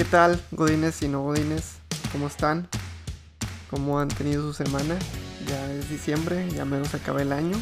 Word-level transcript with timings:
¿Qué 0.00 0.06
tal, 0.06 0.42
Godines 0.52 1.02
y 1.02 1.08
no 1.08 1.24
Godines? 1.24 1.76
¿Cómo 2.10 2.28
están? 2.28 2.66
¿Cómo 3.68 4.00
han 4.00 4.08
tenido 4.08 4.40
su 4.40 4.54
semana? 4.54 4.96
Ya 5.46 5.72
es 5.74 5.90
diciembre, 5.90 6.48
ya 6.52 6.64
menos 6.64 6.94
acaba 6.94 7.20
el 7.20 7.32
año. 7.32 7.58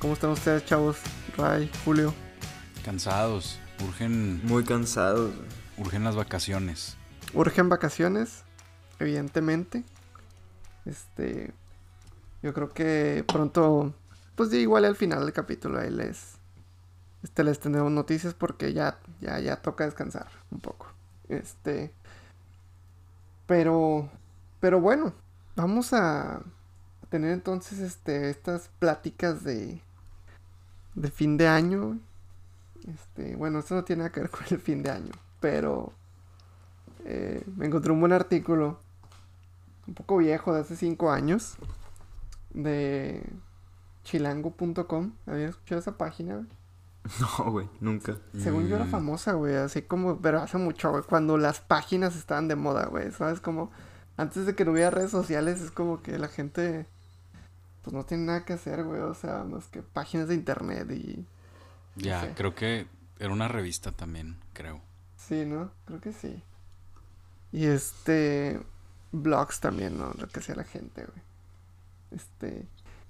¿Cómo 0.00 0.14
están 0.14 0.30
ustedes, 0.30 0.64
chavos? 0.64 0.96
Ray, 1.36 1.70
Julio. 1.84 2.12
Cansados, 2.84 3.60
urgen, 3.86 4.44
Muy 4.44 4.64
cansados. 4.64 5.32
urgen 5.78 6.02
las 6.02 6.16
vacaciones. 6.16 6.96
Urgen 7.32 7.68
vacaciones, 7.68 8.42
evidentemente. 8.98 9.84
Este. 10.84 11.54
Yo 12.42 12.54
creo 12.54 12.72
que 12.72 13.24
pronto. 13.24 13.94
Pues 14.34 14.50
sí, 14.50 14.56
igual 14.56 14.84
al 14.84 14.96
final 14.96 15.20
del 15.20 15.32
capítulo 15.32 15.78
ahí 15.78 15.90
les. 15.90 16.38
Este 17.22 17.44
les 17.44 17.60
tendremos 17.60 17.92
noticias 17.92 18.34
porque 18.34 18.72
ya, 18.72 18.98
ya, 19.20 19.38
ya 19.38 19.54
toca 19.62 19.84
descansar 19.84 20.26
un 20.50 20.58
poco. 20.58 20.95
Este. 21.28 21.92
Pero. 23.46 24.08
Pero 24.60 24.80
bueno. 24.80 25.12
Vamos 25.56 25.92
a 25.92 26.42
tener 27.08 27.32
entonces 27.32 27.80
este. 27.80 28.30
estas 28.30 28.68
pláticas 28.78 29.44
de. 29.44 29.80
de 30.94 31.10
fin 31.10 31.36
de 31.36 31.48
año. 31.48 31.98
Este. 32.86 33.36
Bueno, 33.36 33.60
esto 33.60 33.74
no 33.74 33.84
tiene 33.84 34.00
nada 34.00 34.12
que 34.12 34.20
ver 34.20 34.30
con 34.30 34.44
el 34.50 34.58
fin 34.58 34.82
de 34.82 34.90
año. 34.90 35.12
Pero. 35.40 35.92
eh, 37.04 37.44
me 37.56 37.66
encontré 37.66 37.92
un 37.92 38.00
buen 38.00 38.12
artículo. 38.12 38.80
Un 39.86 39.94
poco 39.94 40.16
viejo, 40.16 40.52
de 40.52 40.60
hace 40.60 40.76
5 40.76 41.10
años. 41.12 41.56
De 42.52 43.22
chilango.com. 44.04 45.12
¿Habías 45.26 45.50
escuchado 45.50 45.80
esa 45.80 45.96
página? 45.96 46.46
No, 47.38 47.50
güey, 47.52 47.68
nunca. 47.80 48.16
Según 48.38 48.66
yo 48.68 48.76
era 48.76 48.84
Mm. 48.86 48.90
famosa, 48.90 49.32
güey. 49.34 49.54
Así 49.56 49.82
como, 49.82 50.20
pero 50.20 50.40
hace 50.42 50.58
mucho, 50.58 50.90
güey. 50.90 51.02
Cuando 51.04 51.38
las 51.38 51.60
páginas 51.60 52.16
estaban 52.16 52.48
de 52.48 52.56
moda, 52.56 52.86
güey. 52.86 53.12
¿Sabes? 53.12 53.40
Como 53.40 53.70
antes 54.16 54.46
de 54.46 54.54
que 54.54 54.64
no 54.64 54.72
hubiera 54.72 54.90
redes 54.90 55.10
sociales, 55.10 55.60
es 55.60 55.70
como 55.70 56.02
que 56.02 56.18
la 56.18 56.28
gente. 56.28 56.86
Pues 57.82 57.94
no 57.94 58.04
tiene 58.04 58.24
nada 58.24 58.44
que 58.44 58.54
hacer, 58.54 58.82
güey. 58.84 59.00
O 59.00 59.14
sea, 59.14 59.44
más 59.44 59.66
que 59.68 59.82
páginas 59.82 60.28
de 60.28 60.34
internet 60.34 60.90
y. 60.90 61.24
Ya, 61.96 62.22
sé. 62.22 62.32
creo 62.34 62.54
que 62.54 62.88
era 63.18 63.32
una 63.32 63.48
revista 63.48 63.92
también, 63.92 64.36
creo. 64.52 64.80
Sí, 65.16 65.44
¿no? 65.46 65.70
Creo 65.86 66.00
que 66.00 66.12
sí. 66.12 66.42
Y 67.52 67.66
este. 67.66 68.60
Blogs 69.12 69.60
también, 69.60 69.96
¿no? 69.96 70.12
Lo 70.18 70.26
que 70.28 70.40
hacía 70.40 70.56
la 70.56 70.64
gente, 70.64 71.04
güey. 71.04 71.22
Este. 72.10 72.66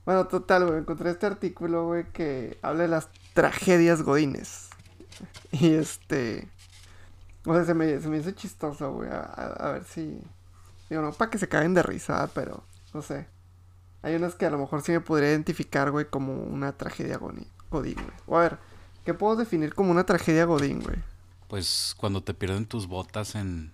Bueno, 0.06 0.28
total, 0.28 0.66
güey. 0.66 0.78
Encontré 0.78 1.10
este 1.10 1.26
artículo, 1.26 1.86
güey, 1.86 2.04
que 2.12 2.58
habla 2.62 2.82
de 2.82 2.88
las 2.88 3.10
tragedias 3.34 4.02
godines. 4.02 4.70
Y 5.52 5.72
este. 5.72 6.48
O 7.46 7.54
sea, 7.54 7.64
se 7.64 7.74
me, 7.74 7.98
se 8.00 8.08
me 8.08 8.18
hizo 8.18 8.30
chistoso, 8.32 8.92
güey. 8.92 9.08
A, 9.10 9.70
ver 9.72 9.84
si. 9.84 10.20
Digo, 10.88 11.02
no 11.02 11.12
para 11.12 11.30
que 11.30 11.38
se 11.38 11.48
caguen 11.48 11.74
de 11.74 11.82
risa, 11.82 12.30
pero. 12.34 12.62
No 12.92 13.02
sé. 13.02 13.26
Hay 14.02 14.14
unas 14.14 14.34
que 14.34 14.46
a 14.46 14.50
lo 14.50 14.58
mejor 14.58 14.82
sí 14.82 14.92
me 14.92 15.00
podría 15.00 15.30
identificar, 15.30 15.90
güey, 15.90 16.06
como 16.08 16.34
una 16.34 16.72
tragedia 16.72 17.16
godín, 17.16 17.48
güey. 17.70 18.16
O 18.26 18.36
a 18.36 18.42
ver, 18.42 18.58
¿qué 19.04 19.14
puedo 19.14 19.36
definir 19.36 19.74
como 19.74 19.90
una 19.90 20.04
tragedia 20.04 20.44
godín, 20.44 20.82
güey? 20.82 20.96
Pues 21.48 21.94
cuando 21.96 22.22
te 22.22 22.34
pierden 22.34 22.66
tus 22.66 22.86
botas 22.86 23.34
en, 23.34 23.72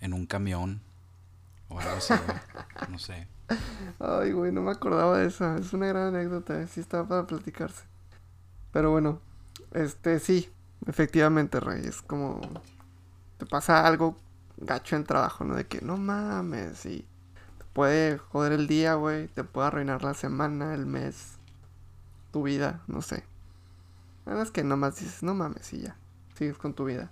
en 0.00 0.12
un 0.12 0.26
camión 0.26 0.80
o 1.74 2.90
no 2.90 2.98
sé. 2.98 3.26
Ay, 3.98 4.32
güey, 4.32 4.52
no 4.52 4.62
me 4.62 4.70
acordaba 4.70 5.18
de 5.18 5.26
esa. 5.26 5.56
Es 5.58 5.72
una 5.72 5.86
gran 5.86 6.14
anécdota, 6.14 6.60
eh, 6.60 6.66
sí 6.66 6.80
estaba 6.80 7.06
para 7.06 7.26
platicarse. 7.26 7.84
Pero 8.72 8.90
bueno, 8.90 9.20
este 9.72 10.18
sí, 10.18 10.50
efectivamente, 10.86 11.60
Rey, 11.60 11.82
es 11.84 12.02
como 12.02 12.40
te 13.38 13.46
pasa 13.46 13.86
algo 13.86 14.16
gacho 14.56 14.96
en 14.96 15.04
trabajo, 15.04 15.44
¿no? 15.44 15.54
De 15.56 15.66
que 15.66 15.80
no 15.80 15.96
mames, 15.96 16.86
y 16.86 17.00
te 17.58 17.64
puede 17.72 18.18
joder 18.18 18.52
el 18.52 18.66
día, 18.66 18.94
güey, 18.94 19.28
te 19.28 19.44
puede 19.44 19.66
arruinar 19.66 20.04
la 20.04 20.14
semana, 20.14 20.74
el 20.74 20.86
mes, 20.86 21.38
tu 22.30 22.44
vida, 22.44 22.80
no 22.86 23.02
sé. 23.02 23.24
Nada 24.26 24.42
es 24.42 24.50
que 24.50 24.62
nomás 24.62 25.00
dices, 25.00 25.22
no 25.22 25.34
mames, 25.34 25.72
y 25.72 25.82
ya, 25.82 25.96
sigues 26.34 26.56
con 26.56 26.74
tu 26.74 26.84
vida. 26.84 27.10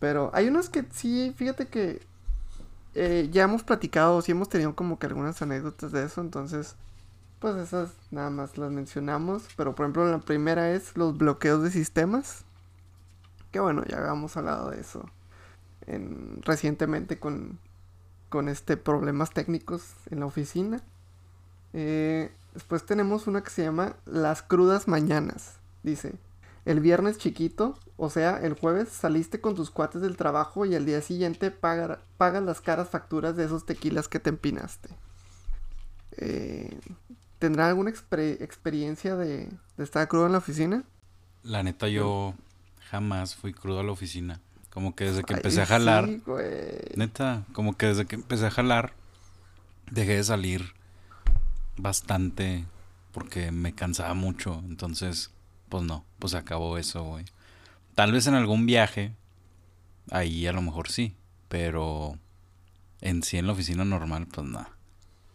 Pero 0.00 0.30
hay 0.34 0.48
unos 0.48 0.70
que 0.70 0.84
sí, 0.90 1.34
fíjate 1.36 1.68
que 1.68 2.06
eh, 2.96 3.28
ya 3.32 3.44
hemos 3.44 3.62
platicado, 3.64 4.20
sí 4.22 4.32
hemos 4.32 4.48
tenido 4.48 4.74
como 4.76 4.98
que 4.98 5.06
algunas 5.06 5.40
anécdotas 5.42 5.92
de 5.92 6.04
eso, 6.04 6.20
entonces, 6.20 6.76
pues 7.40 7.56
esas 7.56 7.92
nada 8.10 8.30
más 8.30 8.58
las 8.58 8.70
mencionamos. 8.72 9.48
Pero 9.56 9.74
por 9.74 9.86
ejemplo, 9.86 10.10
la 10.10 10.18
primera 10.20 10.72
es 10.72 10.96
los 10.96 11.16
bloqueos 11.18 11.62
de 11.62 11.70
sistemas. 11.70 12.44
Que 13.52 13.60
bueno, 13.60 13.84
ya 13.86 13.98
habíamos 13.98 14.36
hablado 14.36 14.70
de 14.70 14.80
eso 14.80 15.08
en- 15.86 16.42
recientemente 16.42 17.18
con, 17.18 17.58
con 18.28 18.48
este 18.48 18.76
problemas 18.76 19.30
técnicos 19.32 19.94
en 20.10 20.20
la 20.20 20.26
oficina. 20.26 20.82
Eh, 21.72 22.32
después 22.54 22.84
tenemos 22.86 23.26
una 23.26 23.42
que 23.42 23.50
se 23.50 23.62
llama 23.64 23.96
Las 24.06 24.42
crudas 24.42 24.88
mañanas. 24.88 25.58
Dice, 25.82 26.14
el 26.64 26.80
viernes 26.80 27.18
chiquito, 27.18 27.78
o 27.96 28.10
sea, 28.10 28.38
el 28.38 28.54
jueves 28.54 28.90
saliste 28.90 29.40
con 29.40 29.54
tus 29.54 29.70
cuates 29.70 30.02
del 30.02 30.16
trabajo 30.16 30.66
y 30.66 30.74
al 30.74 30.84
día 30.86 31.00
siguiente 31.00 31.50
pagas 31.50 31.98
las 32.42 32.60
caras 32.60 32.90
facturas 32.90 33.36
de 33.36 33.44
esos 33.44 33.64
tequilas 33.66 34.08
que 34.08 34.20
te 34.20 34.30
empinaste. 34.30 34.90
Eh, 36.18 36.78
¿Tendrá 37.38 37.68
alguna 37.68 37.90
experiencia 37.90 39.16
de, 39.16 39.48
de 39.76 39.84
estar 39.84 40.08
crudo 40.08 40.26
en 40.26 40.32
la 40.32 40.38
oficina? 40.38 40.84
La 41.42 41.62
neta, 41.62 41.88
yo 41.88 42.34
jamás 42.90 43.34
fui 43.36 43.52
crudo 43.52 43.80
a 43.80 43.84
la 43.84 43.92
oficina. 43.92 44.40
Como 44.70 44.94
que 44.94 45.04
desde 45.04 45.24
que 45.24 45.34
Ay, 45.34 45.38
empecé 45.38 45.62
a 45.62 45.66
jalar, 45.66 46.04
sí, 46.06 46.22
güey. 46.26 46.78
neta, 46.94 47.44
como 47.52 47.76
que 47.76 47.86
desde 47.86 48.06
que 48.06 48.16
empecé 48.16 48.46
a 48.46 48.50
jalar, 48.50 48.92
dejé 49.90 50.16
de 50.16 50.24
salir 50.24 50.74
bastante 51.76 52.66
porque 53.12 53.52
me 53.52 53.74
cansaba 53.74 54.14
mucho. 54.14 54.62
Entonces, 54.66 55.30
pues 55.68 55.82
no, 55.84 56.04
pues 56.18 56.34
acabó 56.34 56.78
eso, 56.78 57.04
güey. 57.04 57.24
Tal 57.96 58.12
vez 58.12 58.26
en 58.28 58.34
algún 58.34 58.66
viaje, 58.66 59.12
ahí 60.12 60.46
a 60.46 60.52
lo 60.52 60.62
mejor 60.62 60.88
sí, 60.88 61.16
pero 61.48 62.16
en 63.00 63.22
sí 63.24 63.38
en 63.38 63.46
la 63.48 63.54
oficina 63.54 63.84
normal, 63.84 64.28
pues 64.32 64.46
no. 64.46 64.64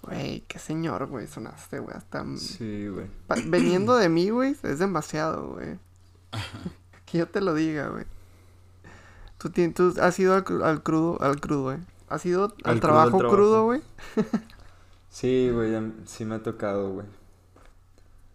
Güey, 0.04 0.42
qué 0.48 0.58
señor, 0.60 1.08
güey, 1.08 1.28
sonaste, 1.28 1.80
güey. 1.80 1.96
Hasta... 1.98 2.26
Sí, 2.38 2.88
güey. 2.88 3.08
Veniendo 3.48 3.96
de 3.98 4.10
mí, 4.10 4.30
güey, 4.30 4.56
es 4.64 4.80
demasiado, 4.80 5.50
güey. 5.56 5.78
que 7.06 7.18
yo 7.18 7.28
te 7.28 7.42
lo 7.42 7.54
diga, 7.54 7.90
güey. 7.90 8.06
Tú, 9.38 9.50
tú 9.50 9.94
has 10.00 10.18
ido 10.20 10.36
al, 10.36 10.44
cru- 10.46 10.64
al 10.64 10.82
crudo, 10.84 11.22
al 11.22 11.40
crudo, 11.42 11.64
güey. 11.64 11.78
¿Has 12.10 12.26
ido 12.26 12.56
al, 12.64 12.80
trabajo 12.80 13.18
trabajo. 13.18 13.36
crudo, 13.36 13.66
güey? 13.66 13.82
Sí, 15.10 15.50
güey, 15.52 15.72
ya- 15.72 15.92
sí 16.06 16.26
me 16.26 16.36
ha 16.36 16.44
tocado, 16.44 16.94
güey. 16.94 17.08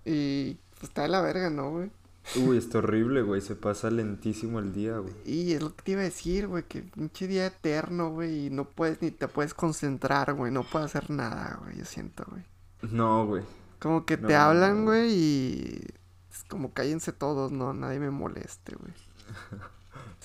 Y 0.04 0.54
pues, 0.74 0.84
está 0.84 1.02
de 1.02 1.08
la 1.08 1.20
verga, 1.20 1.48
¿no, 1.50 1.70
güey? 1.70 1.90
Uy, 2.34 2.58
está 2.58 2.78
horrible, 2.78 3.22
güey. 3.22 3.40
Se 3.40 3.56
pasa 3.56 3.90
lentísimo 3.90 4.58
el 4.58 4.72
día, 4.72 4.98
güey. 4.98 5.14
Y 5.24 5.52
es 5.52 5.62
lo 5.62 5.74
que 5.74 5.82
te 5.82 5.92
iba 5.92 6.00
a 6.02 6.04
decir, 6.04 6.46
güey, 6.46 6.64
que 6.64 6.82
pinche 6.82 7.26
día 7.26 7.46
eterno, 7.46 8.10
güey, 8.10 8.46
y 8.46 8.50
no 8.50 8.70
puedes 8.70 9.02
ni 9.02 9.10
te 9.10 9.28
puedes 9.28 9.54
concentrar, 9.54 10.34
güey, 10.34 10.52
no 10.52 10.62
puedes 10.64 10.86
hacer 10.94 11.10
nada, 11.10 11.58
güey, 11.62 11.78
yo 11.78 11.84
siento, 11.84 12.24
güey. 12.30 12.44
No, 12.82 13.26
güey. 13.26 13.44
Como 13.78 14.04
que 14.06 14.16
te 14.16 14.34
hablan, 14.34 14.84
no. 14.84 14.84
güey, 14.84 15.12
y 15.12 15.86
es 16.30 16.44
como 16.44 16.72
cállense 16.72 17.12
todos, 17.12 17.52
no, 17.52 17.74
nadie 17.74 18.00
me 18.00 18.10
moleste, 18.10 18.74
güey. 18.76 18.92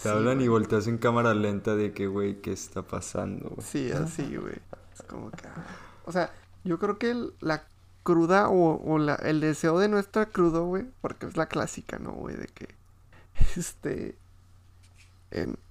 Te 0.02 0.10
Sí, 0.10 0.10
hablan 0.10 0.42
y 0.42 0.48
volteas 0.48 0.88
en 0.88 0.98
cámara 0.98 1.34
lenta 1.34 1.76
de 1.76 1.94
que, 1.94 2.08
güey, 2.08 2.42
¿qué 2.42 2.52
está 2.52 2.84
pasando, 2.88 3.50
güey? 3.52 3.68
Sí, 3.68 3.92
así, 3.92 4.36
güey. 4.38 4.56
Es 4.94 5.02
como 5.04 5.32
que... 5.32 5.48
ah. 5.48 5.66
O 6.04 6.12
sea, 6.12 6.34
yo 6.64 6.80
creo 6.80 6.98
que 6.98 7.16
la 7.40 7.68
cruda 8.04 8.50
o, 8.50 8.82
o 8.84 8.98
la, 8.98 9.16
el 9.16 9.40
deseo 9.42 9.80
de 9.80 9.88
no 9.88 10.00
estar 10.00 10.32
crudo, 10.32 10.66
güey, 10.66 10.86
porque 11.02 11.26
es 11.26 11.38
la 11.38 11.48
clásica, 11.48 12.00
¿no, 12.00 12.12
güey? 12.12 12.36
De 12.36 12.48
que, 12.48 12.76
este... 13.56 14.18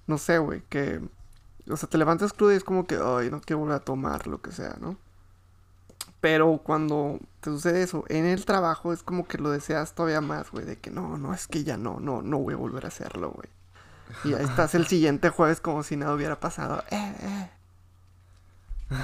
no 0.07 0.17
sé, 0.17 0.37
güey, 0.37 0.61
que... 0.69 1.01
O 1.69 1.77
sea, 1.77 1.87
te 1.87 1.97
levantas 1.97 2.33
crudo 2.33 2.53
y 2.53 2.55
es 2.55 2.63
como 2.63 2.87
que, 2.87 2.95
ay, 2.95 3.29
no 3.29 3.39
quiero 3.41 3.59
volver 3.59 3.75
a 3.75 3.79
tomar, 3.79 4.27
lo 4.27 4.41
que 4.41 4.51
sea, 4.51 4.75
¿no? 4.79 4.97
Pero 6.19 6.59
cuando 6.63 7.19
te 7.39 7.49
sucede 7.49 7.83
eso 7.83 8.05
en 8.07 8.25
el 8.25 8.45
trabajo 8.45 8.93
es 8.93 9.03
como 9.03 9.27
que 9.27 9.37
lo 9.37 9.49
deseas 9.49 9.95
todavía 9.95 10.21
más, 10.21 10.51
güey, 10.51 10.65
de 10.65 10.77
que 10.77 10.91
no, 10.91 11.17
no, 11.17 11.33
es 11.33 11.47
que 11.47 11.63
ya 11.63 11.77
no, 11.77 11.99
no, 11.99 12.21
no 12.21 12.37
voy 12.37 12.53
a 12.53 12.57
volver 12.57 12.85
a 12.85 12.89
hacerlo, 12.89 13.31
güey. 13.31 13.49
Y 14.23 14.33
ahí 14.33 14.43
estás 14.43 14.75
el 14.75 14.87
siguiente 14.87 15.29
jueves 15.29 15.61
como 15.61 15.83
si 15.83 15.95
nada 15.95 16.13
hubiera 16.13 16.39
pasado. 16.39 16.83
Eh, 16.91 17.15
eh. 17.19 17.49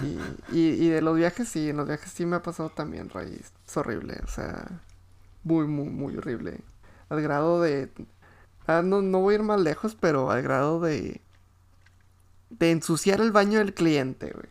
Y, 0.04 0.58
y, 0.58 0.86
y 0.86 0.90
de 0.90 1.02
los 1.02 1.16
viajes, 1.16 1.48
sí, 1.48 1.70
en 1.70 1.78
los 1.78 1.88
viajes 1.88 2.12
sí 2.12 2.26
me 2.26 2.36
ha 2.36 2.44
pasado 2.44 2.70
también, 2.70 3.10
Ray. 3.10 3.40
Es 3.68 3.78
horrible, 3.78 4.20
o 4.24 4.28
sea, 4.28 4.66
muy, 5.44 5.66
muy, 5.68 5.86
muy 5.90 6.18
horrible. 6.18 6.60
Al 7.10 7.22
grado 7.22 7.62
de... 7.62 7.90
ah, 8.68 8.82
no, 8.84 9.02
no 9.02 9.20
voy 9.22 9.34
a 9.34 9.38
ir 9.38 9.44
más 9.44 9.60
lejos, 9.62 9.96
pero 10.00 10.30
al 10.32 10.42
grado 10.42 10.80
de... 10.82 11.22
De 12.50 12.72
ensuciar 12.72 13.22
el 13.22 13.32
baño 13.32 13.60
del 13.60 13.74
cliente, 13.74 14.32
güey. 14.32 14.48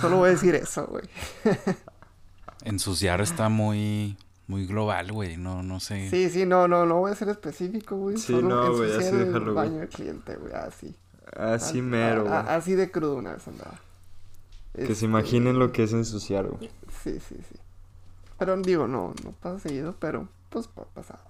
Solo 0.00 0.16
voy 0.18 0.28
a 0.28 0.32
decir 0.32 0.54
eso, 0.54 0.86
güey. 0.86 1.04
Ensuciar 2.64 3.20
está 3.20 3.48
muy, 3.48 4.16
muy 4.46 4.66
global, 4.66 5.12
güey. 5.12 5.36
No, 5.36 5.62
no 5.62 5.80
sé. 5.80 6.08
Sí, 6.10 6.30
sí, 6.30 6.46
no, 6.46 6.66
no, 6.68 6.86
no 6.86 6.96
voy 7.00 7.12
a 7.12 7.14
ser 7.14 7.28
específico, 7.28 7.96
güey. 7.96 8.16
Sí, 8.16 8.32
Solo 8.32 8.48
no, 8.48 8.76
güey, 8.76 8.92
así 8.96 9.08
el 9.08 9.18
déjalo, 9.26 9.52
güey. 9.52 9.54
baño 9.54 9.78
del 9.80 9.88
cliente, 9.88 10.36
güey, 10.36 10.52
así. 10.54 10.96
Así 11.36 11.78
Al- 11.78 11.84
mero, 11.84 12.22
güey. 12.24 12.34
así 12.34 12.74
de 12.74 12.90
crudo 12.90 13.16
una 13.16 13.34
vez 13.34 13.46
andaba. 13.48 13.74
Que 14.74 14.82
Este, 14.82 14.94
se 14.96 15.04
imaginen 15.04 15.58
lo 15.58 15.72
que 15.72 15.84
es 15.84 15.92
ensuciar, 15.92 16.46
güey. 16.48 16.70
Sí, 17.02 17.20
sí, 17.20 17.36
sí. 17.48 17.56
Pero 18.38 18.56
digo, 18.56 18.88
no, 18.88 19.14
no 19.24 19.32
pasa 19.32 19.60
seguido, 19.60 19.94
pero 19.98 20.28
pues 20.50 20.66
pa- 20.68 20.84
pasado. 20.86 21.22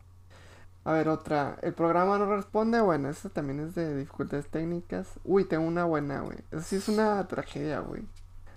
A 0.85 0.93
ver, 0.93 1.09
otra. 1.09 1.59
El 1.63 1.73
programa 1.75 2.19
no 2.19 2.35
responde. 2.37 2.81
Bueno, 2.81 3.09
esa 3.09 3.29
también 3.29 3.61
es 3.61 3.75
de 3.75 3.97
dificultades 3.97 4.49
técnicas. 4.49 5.09
Uy, 5.25 5.45
tengo 5.45 5.67
una 5.67 5.85
buena, 5.85 6.21
güey. 6.21 6.39
Esa 6.51 6.63
sí 6.63 6.77
es 6.77 6.89
una 6.89 7.27
tragedia, 7.29 7.81
güey. 7.81 8.03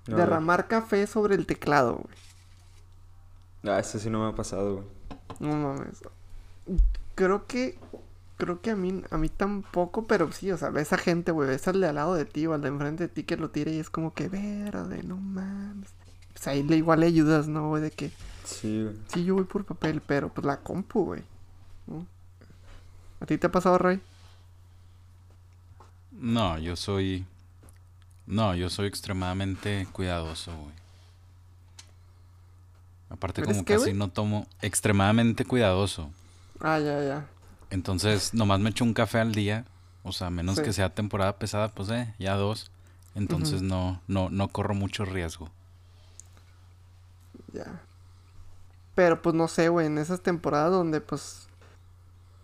Ver. 0.07 0.17
Derramar 0.17 0.67
café 0.67 1.05
sobre 1.07 1.35
el 1.35 1.45
teclado, 1.45 1.95
güey. 1.95 2.15
Ah, 3.75 3.79
ese 3.79 3.99
sí 3.99 4.09
no 4.09 4.23
me 4.23 4.29
ha 4.31 4.35
pasado, 4.35 4.75
güey. 4.75 4.87
No 5.39 5.55
mames. 5.55 6.01
Creo 7.15 7.45
que. 7.47 7.77
Creo 8.37 8.61
que 8.61 8.71
a 8.71 8.75
mí, 8.75 9.01
a 9.09 9.17
mí 9.17 9.29
tampoco, 9.29 10.05
pero 10.05 10.31
sí, 10.31 10.51
o 10.51 10.57
sea, 10.57 10.69
ves 10.69 10.93
a 10.93 10.97
gente, 10.97 11.31
güey, 11.31 11.49
ves 11.49 11.67
al 11.67 11.81
de 11.81 11.87
al 11.87 11.95
lado 11.95 12.13
de 12.15 12.25
ti 12.25 12.45
o 12.45 12.53
al 12.53 12.61
de 12.61 12.67
enfrente 12.69 13.03
de 13.03 13.09
ti 13.09 13.23
que 13.23 13.35
lo 13.37 13.49
tira 13.49 13.71
y 13.71 13.79
es 13.79 13.89
como 13.89 14.13
que 14.13 14.29
verde, 14.29 15.01
no 15.03 15.17
mames. 15.17 15.89
Pues 16.33 16.47
ahí 16.47 16.61
le, 16.63 16.77
igual 16.77 16.99
le 16.99 17.07
ayudas, 17.07 17.47
¿no, 17.47 17.69
güey? 17.69 17.81
De 17.81 17.91
que, 17.91 18.11
Sí, 18.43 18.83
güey. 18.83 18.95
sí, 19.07 19.23
yo 19.25 19.35
voy 19.35 19.45
por 19.45 19.65
papel, 19.65 20.01
pero 20.01 20.29
pues 20.29 20.45
la 20.45 20.57
compu, 20.61 21.05
güey. 21.05 21.23
¿no? 21.87 22.05
¿A 23.19 23.25
ti 23.25 23.37
te 23.37 23.47
ha 23.47 23.51
pasado, 23.51 23.77
Rey? 23.79 24.01
No, 26.11 26.57
yo 26.59 26.75
soy. 26.75 27.25
No, 28.25 28.55
yo 28.55 28.69
soy 28.69 28.87
extremadamente 28.87 29.87
cuidadoso, 29.91 30.55
güey. 30.55 30.75
Aparte, 33.09 33.41
¿Eres 33.41 33.53
como 33.53 33.65
qué, 33.65 33.75
casi 33.75 33.93
no 33.93 34.09
tomo. 34.09 34.47
Extremadamente 34.61 35.45
cuidadoso. 35.45 36.09
Ah, 36.59 36.79
ya, 36.79 37.01
ya. 37.03 37.25
Entonces, 37.69 38.33
nomás 38.33 38.59
me 38.59 38.69
echo 38.69 38.83
un 38.83 38.93
café 38.93 39.19
al 39.19 39.33
día. 39.33 39.65
O 40.03 40.11
sea, 40.13 40.29
menos 40.29 40.55
Sí. 40.55 40.63
que 40.63 40.73
sea 40.73 40.93
temporada 40.93 41.37
pesada, 41.37 41.69
pues 41.69 41.89
eh, 41.89 42.13
ya 42.17 42.35
dos. 42.35 42.71
Entonces 43.15 43.61
no, 43.61 44.01
no, 44.07 44.29
no 44.29 44.47
corro 44.47 44.73
mucho 44.75 45.03
riesgo. 45.03 45.49
Ya. 47.51 47.81
Pero 48.95 49.21
pues 49.21 49.35
no 49.35 49.47
sé, 49.47 49.69
güey, 49.69 49.87
en 49.87 49.97
esas 49.97 50.21
temporadas 50.21 50.71
donde 50.71 51.01
pues 51.01 51.47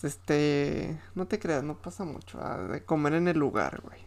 este, 0.01 0.99
no 1.15 1.25
te 1.27 1.39
creas, 1.39 1.63
no 1.63 1.75
pasa 1.77 2.03
mucho, 2.03 2.39
ah, 2.41 2.57
de 2.57 2.83
comer 2.83 3.13
en 3.13 3.27
el 3.27 3.37
lugar, 3.39 3.81
güey. 3.83 3.99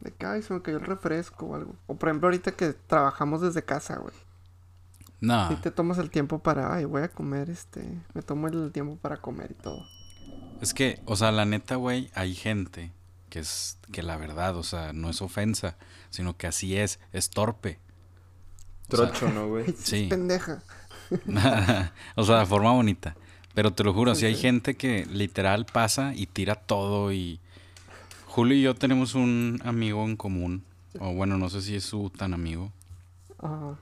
De 0.00 0.10
que, 0.12 0.26
ay, 0.26 0.42
se 0.42 0.52
me 0.52 0.62
cayó 0.62 0.78
el 0.78 0.84
refresco 0.84 1.46
o 1.46 1.54
algo. 1.54 1.76
O 1.86 1.94
por 1.94 2.08
ejemplo, 2.08 2.26
ahorita 2.26 2.52
que 2.52 2.72
trabajamos 2.72 3.40
desde 3.40 3.62
casa, 3.64 3.98
güey. 3.98 4.14
No, 5.20 5.48
Si 5.48 5.56
te 5.56 5.70
tomas 5.70 5.98
el 5.98 6.10
tiempo 6.10 6.40
para, 6.40 6.74
ay, 6.74 6.84
voy 6.84 7.02
a 7.02 7.08
comer, 7.08 7.48
este, 7.50 8.02
me 8.12 8.22
tomo 8.22 8.48
el 8.48 8.72
tiempo 8.72 8.96
para 8.96 9.18
comer 9.18 9.52
y 9.52 9.62
todo. 9.62 9.86
Es 10.62 10.74
que, 10.74 11.00
o 11.04 11.16
sea, 11.16 11.32
la 11.32 11.44
neta, 11.44 11.76
güey, 11.76 12.10
hay 12.14 12.34
gente 12.34 12.92
que 13.28 13.40
es, 13.40 13.78
que 13.92 14.02
la 14.02 14.16
verdad, 14.16 14.56
o 14.56 14.62
sea, 14.62 14.92
no 14.92 15.10
es 15.10 15.20
ofensa, 15.22 15.76
sino 16.10 16.36
que 16.36 16.46
así 16.46 16.76
es, 16.76 17.00
es 17.12 17.30
torpe. 17.30 17.78
O 18.90 18.96
sea, 18.96 19.06
Trocho, 19.10 19.28
¿no, 19.32 19.48
güey? 19.48 19.66
Sí. 19.78 20.06
pendeja. 20.08 20.62
o 22.16 22.24
sea, 22.24 22.38
de 22.40 22.46
forma 22.46 22.72
bonita. 22.72 23.16
Pero 23.54 23.72
te 23.72 23.84
lo 23.84 23.92
juro, 23.92 24.14
Sí, 24.14 24.20
si 24.20 24.26
hay 24.26 24.34
sí. 24.34 24.40
gente 24.42 24.76
que 24.76 25.04
literal 25.06 25.66
pasa 25.66 26.14
y 26.14 26.26
tira 26.26 26.54
todo 26.54 27.12
y... 27.12 27.38
Julio 28.26 28.56
y 28.56 28.62
yo 28.62 28.74
tenemos 28.74 29.14
un 29.14 29.60
amigo 29.64 30.04
en 30.06 30.16
común, 30.16 30.64
o 30.98 31.12
bueno, 31.12 31.36
no 31.36 31.50
sé 31.50 31.60
si 31.60 31.74
es 31.76 31.84
su 31.84 32.08
tan 32.08 32.32
amigo, 32.32 32.72
Ajá. 33.38 33.76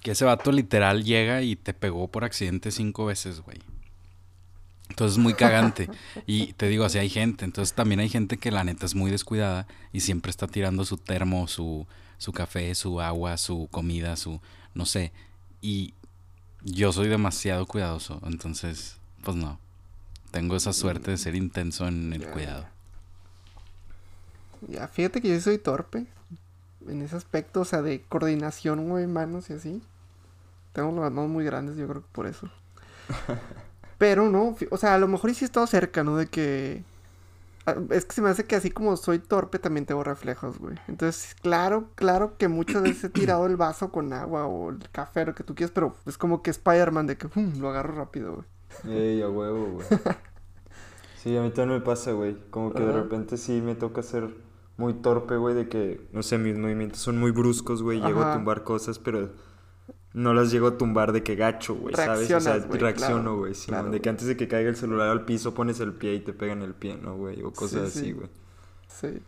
que 0.00 0.12
ese 0.12 0.24
vato 0.24 0.52
literal 0.52 1.02
llega 1.02 1.42
y 1.42 1.56
te 1.56 1.74
pegó 1.74 2.06
por 2.06 2.22
accidente 2.24 2.70
cinco 2.70 3.06
veces, 3.06 3.40
güey. 3.40 3.58
Entonces 4.88 5.16
es 5.16 5.22
muy 5.22 5.34
cagante. 5.34 5.88
y 6.26 6.52
te 6.54 6.68
digo, 6.68 6.84
así 6.84 6.98
hay 6.98 7.08
gente. 7.08 7.44
Entonces 7.44 7.74
también 7.74 8.00
hay 8.00 8.08
gente 8.08 8.38
que 8.38 8.50
la 8.50 8.64
neta 8.64 8.86
es 8.86 8.94
muy 8.94 9.10
descuidada 9.10 9.66
y 9.92 10.00
siempre 10.00 10.30
está 10.30 10.46
tirando 10.46 10.84
su 10.84 10.96
termo, 10.96 11.46
su, 11.48 11.86
su 12.18 12.32
café, 12.32 12.74
su 12.74 13.00
agua, 13.00 13.36
su 13.36 13.68
comida, 13.70 14.16
su... 14.16 14.40
no 14.74 14.86
sé. 14.86 15.12
Y 15.60 15.94
yo 16.62 16.92
soy 16.92 17.08
demasiado 17.08 17.66
cuidadoso. 17.66 18.20
Entonces, 18.24 18.96
pues 19.22 19.36
no. 19.36 19.58
Tengo 20.30 20.56
esa 20.56 20.72
suerte 20.72 21.10
de 21.10 21.16
ser 21.16 21.34
intenso 21.34 21.86
en 21.88 22.12
el 22.12 22.22
Ya, 22.22 22.30
cuidado. 22.30 22.66
Ya, 24.68 24.88
fíjate 24.88 25.22
que 25.22 25.28
yo 25.28 25.40
soy 25.40 25.58
torpe 25.58 26.06
en 26.86 27.02
ese 27.02 27.16
aspecto, 27.16 27.60
o 27.60 27.64
sea, 27.64 27.82
de 27.82 28.02
coordinación, 28.02 28.88
güey, 28.88 29.06
manos 29.06 29.50
y 29.50 29.54
así. 29.54 29.82
Tengo 30.72 31.00
las 31.00 31.12
manos 31.12 31.30
muy 31.30 31.44
grandes, 31.44 31.76
yo 31.76 31.88
creo 31.88 32.02
que 32.02 32.08
por 32.12 32.26
eso. 32.26 32.48
Pero 33.98 34.30
no, 34.30 34.56
o 34.70 34.76
sea, 34.76 34.94
a 34.94 34.98
lo 34.98 35.08
mejor 35.08 35.34
sí 35.34 35.44
he 35.44 35.46
estado 35.46 35.66
cerca, 35.66 36.04
¿no? 36.04 36.16
De 36.16 36.28
que... 36.28 36.84
ah, 37.66 37.76
Es 37.90 38.04
que 38.04 38.14
se 38.14 38.22
me 38.22 38.30
hace 38.30 38.44
que 38.46 38.56
así 38.56 38.70
como 38.70 38.96
soy 38.96 39.18
torpe, 39.18 39.58
también 39.58 39.86
tengo 39.86 40.04
reflejos, 40.04 40.58
güey. 40.58 40.76
Entonces, 40.88 41.34
claro, 41.42 41.90
claro 41.96 42.36
que 42.38 42.48
muchas 42.48 42.82
veces 42.82 43.04
he 43.04 43.10
tirado 43.10 43.46
el 43.46 43.56
vaso 43.56 43.90
con 43.92 44.12
agua 44.12 44.46
o 44.46 44.70
el 44.70 44.88
café, 44.90 45.26
lo 45.26 45.34
que 45.34 45.44
tú 45.44 45.54
quieras, 45.54 45.72
pero 45.74 45.96
es 46.06 46.18
como 46.18 46.42
que 46.42 46.50
Spider-Man 46.50 47.06
de 47.08 47.16
que 47.18 47.28
pum, 47.28 47.58
lo 47.58 47.70
agarro 47.70 47.94
rápido, 47.96 48.34
güey. 48.34 48.46
Ey, 48.96 49.22
a 49.22 49.28
huevo, 49.28 49.66
güey. 49.72 49.86
Sí, 51.14 51.36
a 51.36 51.42
mí 51.42 51.50
también 51.50 51.80
me 51.80 51.84
pasa, 51.84 52.12
güey. 52.12 52.36
Como 52.50 52.72
que 52.72 52.82
de 52.84 52.92
repente 52.92 53.36
sí 53.36 53.60
me 53.60 53.74
toca 53.74 54.02
ser 54.02 54.36
muy 54.76 54.94
torpe, 54.94 55.36
güey, 55.36 55.54
de 55.54 55.68
que, 55.68 56.08
no 56.12 56.22
sé, 56.22 56.38
mis 56.38 56.56
movimientos 56.56 57.00
son 57.00 57.18
muy 57.18 57.32
bruscos, 57.32 57.82
güey. 57.82 58.00
Llego 58.00 58.22
a 58.22 58.34
tumbar 58.34 58.62
cosas, 58.62 58.98
pero 59.00 59.30
no 60.18 60.34
las 60.34 60.50
llego 60.50 60.66
a 60.68 60.78
tumbar 60.78 61.12
de 61.12 61.22
que 61.22 61.36
gacho, 61.36 61.74
güey, 61.76 61.94
¿sabes? 61.94 62.30
O 62.32 62.40
sea, 62.40 62.58
güey, 62.58 62.80
reacciono, 62.80 63.22
claro, 63.22 63.36
güey. 63.38 63.54
Claro, 63.54 63.90
de 63.90 64.00
que 64.00 64.08
antes 64.08 64.26
de 64.26 64.36
que 64.36 64.48
caiga 64.48 64.68
el 64.68 64.76
celular 64.76 65.08
al 65.08 65.24
piso 65.24 65.54
pones 65.54 65.80
el 65.80 65.94
pie 65.94 66.14
y 66.14 66.20
te 66.20 66.32
pega 66.32 66.52
en 66.52 66.62
el 66.62 66.74
pie, 66.74 66.96
¿no, 66.96 67.16
güey? 67.16 67.42
O 67.42 67.52
cosas 67.52 67.82
Sí, 67.92 68.00
así, 68.00 68.06
sí. 68.06 68.12
güey. 68.12 68.28
Sí. 68.88 69.22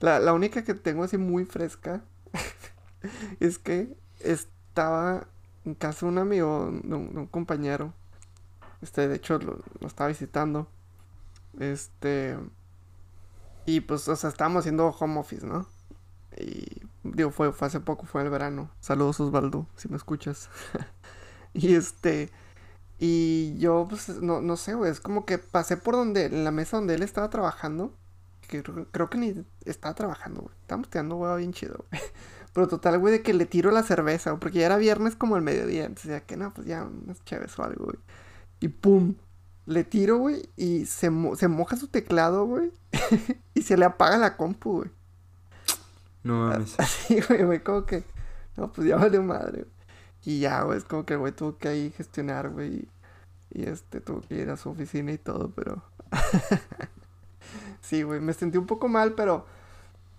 La, 0.00 0.18
la 0.18 0.32
única 0.32 0.64
que 0.64 0.74
tengo 0.74 1.04
así 1.04 1.18
muy 1.18 1.44
fresca 1.44 2.02
es 3.40 3.58
que 3.58 3.96
estaba 4.20 5.26
en 5.64 5.74
casa 5.74 6.06
de 6.06 6.12
un 6.12 6.18
amigo, 6.18 6.70
de 6.82 6.94
un, 6.94 7.12
de 7.14 7.20
un 7.20 7.26
compañero. 7.26 7.92
Este, 8.82 9.08
de 9.08 9.16
hecho, 9.16 9.38
lo, 9.38 9.58
lo 9.80 9.86
estaba 9.86 10.08
visitando. 10.08 10.68
Este. 11.58 12.36
Y 13.66 13.80
pues, 13.80 14.08
o 14.08 14.16
sea, 14.16 14.30
estábamos 14.30 14.60
haciendo 14.60 14.88
home 14.88 15.20
office, 15.20 15.46
¿no? 15.46 15.66
Y 16.38 16.82
digo, 17.02 17.30
fue, 17.30 17.52
fue 17.52 17.68
hace 17.68 17.80
poco, 17.80 18.06
fue 18.06 18.22
el 18.22 18.30
verano. 18.30 18.70
Saludos, 18.80 19.20
Osvaldo, 19.20 19.66
si 19.76 19.88
me 19.88 19.96
escuchas. 19.96 20.48
y 21.52 21.74
este. 21.74 22.30
Y 22.98 23.56
yo, 23.58 23.86
pues, 23.88 24.08
no, 24.20 24.40
no 24.42 24.56
sé, 24.56 24.74
güey, 24.74 24.90
es 24.90 25.00
como 25.00 25.24
que 25.24 25.38
pasé 25.38 25.76
por 25.76 25.94
donde, 25.94 26.26
en 26.26 26.44
la 26.44 26.50
mesa 26.50 26.76
donde 26.76 26.94
él 26.94 27.02
estaba 27.02 27.30
trabajando 27.30 27.94
creo, 28.58 28.86
creo 28.90 29.10
que 29.10 29.18
ni 29.18 29.44
estaba 29.64 29.94
trabajando, 29.94 30.42
güey. 30.42 30.54
Estábamos 30.62 30.90
tirando 30.90 31.16
huevo 31.16 31.36
bien 31.36 31.52
chido, 31.52 31.84
güey. 31.90 32.02
Pero 32.52 32.66
total, 32.68 32.98
güey, 32.98 33.12
de 33.12 33.22
que 33.22 33.32
le 33.32 33.46
tiro 33.46 33.70
la 33.70 33.84
cerveza, 33.84 34.36
porque 34.38 34.58
ya 34.58 34.66
era 34.66 34.76
viernes 34.76 35.14
como 35.14 35.36
el 35.36 35.42
mediodía. 35.42 35.84
Entonces 35.84 36.10
ya 36.10 36.20
que 36.20 36.36
no, 36.36 36.52
pues 36.52 36.66
ya 36.66 36.84
unas 36.84 37.24
chéves 37.24 37.56
o 37.58 37.62
algo, 37.62 37.84
güey. 37.86 37.98
Y 38.58 38.68
pum, 38.68 39.14
le 39.66 39.84
tiro, 39.84 40.18
güey, 40.18 40.50
y 40.56 40.86
se, 40.86 41.10
mo- 41.10 41.36
se 41.36 41.48
moja 41.48 41.76
su 41.76 41.86
teclado, 41.88 42.44
güey. 42.46 42.72
y 43.54 43.62
se 43.62 43.76
le 43.76 43.84
apaga 43.84 44.18
la 44.18 44.36
compu, 44.36 44.78
güey. 44.78 44.90
No 46.22 46.48
mames. 46.48 46.74
Así, 46.78 47.20
güey, 47.20 47.44
güey, 47.44 47.62
como 47.62 47.86
que, 47.86 48.04
no, 48.56 48.72
pues 48.72 48.86
ya 48.86 48.96
valió 48.96 49.22
madre, 49.22 49.62
güey. 49.62 49.80
Y 50.24 50.40
ya, 50.40 50.62
güey, 50.62 50.78
es 50.78 50.84
como 50.84 51.06
que 51.06 51.14
el 51.14 51.20
güey 51.20 51.32
tuvo 51.32 51.56
que 51.56 51.68
ahí 51.68 51.90
gestionar, 51.96 52.50
güey. 52.50 52.88
Y, 53.50 53.60
y, 53.60 53.64
este, 53.64 54.00
tuvo 54.00 54.20
que 54.20 54.34
ir 54.34 54.50
a 54.50 54.56
su 54.56 54.70
oficina 54.70 55.12
y 55.12 55.18
todo, 55.18 55.50
pero... 55.50 55.82
sí, 57.80 58.02
güey, 58.02 58.20
me 58.20 58.32
sentí 58.32 58.58
un 58.58 58.66
poco 58.66 58.88
mal, 58.88 59.14
pero... 59.14 59.46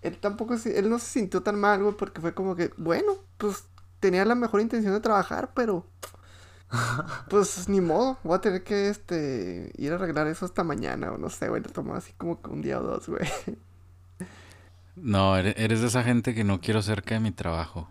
Él 0.02 0.18
tampoco, 0.18 0.54
él 0.54 0.90
no 0.90 0.98
se 0.98 1.06
sintió 1.06 1.44
tan 1.44 1.60
mal, 1.60 1.80
güey, 1.82 1.96
porque 1.96 2.20
fue 2.20 2.34
como 2.34 2.56
que, 2.56 2.72
bueno, 2.76 3.12
pues 3.38 3.66
tenía 4.00 4.24
la 4.24 4.34
mejor 4.34 4.60
intención 4.60 4.92
de 4.92 5.00
trabajar, 5.00 5.52
pero... 5.54 5.86
Pues 7.28 7.68
ni 7.68 7.80
modo, 7.80 8.18
voy 8.24 8.36
a 8.36 8.40
tener 8.40 8.64
que, 8.64 8.88
este, 8.88 9.70
ir 9.76 9.92
a 9.92 9.96
arreglar 9.96 10.26
eso 10.26 10.46
hasta 10.46 10.64
mañana, 10.64 11.12
o 11.12 11.18
no 11.18 11.30
sé, 11.30 11.48
güey, 11.48 11.62
tomó 11.62 11.94
así 11.94 12.12
como 12.14 12.40
que 12.42 12.50
un 12.50 12.62
día 12.62 12.80
o 12.80 12.82
dos, 12.82 13.08
güey. 13.08 13.28
No, 14.96 15.36
ere- 15.38 15.54
eres 15.56 15.80
de 15.80 15.86
esa 15.88 16.02
gente 16.02 16.34
que 16.34 16.44
no 16.44 16.60
quiero 16.60 16.82
cerca 16.82 17.14
de 17.14 17.20
mi 17.20 17.30
trabajo. 17.30 17.88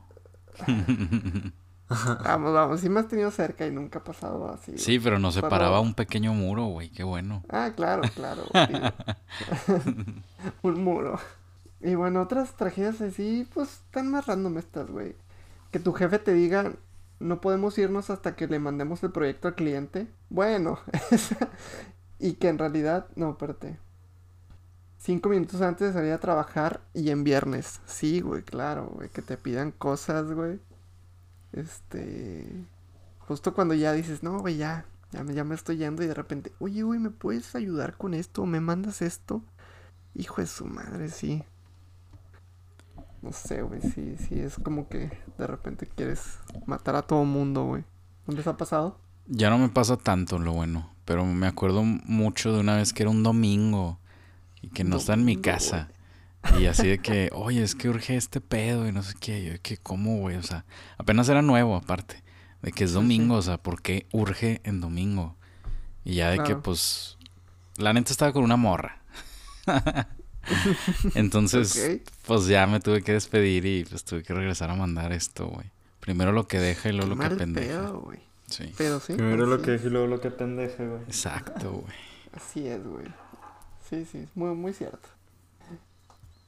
Vamos, 2.24 2.53
vamos, 2.53 2.79
sí 2.79 2.88
me 2.88 3.01
has 3.01 3.10
tenido 3.10 3.29
cerca 3.31 3.67
y 3.67 3.72
nunca 3.72 4.00
ha 4.00 4.03
pasado 4.05 4.50
así. 4.50 4.77
Sí, 4.77 4.98
pero 4.98 5.20
nos 5.20 5.34
Solo- 5.34 5.48
separaba 5.48 5.81
un 5.81 5.93
pequeño 5.93 6.34
muro, 6.34 6.67
güey, 6.67 6.89
qué 6.89 7.03
bueno. 7.03 7.43
Ah, 7.50 7.72
claro, 7.75 8.03
claro. 8.15 8.43
Un 10.62 10.84
muro. 10.86 11.20
Y 11.81 11.96
bueno, 11.96 12.22
otras 12.22 12.55
tragedias 12.55 13.01
así, 13.01 13.46
pues 13.53 13.70
están 13.86 14.10
más 14.10 14.25
random 14.27 14.58
estas, 14.58 14.88
güey. 14.89 15.15
Que 15.72 15.79
tu 15.79 15.91
jefe 15.91 16.17
te 16.20 16.34
diga, 16.34 16.72
no 17.20 17.41
podemos 17.41 17.77
irnos 17.77 18.10
hasta 18.10 18.38
que 18.38 18.48
le 18.48 18.60
mandemos 18.60 19.03
el 19.03 19.12
proyecto 19.12 19.50
al 19.50 19.55
cliente. 19.55 20.08
Bueno, 20.29 20.79
y 22.20 22.34
que 22.36 22.48
en 22.48 22.58
realidad, 22.58 23.08
no, 23.17 23.31
espérate. 23.31 23.79
Cinco 25.03 25.29
minutos 25.29 25.63
antes 25.63 25.88
de 25.88 25.93
salir 25.93 26.12
a 26.12 26.20
trabajar 26.20 26.79
y 26.93 27.10
en 27.10 27.24
viernes. 27.24 27.81
Sí, 27.88 28.22
güey, 28.22 28.43
claro, 28.43 28.91
güey. 28.93 29.10
Que 29.10 29.24
te 29.24 29.36
pidan 29.36 29.72
cosas, 29.72 30.31
güey. 30.31 30.60
Este. 31.53 32.46
Justo 33.17 33.55
cuando 33.55 33.74
ya 33.74 33.93
dices, 33.93 34.22
no, 34.22 34.38
güey, 34.38 34.58
ya, 34.58 34.86
ya 35.12 35.24
me, 35.24 35.34
ya 35.34 35.43
me 35.43 35.55
estoy 35.55 35.77
yendo 35.77 36.03
y 36.03 36.08
de 36.08 36.13
repente, 36.13 36.51
oye, 36.60 36.84
güey, 36.84 37.00
¿me 37.00 37.10
puedes 37.10 37.55
ayudar 37.55 37.98
con 37.98 38.13
esto? 38.13 38.46
¿Me 38.46 38.60
mandas 38.60 39.01
esto? 39.01 39.41
Hijo 40.13 40.39
de 40.39 40.46
su 40.46 40.67
madre, 40.67 41.10
sí. 41.10 41.43
No 43.24 43.34
sé, 43.34 43.63
güey, 43.63 43.81
sí, 43.81 44.17
sí, 44.17 44.39
es 44.39 44.58
como 44.60 44.88
que 44.88 45.12
de 45.36 45.48
repente 45.48 45.88
quieres 45.88 46.38
matar 46.67 46.96
a 46.96 47.01
todo 47.01 47.25
mundo, 47.25 47.65
güey. 47.65 47.84
¿No 48.27 48.36
les 48.36 48.46
ha 48.46 48.55
pasado? 48.55 49.00
Ya 49.25 49.50
no 49.50 49.58
me 49.58 49.70
pasa 49.70 49.98
tanto 49.98 50.38
lo 50.38 50.53
bueno, 50.53 50.93
pero 51.05 51.25
me 51.25 51.48
acuerdo 51.48 51.81
mucho 51.84 52.53
de 52.53 52.60
una 52.60 52.75
vez 52.75 52.93
que 52.93 53.01
era 53.01 53.10
un 53.10 53.24
domingo 53.24 53.98
y 54.62 54.70
que 54.70 54.84
no 54.84 54.98
está 54.98 55.13
en 55.13 55.25
mi 55.25 55.38
casa. 55.38 55.89
Y 56.60 56.65
así 56.65 56.88
de 56.88 57.00
que, 57.00 57.30
oye, 57.34 57.62
es 57.62 57.75
que 57.75 57.89
urge 57.89 58.15
este 58.15 58.41
pedo 58.41 58.88
y 58.88 58.91
no 58.91 59.03
sé 59.03 59.13
qué. 59.20 59.44
Yo, 59.44 59.53
que, 59.62 59.77
¿cómo, 59.77 60.18
güey? 60.18 60.38
O 60.38 60.44
sea, 60.44 60.65
apenas 60.98 61.30
era 61.30 61.41
nuevo, 61.41 61.75
aparte. 61.75 62.24
De 62.62 62.72
que 62.72 62.84
es 62.84 62.94
domingo, 62.94 63.36
sí. 63.36 63.39
o 63.39 63.41
sea, 63.41 63.58
¿por 63.58 63.82
qué 63.82 64.08
urge 64.12 64.62
en 64.63 64.82
domingo? 64.82 65.36
Y 66.03 66.15
ya 66.15 66.30
de 66.30 66.39
que, 66.44 66.56
pues, 66.56 67.18
la 67.77 67.94
neta 67.94 68.12
estaba 68.12 68.34
con 68.34 68.44
una 68.44 68.58
morra. 68.58 69.01
Entonces, 71.15 72.01
pues 72.25 72.48
ya 72.48 72.65
me 72.68 72.80
tuve 72.80 73.03
que 73.03 73.13
despedir 73.13 73.65
y 73.65 73.86
pues 73.86 74.03
tuve 74.03 74.24
que 74.24 74.34
regresar 74.34 74.70
a 74.72 74.75
mandar 74.75 75.12
esto, 75.12 75.48
güey. 75.48 75.68
Primero 76.00 76.32
lo 76.32 76.48
que 76.48 76.60
deja 76.60 76.89
y 76.89 76.94
luego 76.94 77.15
Qué 77.15 77.24
lo 77.24 77.30
que 77.30 77.36
pendeja. 77.36 77.68
pedo, 77.68 78.01
güey. 78.01 78.20
Sí. 78.48 78.74
Pero 78.77 79.00
sí. 79.00 79.13
Primero 79.13 79.46
lo 79.46 79.56
así 79.56 79.65
que 79.65 79.72
dije 79.74 79.88
y 79.88 79.89
luego 79.91 80.08
lo 80.08 80.20
que 80.20 80.32
pendeje, 80.32 80.88
güey. 80.88 81.03
Exacto, 81.03 81.72
güey. 81.72 81.96
Así 82.34 82.68
es, 82.68 82.84
güey. 82.84 83.06
Sí, 83.91 84.05
sí, 84.12 84.17
es 84.19 84.29
muy, 84.36 84.55
muy 84.55 84.74
cierto. 84.74 85.07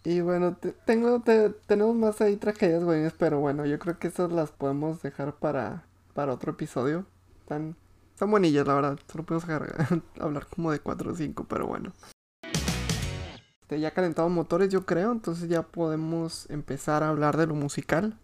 Y 0.06 0.22
bueno, 0.22 0.56
te- 0.56 0.72
tengo, 0.86 1.20
te- 1.22 1.50
tenemos 1.68 1.96
más 1.96 2.20
ahí 2.22 2.36
tragedias, 2.38 2.84
güey, 2.84 3.10
pero 3.20 3.40
bueno, 3.40 3.66
yo 3.68 3.78
creo 3.80 4.00
que 4.00 4.08
estas 4.08 4.32
las 4.32 4.50
podemos 4.52 5.02
dejar 5.04 5.36
para, 5.36 5.84
para 6.16 6.34
otro 6.34 6.54
episodio. 6.54 7.06
Están, 7.42 7.76
están 8.14 8.32
buenillas, 8.32 8.66
la 8.68 8.74
verdad. 8.74 9.00
Solo 9.12 9.24
podemos 9.26 9.48
hablar 10.20 10.48
como 10.48 10.72
de 10.72 10.80
4 10.80 11.12
o 11.12 11.16
5, 11.16 11.46
pero 11.50 11.68
bueno. 11.68 11.94
Este, 13.62 13.80
ya 13.80 13.92
calentado 13.92 14.28
motores, 14.30 14.70
yo 14.70 14.86
creo, 14.86 15.12
entonces 15.12 15.48
ya 15.50 15.62
podemos 15.64 16.50
empezar 16.50 17.04
a 17.04 17.10
hablar 17.10 17.38
de 17.38 17.48
lo 17.48 17.56
musical. 17.56 18.18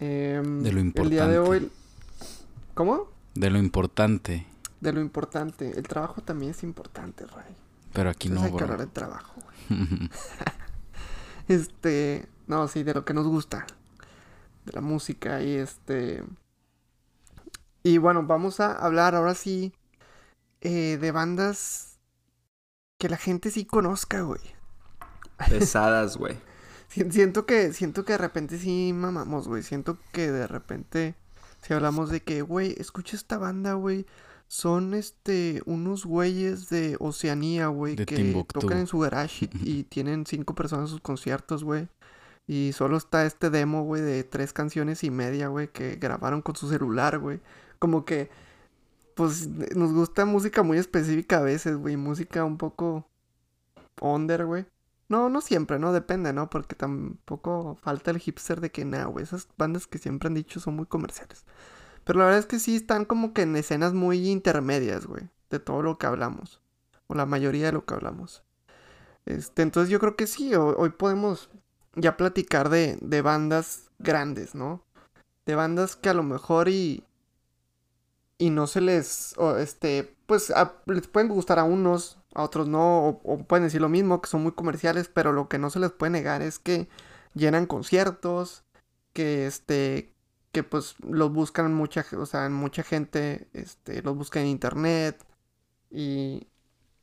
Em, 0.00 0.62
De 0.62 0.72
lo 0.72 0.80
El 0.80 1.10
día 1.10 1.26
de 1.26 1.36
importante. 1.36 1.38
hoy... 1.38 1.70
¿Cómo? 2.74 3.08
De 3.36 3.50
lo 3.50 3.58
importante. 3.58 4.46
De 4.80 4.92
lo 4.92 5.00
importante. 5.00 5.70
El 5.76 5.86
trabajo 5.88 6.20
también 6.22 6.50
es 6.52 6.62
importante, 6.62 7.24
Ray. 7.26 7.54
Pero 7.94 8.10
aquí 8.10 8.28
Entonces 8.28 8.50
no, 8.52 8.56
hay 8.56 8.58
que 8.58 8.64
bro. 8.64 8.74
hablar 8.74 8.86
de 8.86 8.92
trabajo, 8.92 9.40
güey. 9.40 10.10
Este, 11.48 12.26
no, 12.46 12.68
sí, 12.68 12.82
de 12.82 12.94
lo 12.94 13.04
que 13.04 13.14
nos 13.14 13.26
gusta. 13.26 13.66
De 14.64 14.72
la 14.72 14.80
música 14.80 15.42
y 15.42 15.54
este... 15.56 16.24
Y 17.82 17.98
bueno, 17.98 18.22
vamos 18.22 18.60
a 18.60 18.72
hablar 18.72 19.14
ahora 19.14 19.34
sí 19.34 19.74
eh, 20.62 20.96
de 20.98 21.12
bandas 21.12 21.98
que 22.98 23.10
la 23.10 23.18
gente 23.18 23.50
sí 23.50 23.66
conozca, 23.66 24.22
güey. 24.22 24.40
Pesadas, 25.50 26.16
güey. 26.18 26.38
Si- 26.88 27.10
Siento 27.10 27.44
que, 27.44 27.74
siento 27.74 28.06
que 28.06 28.12
de 28.12 28.18
repente 28.18 28.58
sí 28.58 28.92
mamamos, 28.94 29.48
güey. 29.48 29.62
Siento 29.62 29.98
que 30.12 30.30
de 30.30 30.46
repente 30.46 31.14
si 31.60 31.74
hablamos 31.74 32.08
de 32.08 32.22
que, 32.22 32.40
güey, 32.40 32.74
escucha 32.78 33.16
esta 33.16 33.36
banda, 33.36 33.74
güey. 33.74 34.06
Son 34.46 34.94
este 34.94 35.62
unos 35.66 36.04
güeyes 36.04 36.68
de 36.68 36.96
Oceanía, 37.00 37.68
güey, 37.68 37.96
que 37.96 38.06
Timbuktu. 38.06 38.60
tocan 38.60 38.78
en 38.78 38.86
su 38.86 38.98
garage 38.98 39.46
y, 39.46 39.50
y 39.80 39.84
tienen 39.84 40.26
cinco 40.26 40.54
personas 40.54 40.84
en 40.86 40.90
sus 40.92 41.00
conciertos, 41.00 41.64
güey. 41.64 41.88
Y 42.46 42.72
solo 42.72 42.96
está 42.96 43.24
este 43.24 43.50
demo, 43.50 43.84
güey, 43.84 44.02
de 44.02 44.22
tres 44.24 44.52
canciones 44.52 45.02
y 45.02 45.10
media, 45.10 45.48
güey, 45.48 45.68
que 45.68 45.96
grabaron 45.96 46.42
con 46.42 46.56
su 46.56 46.68
celular, 46.68 47.18
güey. 47.18 47.40
Como 47.78 48.04
que, 48.04 48.30
pues, 49.14 49.48
nos 49.48 49.92
gusta 49.92 50.24
música 50.26 50.62
muy 50.62 50.78
específica 50.78 51.38
a 51.38 51.42
veces, 51.42 51.76
güey. 51.76 51.96
Música 51.96 52.44
un 52.44 52.58
poco 52.58 53.08
under, 54.00 54.44
güey. 54.44 54.66
No, 55.08 55.28
no 55.30 55.40
siempre, 55.40 55.78
¿no? 55.78 55.92
Depende, 55.92 56.32
¿no? 56.32 56.50
Porque 56.50 56.74
tampoco 56.74 57.76
falta 57.82 58.10
el 58.10 58.18
hipster 58.18 58.60
de 58.60 58.70
que, 58.70 58.84
nah, 58.84 59.06
güey, 59.06 59.24
esas 59.24 59.48
bandas 59.56 59.86
que 59.86 59.98
siempre 59.98 60.28
han 60.28 60.34
dicho 60.34 60.60
son 60.60 60.76
muy 60.76 60.86
comerciales. 60.86 61.44
Pero 62.04 62.18
la 62.18 62.26
verdad 62.26 62.40
es 62.40 62.46
que 62.46 62.58
sí 62.58 62.76
están 62.76 63.04
como 63.04 63.32
que 63.34 63.42
en 63.42 63.56
escenas 63.56 63.94
muy 63.94 64.28
intermedias, 64.30 65.06
güey, 65.06 65.28
de 65.50 65.58
todo 65.58 65.82
lo 65.82 65.98
que 65.98 66.06
hablamos. 66.06 66.60
O 67.06 67.14
la 67.14 67.26
mayoría 67.26 67.66
de 67.66 67.72
lo 67.72 67.84
que 67.84 67.94
hablamos. 67.94 68.42
Este, 69.26 69.62
entonces 69.62 69.90
yo 69.90 70.00
creo 70.00 70.16
que 70.16 70.26
sí, 70.26 70.54
ho- 70.54 70.76
hoy 70.76 70.90
podemos 70.90 71.50
ya 71.96 72.16
platicar 72.16 72.68
de, 72.70 72.98
de 73.00 73.22
bandas 73.22 73.90
grandes, 73.98 74.54
¿no? 74.54 74.82
De 75.46 75.54
bandas 75.56 75.96
que 75.96 76.10
a 76.10 76.14
lo 76.14 76.22
mejor 76.24 76.68
y... 76.68 77.04
Y 78.38 78.50
no 78.50 78.66
se 78.66 78.80
les... 78.80 79.34
o, 79.38 79.56
este, 79.56 80.16
pues 80.26 80.50
a- 80.50 80.74
les 80.86 81.06
pueden 81.06 81.28
gustar 81.28 81.58
a 81.58 81.64
unos, 81.64 82.18
a 82.34 82.42
otros 82.42 82.68
no, 82.68 83.08
o 83.24 83.38
pueden 83.46 83.64
decir 83.64 83.80
lo 83.80 83.88
mismo, 83.88 84.20
que 84.20 84.28
son 84.28 84.42
muy 84.42 84.52
comerciales, 84.52 85.08
pero 85.08 85.32
lo 85.32 85.48
que 85.48 85.58
no 85.58 85.70
se 85.70 85.78
les 85.78 85.92
puede 85.92 86.10
negar 86.10 86.42
es 86.42 86.58
que 86.58 86.88
llenan 87.34 87.66
conciertos, 87.66 88.64
que 89.12 89.46
este, 89.46 90.13
que 90.54 90.62
pues 90.62 90.94
los 91.00 91.32
buscan 91.32 91.74
mucha, 91.74 92.06
o 92.16 92.26
sea, 92.26 92.48
mucha 92.48 92.84
gente, 92.84 93.48
este, 93.52 94.02
los 94.02 94.16
busca 94.16 94.40
en 94.40 94.46
internet 94.46 95.22
y, 95.90 96.48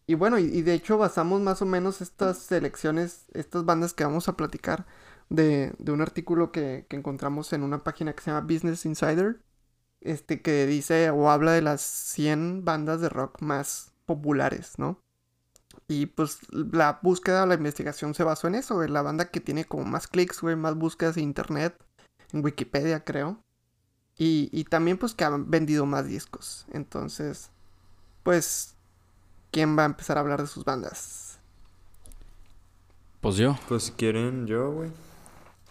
y 0.07 0.15
bueno, 0.15 0.39
y, 0.39 0.61
de 0.63 0.73
hecho 0.73 0.97
basamos 0.97 1.41
más 1.41 1.61
o 1.61 1.65
menos 1.65 2.01
estas 2.01 2.39
selecciones, 2.39 3.25
estas 3.33 3.65
bandas 3.65 3.93
que 3.93 4.05
vamos 4.05 4.29
a 4.29 4.37
platicar 4.37 4.85
de, 5.29 5.73
un 5.87 6.01
artículo 6.01 6.51
que, 6.51 6.87
encontramos 6.91 7.53
en 7.53 7.63
una 7.63 7.83
página 7.83 8.13
que 8.13 8.23
se 8.23 8.31
llama 8.31 8.47
Business 8.47 8.85
Insider, 8.85 9.41
este, 10.01 10.41
que 10.41 10.65
dice 10.65 11.09
o 11.11 11.29
habla 11.29 11.51
de 11.53 11.61
las 11.61 11.81
100 11.81 12.65
bandas 12.65 13.01
de 13.01 13.09
rock 13.09 13.41
más 13.41 13.93
populares, 14.05 14.79
¿no? 14.79 14.99
Y 15.87 16.07
pues 16.07 16.39
la 16.51 16.99
búsqueda, 17.03 17.45
la 17.45 17.55
investigación 17.55 18.13
se 18.13 18.23
basó 18.23 18.47
en 18.47 18.55
eso, 18.55 18.75
güey. 18.75 18.89
La 18.89 19.01
banda 19.01 19.29
que 19.31 19.41
tiene 19.41 19.65
como 19.65 19.85
más 19.85 20.07
clics, 20.07 20.41
güey, 20.41 20.55
más 20.55 20.75
búsquedas 20.75 21.17
en 21.17 21.23
internet, 21.23 21.75
en 21.77 21.90
Wikipedia, 22.33 23.03
creo. 23.03 23.39
Y, 24.17 24.49
y 24.51 24.63
también 24.65 24.97
pues 24.97 25.13
que 25.13 25.23
han 25.23 25.49
vendido 25.49 25.85
más 25.85 26.05
discos. 26.05 26.65
Entonces, 26.73 27.49
pues, 28.23 28.75
¿quién 29.51 29.77
va 29.77 29.83
a 29.83 29.85
empezar 29.87 30.17
a 30.17 30.21
hablar 30.21 30.41
de 30.41 30.47
sus 30.47 30.63
bandas? 30.65 31.39
Pues 33.21 33.35
yo, 33.37 33.57
Pues 33.67 33.83
si 33.83 33.91
quieren, 33.93 34.47
yo, 34.47 34.71
güey. 34.71 34.89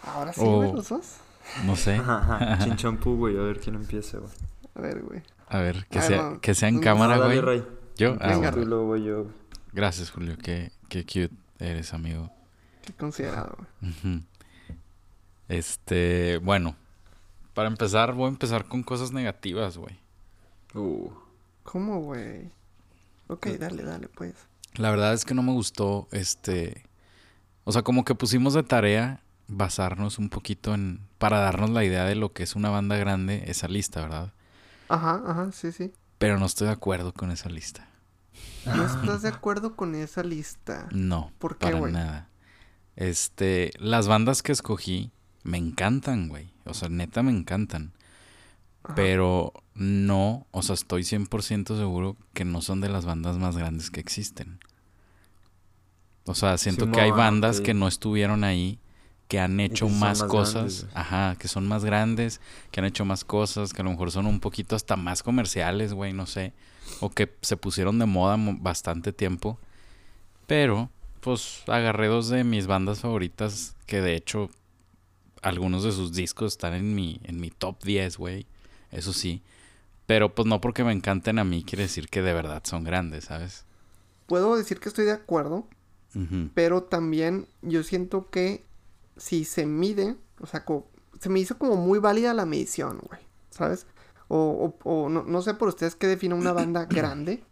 Ahora 0.02 0.32
sí, 0.32 0.40
Oh. 0.44 0.56
güey, 0.56 0.72
los 0.72 0.88
dos. 0.88 1.16
no 1.64 1.76
sé. 1.76 2.00
Sin 2.62 2.76
champú, 2.76 3.16
güey. 3.16 3.36
A 3.36 3.42
ver 3.42 3.60
quién 3.60 3.74
empieza, 3.74 4.18
güey. 4.18 4.32
A 4.74 4.80
ver, 4.80 5.02
güey. 5.02 5.22
A 5.48 5.58
ver, 5.58 5.86
que 5.90 5.98
Ah, 5.98 6.02
sea, 6.02 6.22
no. 6.22 6.40
que 6.40 6.54
sea 6.54 6.68
en 6.68 6.76
No, 6.76 6.80
cámara, 6.80 7.14
Ah, 7.16 7.26
güey. 7.42 7.64
Yo, 7.96 8.16
ah, 8.20 8.28
Venga, 8.28 8.50
bueno. 8.50 8.62
y 8.62 8.64
luego 8.66 8.84
voy 8.86 9.04
yo. 9.04 9.22
güey. 9.24 9.34
Gracias, 9.72 10.10
Julio. 10.10 10.36
Qué, 10.42 10.72
qué 10.88 11.04
cute 11.04 11.30
eres, 11.58 11.92
amigo. 11.92 12.30
Qué 12.82 12.92
considerado, 12.94 13.56
güey. 13.80 13.92
Ujú. 13.92 14.22
Este, 15.50 16.38
bueno. 16.38 16.76
Para 17.54 17.68
empezar, 17.68 18.14
voy 18.14 18.26
a 18.26 18.28
empezar 18.28 18.66
con 18.66 18.84
cosas 18.84 19.10
negativas, 19.10 19.76
güey. 19.76 19.98
Uh. 20.74 21.10
¿Cómo, 21.64 22.00
güey? 22.00 22.52
Ok, 23.26 23.48
dale, 23.58 23.82
dale, 23.82 24.08
pues. 24.08 24.34
La 24.74 24.90
verdad 24.90 25.12
es 25.12 25.24
que 25.24 25.34
no 25.34 25.42
me 25.42 25.52
gustó, 25.52 26.06
este... 26.12 26.84
O 27.64 27.72
sea, 27.72 27.82
como 27.82 28.04
que 28.04 28.14
pusimos 28.14 28.54
de 28.54 28.62
tarea 28.62 29.22
basarnos 29.48 30.20
un 30.20 30.28
poquito 30.28 30.72
en... 30.72 31.00
Para 31.18 31.40
darnos 31.40 31.70
la 31.70 31.84
idea 31.84 32.04
de 32.04 32.14
lo 32.14 32.32
que 32.32 32.44
es 32.44 32.54
una 32.54 32.70
banda 32.70 32.96
grande, 32.96 33.42
esa 33.48 33.66
lista, 33.66 34.00
¿verdad? 34.00 34.32
Ajá, 34.88 35.20
ajá, 35.26 35.50
sí, 35.50 35.72
sí. 35.72 35.92
Pero 36.18 36.38
no 36.38 36.46
estoy 36.46 36.68
de 36.68 36.74
acuerdo 36.74 37.12
con 37.12 37.32
esa 37.32 37.48
lista. 37.48 37.88
¿No 38.64 38.84
estás 38.86 39.22
de 39.22 39.28
acuerdo 39.30 39.74
con 39.74 39.96
esa 39.96 40.22
lista? 40.22 40.88
No, 40.92 41.32
¿Por 41.38 41.58
qué, 41.58 41.66
para 41.66 41.78
güey? 41.80 41.92
nada. 41.92 42.28
Este, 42.94 43.72
las 43.78 44.06
bandas 44.06 44.42
que 44.42 44.52
escogí 44.52 45.12
me 45.42 45.58
encantan, 45.58 46.28
güey. 46.28 46.48
O 46.64 46.74
sea, 46.74 46.88
neta 46.88 47.22
me 47.22 47.32
encantan. 47.32 47.92
Ajá. 48.82 48.94
Pero 48.94 49.52
no, 49.74 50.46
o 50.50 50.62
sea, 50.62 50.74
estoy 50.74 51.02
100% 51.04 51.76
seguro 51.76 52.16
que 52.34 52.44
no 52.44 52.62
son 52.62 52.80
de 52.80 52.88
las 52.88 53.04
bandas 53.04 53.36
más 53.38 53.56
grandes 53.56 53.90
que 53.90 54.00
existen. 54.00 54.58
O 56.26 56.34
sea, 56.34 56.58
siento 56.58 56.90
que 56.90 57.00
hay 57.00 57.10
bandas 57.10 57.60
que 57.60 57.74
no 57.74 57.88
estuvieron 57.88 58.44
ahí, 58.44 58.78
que 59.26 59.40
han 59.40 59.58
hecho 59.60 59.86
que 59.86 59.92
más, 59.92 60.20
más 60.20 60.22
cosas, 60.30 60.54
grandes, 60.54 60.86
ajá, 60.94 61.36
que 61.38 61.48
son 61.48 61.66
más 61.66 61.84
grandes, 61.84 62.40
que 62.70 62.80
han 62.80 62.86
hecho 62.86 63.04
más 63.04 63.24
cosas, 63.24 63.72
que 63.72 63.82
a 63.82 63.84
lo 63.84 63.90
mejor 63.90 64.10
son 64.10 64.26
un 64.26 64.40
poquito 64.40 64.76
hasta 64.76 64.96
más 64.96 65.22
comerciales, 65.22 65.92
güey, 65.92 66.12
no 66.12 66.26
sé, 66.26 66.52
o 67.00 67.10
que 67.10 67.32
se 67.42 67.56
pusieron 67.56 67.98
de 67.98 68.06
moda 68.06 68.36
mo- 68.36 68.56
bastante 68.60 69.12
tiempo. 69.12 69.58
Pero, 70.46 70.90
pues, 71.20 71.62
agarré 71.68 72.08
dos 72.08 72.28
de 72.28 72.44
mis 72.44 72.66
bandas 72.66 73.00
favoritas, 73.00 73.76
que 73.86 74.00
de 74.00 74.14
hecho, 74.14 74.50
algunos 75.42 75.84
de 75.84 75.92
sus 75.92 76.12
discos 76.12 76.52
están 76.52 76.74
en 76.74 76.94
mi, 76.94 77.20
en 77.24 77.40
mi 77.40 77.50
top 77.50 77.82
10, 77.84 78.16
güey, 78.18 78.46
eso 78.90 79.12
sí. 79.12 79.42
Pero, 80.06 80.34
pues, 80.34 80.46
no 80.46 80.60
porque 80.60 80.84
me 80.84 80.92
encanten 80.92 81.38
a 81.38 81.44
mí, 81.44 81.62
quiere 81.64 81.84
decir 81.84 82.08
que 82.08 82.22
de 82.22 82.32
verdad 82.32 82.62
son 82.64 82.84
grandes, 82.84 83.24
¿sabes? 83.24 83.64
Puedo 84.26 84.56
decir 84.56 84.80
que 84.80 84.88
estoy 84.88 85.04
de 85.04 85.12
acuerdo, 85.12 85.66
pero 86.54 86.82
también 86.82 87.46
yo 87.62 87.82
siento 87.84 88.30
que 88.30 88.64
si 89.16 89.44
se 89.44 89.66
mide, 89.66 90.16
o 90.40 90.46
sea, 90.46 90.64
se 91.20 91.28
me 91.28 91.38
hizo 91.40 91.56
como 91.58 91.76
muy 91.76 91.98
válida 92.00 92.34
la 92.34 92.46
medición, 92.46 92.98
güey, 93.08 93.20
¿sabes? 93.50 93.86
O, 94.28 94.74
o- 94.84 94.90
o 95.04 95.08
no, 95.08 95.22
no 95.24 95.42
sé 95.42 95.54
por 95.54 95.68
ustedes 95.68 95.94
qué 95.94 96.06
define 96.08 96.34
una 96.34 96.52
banda 96.52 96.84
grande, 96.90 97.44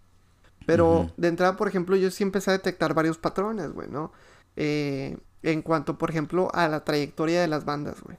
Pero 0.66 1.11
de 1.16 1.28
entrada, 1.28 1.57
por 1.57 1.68
ejemplo, 1.68 1.97
yo 1.97 2.11
sí 2.11 2.23
empecé 2.25 2.50
a 2.50 2.54
detectar 2.54 2.95
varios 2.95 3.16
patrones, 3.18 3.73
güey, 3.73 3.88
¿no? 3.88 4.12
Eh, 4.57 5.16
en 5.42 5.62
cuanto, 5.62 5.99
por 5.99 6.11
ejemplo, 6.11 6.50
a 6.54 6.68
la 6.68 6.85
trayectoria 6.85 7.40
de 7.40 7.49
las 7.49 7.64
bandas, 7.64 8.00
güey. 8.02 8.18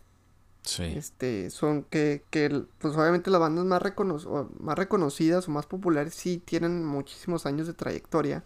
Sí. 0.63 0.83
Este, 0.83 1.49
son 1.49 1.83
que, 1.83 2.23
que, 2.29 2.63
pues 2.79 2.95
obviamente 2.95 3.31
las 3.31 3.39
bandas 3.39 3.65
más, 3.65 3.81
recono- 3.81 4.49
más 4.59 4.77
reconocidas 4.77 5.47
o 5.47 5.51
más 5.51 5.65
populares 5.65 6.13
sí 6.13 6.41
tienen 6.43 6.85
muchísimos 6.85 7.45
años 7.45 7.67
de 7.67 7.73
trayectoria. 7.73 8.43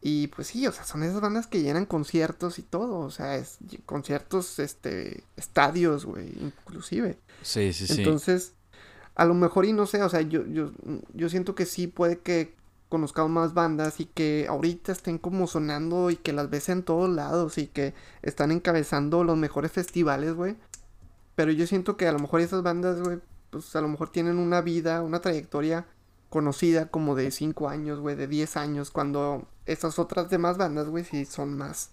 Y 0.00 0.28
pues 0.28 0.48
sí, 0.48 0.66
o 0.66 0.72
sea, 0.72 0.84
son 0.84 1.02
esas 1.02 1.20
bandas 1.20 1.46
que 1.46 1.62
llenan 1.62 1.86
conciertos 1.86 2.58
y 2.58 2.62
todo, 2.62 2.98
o 2.98 3.10
sea, 3.10 3.36
es, 3.36 3.58
conciertos, 3.86 4.58
este, 4.58 5.24
estadios, 5.36 6.04
güey, 6.04 6.28
inclusive. 6.40 7.18
Sí, 7.42 7.72
sí, 7.72 7.86
sí. 7.86 7.94
Entonces, 7.98 8.52
a 9.14 9.24
lo 9.24 9.34
mejor 9.34 9.64
y 9.64 9.72
no 9.72 9.86
sé, 9.86 10.02
o 10.02 10.08
sea, 10.08 10.20
yo, 10.20 10.46
yo, 10.46 10.70
yo 11.14 11.28
siento 11.28 11.54
que 11.54 11.64
sí 11.66 11.86
puede 11.86 12.18
que 12.18 12.54
conozcamos 12.88 13.30
más 13.30 13.54
bandas 13.54 14.00
y 14.00 14.06
que 14.06 14.46
ahorita 14.48 14.92
estén 14.92 15.18
como 15.18 15.46
sonando 15.46 16.10
y 16.10 16.16
que 16.16 16.32
las 16.32 16.50
ves 16.50 16.68
en 16.68 16.82
todos 16.82 17.08
lados 17.08 17.58
y 17.58 17.66
que 17.66 17.94
están 18.22 18.52
encabezando 18.52 19.24
los 19.24 19.36
mejores 19.36 19.72
festivales, 19.72 20.34
güey. 20.34 20.56
Pero 21.34 21.52
yo 21.52 21.66
siento 21.66 21.96
que 21.96 22.06
a 22.06 22.12
lo 22.12 22.18
mejor 22.18 22.40
esas 22.40 22.62
bandas, 22.62 23.00
güey, 23.00 23.18
pues 23.50 23.74
a 23.76 23.80
lo 23.80 23.88
mejor 23.88 24.10
tienen 24.10 24.38
una 24.38 24.60
vida, 24.60 25.02
una 25.02 25.20
trayectoria 25.20 25.86
conocida 26.30 26.88
como 26.88 27.14
de 27.14 27.30
5 27.30 27.68
años, 27.68 28.00
güey, 28.00 28.16
de 28.16 28.26
10 28.26 28.56
años, 28.56 28.90
cuando 28.90 29.46
esas 29.64 29.98
otras 29.98 30.30
demás 30.30 30.58
bandas, 30.58 30.88
güey, 30.88 31.04
sí 31.04 31.24
son 31.24 31.56
más, 31.56 31.90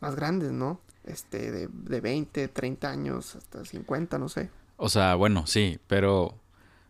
más 0.00 0.14
grandes, 0.16 0.52
¿no? 0.52 0.80
Este, 1.04 1.50
de, 1.50 1.68
de 1.68 2.00
20, 2.00 2.48
30 2.48 2.90
años, 2.90 3.36
hasta 3.36 3.64
50, 3.64 4.18
no 4.18 4.28
sé. 4.28 4.50
O 4.76 4.88
sea, 4.88 5.14
bueno, 5.14 5.46
sí, 5.46 5.78
pero 5.86 6.34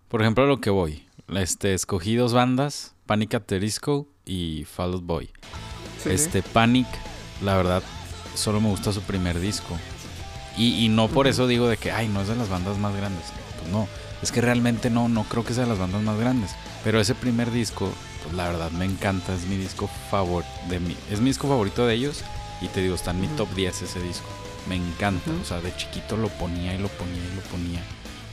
por 0.08 0.23
ejemplo 0.23 0.44
a 0.44 0.47
lo 0.47 0.61
que 0.61 0.70
voy. 0.70 1.06
Este, 1.28 1.75
escogí 1.75 2.16
dos 2.16 2.32
bandas, 2.32 2.94
Panic 3.09 3.35
at 3.35 3.43
the 3.47 3.59
Disco 3.59 4.07
y 4.27 4.65
Fall 4.71 4.93
Out 4.93 5.05
Boy. 5.05 5.31
Sí, 6.05 6.11
este 6.11 6.43
Panic, 6.43 6.87
la 7.43 7.57
verdad, 7.57 7.83
solo 8.35 8.61
me 8.61 8.69
gusta 8.69 8.93
su 8.93 9.00
primer 9.00 9.41
disco. 9.41 9.77
Y, 10.59 10.85
y 10.85 10.88
no 10.91 11.09
por 11.09 11.27
eso 11.27 11.47
digo 11.47 11.69
de 11.69 11.79
que, 11.79 11.91
ay, 11.91 12.07
no 12.09 12.21
es 12.21 12.29
de 12.29 12.37
las 12.37 12.50
bandas 12.50 12.77
más 12.79 12.95
grandes. 12.95 13.25
Pues 13.59 13.73
no, 13.73 13.88
es 14.23 14.31
que 14.31 14.43
realmente 14.43 14.91
no, 14.91 15.09
no 15.09 15.25
creo 15.25 15.43
que 15.45 15.55
sea 15.55 15.65
de 15.65 15.71
las 15.71 15.79
bandas 15.79 16.03
más 16.03 16.19
grandes. 16.19 16.50
Pero 16.85 17.00
ese 17.00 17.15
primer 17.15 17.50
disco, 17.50 17.91
pues 18.23 18.35
la 18.35 18.47
verdad 18.47 18.71
me 18.73 18.85
encanta, 18.85 19.35
es 19.35 19.47
mi 19.47 19.57
disco 19.57 19.88
favorito 20.11 20.50
de 20.69 20.79
mi, 20.79 20.95
es 21.11 21.21
mi 21.21 21.31
disco 21.31 21.49
favorito 21.49 21.87
de 21.87 21.95
ellos. 21.95 22.23
Y 22.61 22.69
te 22.69 22.83
digo, 22.83 22.95
está 22.95 23.12
en 23.12 23.23
mi 23.23 23.29
top 23.29 23.49
10 23.55 23.83
ese 23.83 24.00
disco. 24.03 24.29
Me 24.69 24.77
encanta, 24.77 25.31
Ujú. 25.31 25.41
o 25.41 25.45
sea, 25.47 25.61
de 25.62 25.75
chiquito 25.77 26.19
lo 26.19 26.29
ponía 26.29 26.75
y 26.75 26.79
lo 26.79 26.88
ponía 26.88 27.23
y 27.25 27.35
lo 27.37 27.43
ponía. 27.43 27.81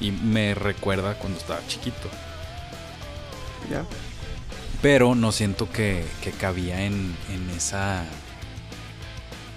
Y 0.01 0.11
me 0.11 0.53
recuerda 0.53 1.17
cuando 1.17 1.39
estaba 1.39 1.65
chiquito. 1.67 2.09
Ya. 3.71 3.85
Pero 4.81 5.15
no 5.15 5.31
siento 5.31 5.69
que, 5.71 6.05
que 6.21 6.31
cabía 6.31 6.85
en, 6.85 7.15
en 7.31 7.49
esa. 7.51 8.03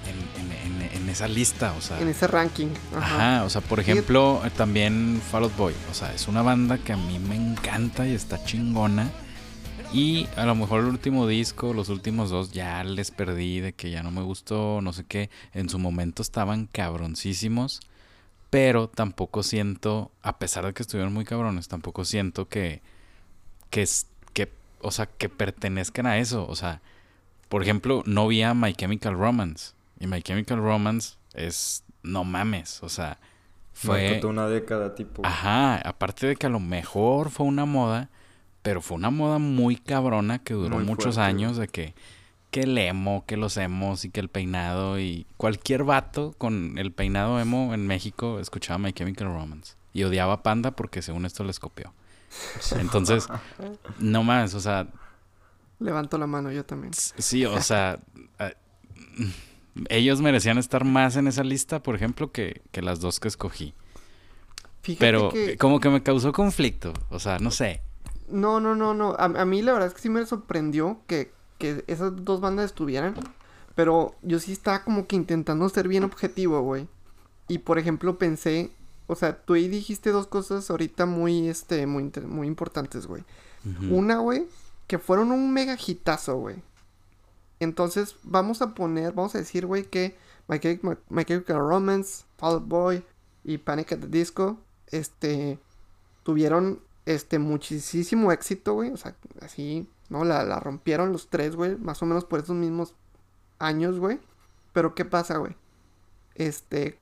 En, 0.07 0.43
en- 0.43 0.53
en- 0.53 0.69
en 1.03 1.09
esa 1.09 1.29
lista, 1.29 1.73
o 1.75 1.81
sea. 1.81 2.01
En 2.01 2.09
ese 2.09 2.27
ranking. 2.27 2.69
Ajá. 2.97 3.37
Ajá, 3.37 3.45
o 3.45 3.51
sea, 3.51 3.61
por 3.61 3.79
ejemplo, 3.81 4.41
también 4.57 5.21
Fall 5.31 5.45
Out 5.45 5.57
Boy. 5.57 5.75
O 5.91 5.95
sea, 5.95 6.15
es 6.15 6.29
una 6.29 6.43
banda 6.43 6.79
que 6.79 6.93
a 6.93 6.97
mí 6.97 7.19
me 7.19 7.37
encanta 7.37 8.07
y 8.07 8.13
está 8.15 8.43
chingona. 8.45 9.11
Y 9.93 10.29
a 10.37 10.45
lo 10.45 10.55
mejor 10.55 10.81
el 10.81 10.87
último 10.87 11.27
disco, 11.27 11.73
los 11.73 11.89
últimos 11.89 12.29
dos, 12.31 12.53
ya 12.53 12.85
les 12.85 13.11
perdí 13.11 13.61
de 13.61 13.73
que 13.73 13.91
ya 13.91 14.03
no 14.03 14.11
me 14.11 14.23
gustó, 14.23 14.81
no 14.83 14.93
sé 14.93 15.05
qué. 15.05 15.31
En 15.55 15.69
su 15.71 15.79
momento 15.79 16.23
estaban 16.23 16.67
cabroncísimos. 16.67 17.81
Pero 18.51 18.89
tampoco 18.89 19.43
siento, 19.43 20.11
a 20.23 20.39
pesar 20.39 20.65
de 20.67 20.73
que 20.75 20.83
estuvieron 20.83 21.13
muy 21.13 21.25
cabrones, 21.27 21.69
tampoco 21.69 22.05
siento 22.07 22.49
que, 22.49 22.81
que, 23.71 23.87
o 24.81 24.91
sea, 24.91 25.07
que 25.07 25.29
pertenezcan 25.29 26.07
a 26.07 26.19
eso. 26.19 26.47
O 26.49 26.57
sea, 26.57 26.81
por 27.49 27.63
ejemplo, 27.63 28.03
no 28.07 28.29
vi 28.29 28.43
a 28.43 28.55
My 28.55 28.75
Chemical 28.75 29.15
Romance. 29.15 29.73
Y 30.01 30.07
My 30.07 30.23
Chemical 30.23 30.59
Romance 30.59 31.17
es, 31.35 31.85
no 32.03 32.25
mames, 32.25 32.83
o 32.83 32.89
sea, 32.89 33.19
fue... 33.73 34.21
Una 34.25 34.49
década, 34.49 34.95
tipo. 34.95 35.23
Ajá, 35.25 35.77
aparte 35.77 36.27
de 36.27 36.37
que 36.37 36.47
a 36.47 36.51
lo 36.51 36.59
mejor 36.59 37.31
fue 37.31 37.47
una 37.47 37.65
moda, 37.65 38.11
pero 38.63 38.81
fue 38.81 38.97
una 38.97 39.11
moda 39.11 39.39
muy 39.39 39.77
cabrona 39.77 40.41
que 40.41 40.55
duró 40.55 40.77
Muy 40.77 40.85
muchos 40.85 41.15
fuerte, 41.15 41.31
años 41.31 41.57
de 41.57 41.69
que, 41.69 41.95
que 42.51 42.63
el 42.63 42.77
emo, 42.77 43.25
que 43.25 43.37
los 43.37 43.57
emos 43.57 44.05
y 44.05 44.11
que 44.11 44.19
el 44.19 44.29
peinado 44.29 44.99
y 44.99 45.27
cualquier 45.37 45.85
vato 45.85 46.35
con 46.39 46.77
el 46.77 46.91
peinado 46.91 47.39
emo 47.39 47.73
en 47.73 47.87
México 47.87 48.41
escuchaba 48.41 48.79
My 48.79 48.93
Chemical 48.93 49.29
Romance 49.29 49.75
y 49.93 50.03
odiaba 50.03 50.35
a 50.35 50.43
Panda 50.43 50.73
porque 50.73 51.01
según 51.01 51.25
esto 51.25 51.45
les 51.45 51.61
copió. 51.61 51.93
Entonces, 52.79 53.29
no 53.99 54.23
más, 54.23 54.55
o 54.55 54.61
sea, 54.61 54.87
Levanto 55.81 56.19
la 56.19 56.27
mano 56.27 56.51
yo 56.51 56.65
también. 56.65 56.93
sí, 56.95 57.45
o 57.47 57.61
sea, 57.63 58.01
ellos 59.89 60.21
merecían 60.21 60.59
estar 60.59 60.85
más 60.85 61.17
en 61.17 61.29
esa 61.29 61.45
lista, 61.45 61.83
por 61.83 61.95
ejemplo, 61.95 62.33
que, 62.33 62.63
que 62.73 62.83
las 62.83 63.01
dos 63.01 63.21
que 63.21 63.29
escogí. 63.29 63.75
Fíjate 64.83 65.01
Pero 65.01 65.29
que... 65.31 65.57
como 65.57 65.81
que 65.81 65.89
me 65.89 66.03
causó 66.03 66.33
conflicto, 66.33 66.93
o 67.11 67.19
sea, 67.19 67.39
no 67.39 67.51
sé. 67.51 67.81
No, 68.29 68.61
no, 68.61 68.75
no, 68.75 68.95
no. 68.95 69.15
A, 69.19 69.25
a 69.25 69.45
mí 69.45 69.63
la 69.63 69.73
verdad 69.73 69.89
es 69.89 69.95
que 69.95 70.01
sí 70.01 70.11
me 70.11 70.25
sorprendió 70.27 71.01
que, 71.07 71.33
que 71.59 71.85
esas 71.87 72.25
dos 72.25 72.41
bandas 72.41 72.67
estuvieran. 72.67 73.15
Pero 73.75 74.17
yo 74.23 74.41
sí 74.41 74.53
estaba 74.53 74.83
como 74.83 75.07
que 75.07 75.15
intentando 75.15 75.69
ser 75.69 75.87
bien 75.87 76.03
objetivo, 76.03 76.61
güey. 76.63 76.89
Y 77.47 77.59
por 77.59 77.79
ejemplo 77.79 78.19
pensé... 78.19 78.73
O 79.09 79.17
sea, 79.17 79.43
tú 79.43 79.55
ahí 79.55 79.69
dijiste 79.69 80.11
dos 80.11 80.27
cosas 80.27 80.71
ahorita 80.71 81.07
muy, 81.07 81.49
este, 81.49 81.87
muy, 81.87 82.13
muy 82.27 82.47
importantes, 82.47 83.07
güey. 83.07 83.25
Una, 83.91 84.19
güey, 84.19 84.47
que 84.87 84.99
fueron 84.99 85.33
un 85.33 85.53
mega 85.53 85.77
hitazo, 85.85 86.37
güey. 86.37 86.63
Entonces, 87.59 88.17
vamos 88.23 88.63
a 88.63 88.75
poner, 88.75 89.15
vamos 89.15 89.35
a 89.35 89.39
decir, 89.39 89.67
güey, 89.67 89.85
que 89.85 90.17
My 90.47 90.61
My 91.09 91.25
Chemical 91.25 91.59
Romance, 91.59 92.25
Fall 92.37 92.55
Out 92.55 92.69
Boy 92.69 93.05
y 93.45 93.59
Panic 93.59 93.93
at 93.93 93.99
the 93.99 94.07
Disco, 94.09 94.59
este, 94.87 95.59
tuvieron, 96.23 96.81
este, 97.07 97.39
muchísimo 97.39 98.31
éxito, 98.31 98.75
güey. 98.75 98.91
O 98.91 98.99
sea, 98.99 99.17
así, 99.41 99.89
¿no? 100.11 100.25
La, 100.25 100.45
la 100.45 100.61
rompieron 100.61 101.13
los 101.13 101.29
tres, 101.29 101.57
güey, 101.57 101.77
más 101.77 102.03
o 102.03 102.07
menos 102.07 102.27
por 102.27 102.41
esos 102.41 102.57
mismos 102.57 102.95
años, 103.59 103.99
güey. 103.99 104.21
Pero, 104.75 104.95
¿qué 104.95 105.07
pasa, 105.07 105.39
güey? 105.39 105.57
Este, 106.35 106.99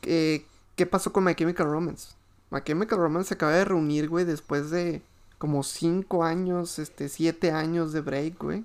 ¿qué, 0.00 0.44
¿qué 0.78 0.86
pasó 0.86 1.12
con 1.12 1.24
My 1.24 1.34
Chemical 1.34 1.66
Romance? 1.66 2.12
My 2.50 2.62
Chemical 2.62 2.98
Romance 2.98 3.28
se 3.28 3.34
acaba 3.34 3.52
de 3.52 3.64
reunir, 3.64 4.08
güey, 4.08 4.24
después 4.24 4.70
de 4.70 5.02
como 5.36 5.64
cinco 5.64 6.24
años, 6.24 6.78
este, 6.78 7.08
siete 7.08 7.50
años 7.50 7.92
de 7.92 8.00
break, 8.00 8.38
güey. 8.38 8.64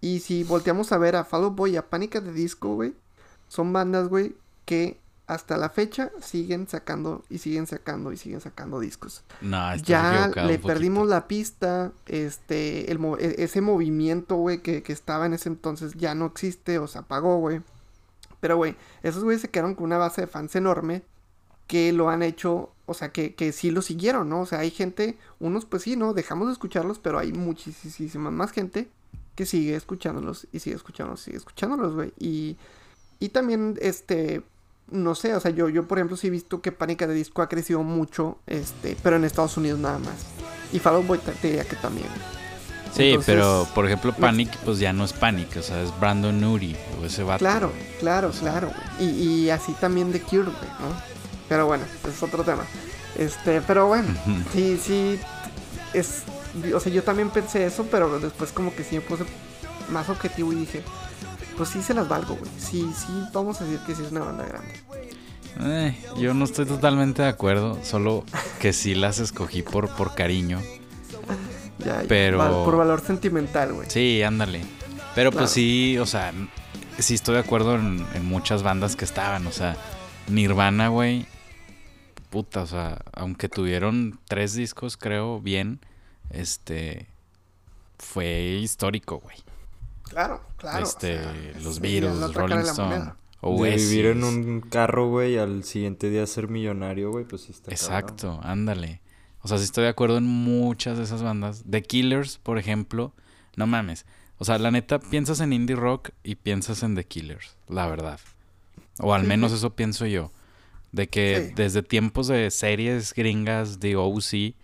Y 0.00 0.20
si 0.20 0.44
volteamos 0.44 0.92
a 0.92 0.98
ver 0.98 1.16
a 1.16 1.24
Fall 1.24 1.42
Out 1.42 1.56
Boy 1.56 1.72
y 1.72 1.76
a 1.76 1.90
Panic! 1.90 2.14
at 2.14 2.22
the 2.22 2.32
Disco, 2.32 2.76
güey, 2.76 2.94
son 3.48 3.72
bandas, 3.72 4.08
güey, 4.08 4.36
que 4.64 5.00
hasta 5.26 5.56
la 5.56 5.70
fecha 5.70 6.12
siguen 6.20 6.68
sacando 6.68 7.24
y 7.28 7.38
siguen 7.38 7.66
sacando 7.66 8.12
y 8.12 8.16
siguen 8.16 8.40
sacando 8.40 8.78
discos. 8.78 9.24
No, 9.40 9.72
estás 9.72 9.82
Ya 9.82 10.28
le 10.28 10.60
perdimos 10.60 11.08
la 11.08 11.26
pista, 11.26 11.90
este, 12.06 12.92
el 12.92 13.00
e- 13.18 13.42
ese 13.42 13.60
movimiento, 13.60 14.36
güey, 14.36 14.62
que, 14.62 14.84
que 14.84 14.92
estaba 14.92 15.26
en 15.26 15.32
ese 15.32 15.48
entonces 15.48 15.94
ya 15.94 16.14
no 16.14 16.26
existe 16.26 16.78
o 16.78 16.86
se 16.86 16.98
apagó, 16.98 17.38
güey. 17.38 17.60
Pero, 18.46 18.58
güey, 18.58 18.76
esos 19.02 19.24
güeyes 19.24 19.42
se 19.42 19.50
quedaron 19.50 19.74
con 19.74 19.86
una 19.86 19.98
base 19.98 20.20
de 20.20 20.26
fans 20.28 20.54
enorme 20.54 21.02
que 21.66 21.92
lo 21.92 22.10
han 22.10 22.22
hecho, 22.22 22.70
o 22.86 22.94
sea, 22.94 23.10
que, 23.10 23.34
que 23.34 23.50
sí 23.50 23.72
lo 23.72 23.82
siguieron, 23.82 24.28
¿no? 24.28 24.42
O 24.42 24.46
sea, 24.46 24.60
hay 24.60 24.70
gente, 24.70 25.18
unos 25.40 25.64
pues 25.64 25.82
sí, 25.82 25.96
¿no? 25.96 26.14
Dejamos 26.14 26.46
de 26.46 26.52
escucharlos, 26.52 27.00
pero 27.00 27.18
hay 27.18 27.32
muchísima 27.32 28.30
más 28.30 28.52
gente 28.52 28.88
que 29.34 29.46
sigue 29.46 29.74
escuchándolos 29.74 30.46
y 30.52 30.60
sigue 30.60 30.76
escuchándolos, 30.76 31.22
sigue 31.22 31.38
escuchándolos, 31.38 31.94
güey. 31.96 32.12
Y, 32.20 32.56
y 33.18 33.30
también, 33.30 33.76
este, 33.80 34.44
no 34.92 35.16
sé, 35.16 35.34
o 35.34 35.40
sea, 35.40 35.50
yo, 35.50 35.68
yo 35.68 35.88
por 35.88 35.98
ejemplo 35.98 36.16
sí 36.16 36.28
he 36.28 36.30
visto 36.30 36.62
que 36.62 36.70
Pánica 36.70 37.08
de 37.08 37.14
Disco 37.14 37.42
ha 37.42 37.48
crecido 37.48 37.82
mucho, 37.82 38.38
este, 38.46 38.96
pero 39.02 39.16
en 39.16 39.24
Estados 39.24 39.56
Unidos 39.56 39.80
nada 39.80 39.98
más. 39.98 40.24
Y 40.72 40.78
Fall 40.78 40.94
Out 40.94 41.06
Boy 41.08 41.18
te 41.18 41.32
diría 41.48 41.64
que 41.64 41.74
también. 41.74 42.06
Sí, 42.96 43.10
Entonces, 43.10 43.34
pero 43.34 43.68
por 43.74 43.84
ejemplo 43.86 44.14
Panic, 44.14 44.56
pues 44.64 44.78
ya 44.78 44.92
no 44.92 45.04
es 45.04 45.12
Panic, 45.12 45.56
o 45.58 45.62
sea, 45.62 45.82
es 45.82 45.98
Brandon 46.00 46.40
Nuri 46.40 46.74
o 47.00 47.04
ese 47.04 47.22
vato. 47.22 47.40
Claro, 47.40 47.70
claro, 48.00 48.30
claro. 48.30 48.70
Y, 48.98 49.04
y 49.04 49.50
así 49.50 49.72
también 49.72 50.12
de 50.12 50.20
Cure, 50.22 50.44
güey, 50.44 50.70
¿no? 50.80 51.16
Pero 51.48 51.66
bueno, 51.66 51.84
es 52.08 52.22
otro 52.22 52.42
tema. 52.42 52.64
Este, 53.16 53.60
pero 53.62 53.86
bueno, 53.86 54.08
sí, 54.52 54.78
sí. 54.82 55.18
Es. 55.92 56.22
O 56.74 56.80
sea, 56.80 56.92
yo 56.92 57.02
también 57.02 57.30
pensé 57.30 57.66
eso, 57.66 57.86
pero 57.90 58.18
después 58.18 58.52
como 58.52 58.74
que 58.74 58.82
sí 58.82 58.96
me 58.96 59.00
puse 59.02 59.24
más 59.90 60.08
objetivo 60.08 60.52
y 60.52 60.56
dije, 60.56 60.82
pues 61.56 61.68
sí 61.68 61.82
se 61.82 61.94
las 61.94 62.08
valgo, 62.08 62.34
güey. 62.34 62.50
Sí, 62.58 62.90
sí, 62.96 63.12
vamos 63.32 63.60
a 63.60 63.64
decir 63.64 63.80
que 63.86 63.94
sí 63.94 64.02
es 64.02 64.10
una 64.10 64.20
banda 64.20 64.44
grande. 64.46 64.72
Eh, 65.60 65.96
yo 66.18 66.34
no 66.34 66.44
estoy 66.44 66.66
totalmente 66.66 67.22
de 67.22 67.28
acuerdo, 67.28 67.78
solo 67.82 68.24
que 68.60 68.72
sí 68.72 68.94
las 68.94 69.18
escogí 69.18 69.62
por, 69.62 69.88
por 69.88 70.14
cariño. 70.14 70.60
Ya, 71.78 72.02
ya, 72.02 72.08
Pero- 72.08 72.38
val- 72.38 72.64
por 72.64 72.76
valor 72.76 73.00
sentimental, 73.00 73.72
güey. 73.72 73.88
Sí, 73.90 74.22
ándale. 74.22 74.60
Pero 75.14 75.30
Claro. 75.30 75.44
pues 75.44 75.50
sí, 75.50 75.96
o 75.98 76.06
sea, 76.06 76.32
sí 76.98 77.14
estoy 77.14 77.34
de 77.34 77.40
acuerdo 77.40 77.74
en, 77.76 78.04
en 78.14 78.24
muchas 78.24 78.62
bandas 78.62 78.96
que 78.96 79.04
estaban, 79.04 79.46
o 79.46 79.52
sea, 79.52 79.76
Nirvana, 80.28 80.88
güey. 80.88 81.26
Puta, 82.30 82.62
o 82.62 82.66
sea, 82.66 82.98
aunque 83.12 83.48
tuvieron 83.48 84.18
tres 84.28 84.54
discos, 84.54 84.96
creo, 84.96 85.40
bien, 85.40 85.80
este... 86.30 87.06
fue 87.98 88.40
histórico, 88.60 89.18
güey. 89.20 89.36
Claro, 90.02 90.42
claro. 90.56 90.84
este, 90.84 91.18
o 91.18 91.22
sea, 91.22 91.32
los 91.62 91.74
es- 91.76 91.80
Beatles, 91.80 92.18
cara 92.32 92.32
Rolling 92.46 92.56
Stone, 92.68 92.88
moneda. 92.88 93.16
De 93.42 93.76
vivir 93.76 94.06
en 94.06 94.24
un 94.24 94.60
carro, 94.60 95.08
güey, 95.08 95.38
al 95.38 95.62
siguiente 95.64 96.10
día 96.10 96.26
ser 96.26 96.48
millonario, 96.48 97.10
güey, 97.10 97.24
pues 97.24 97.42
sí 97.42 97.52
está 97.52 97.70
cabrón. 97.70 97.74
Exacto, 97.74 98.40
ándale. 98.42 99.00
O 99.46 99.48
sea, 99.48 99.58
sí 99.58 99.64
estoy 99.64 99.84
de 99.84 99.90
acuerdo 99.90 100.18
en 100.18 100.24
muchas 100.24 100.98
de 100.98 101.04
esas 101.04 101.22
bandas. 101.22 101.62
The 101.70 101.80
Killers, 101.84 102.38
por 102.38 102.58
ejemplo, 102.58 103.12
no 103.54 103.68
mames. 103.68 104.04
O 104.38 104.44
sea, 104.44 104.58
la 104.58 104.72
neta, 104.72 104.98
piensas 104.98 105.38
en 105.38 105.52
indie 105.52 105.76
rock 105.76 106.10
y 106.24 106.34
piensas 106.34 106.82
en 106.82 106.96
The 106.96 107.04
Killers, 107.04 107.56
la 107.68 107.86
verdad. 107.86 108.18
O 108.98 109.14
al 109.14 109.22
menos 109.22 109.52
eso 109.52 109.76
pienso 109.76 110.04
yo. 110.04 110.32
De 110.90 111.08
que 111.08 111.46
Sí. 111.50 111.52
desde 111.54 111.84
tiempos 111.84 112.26
de 112.26 112.50
series 112.50 113.14
gringas 113.14 113.78
de 113.78 113.94
OC, 113.94 114.56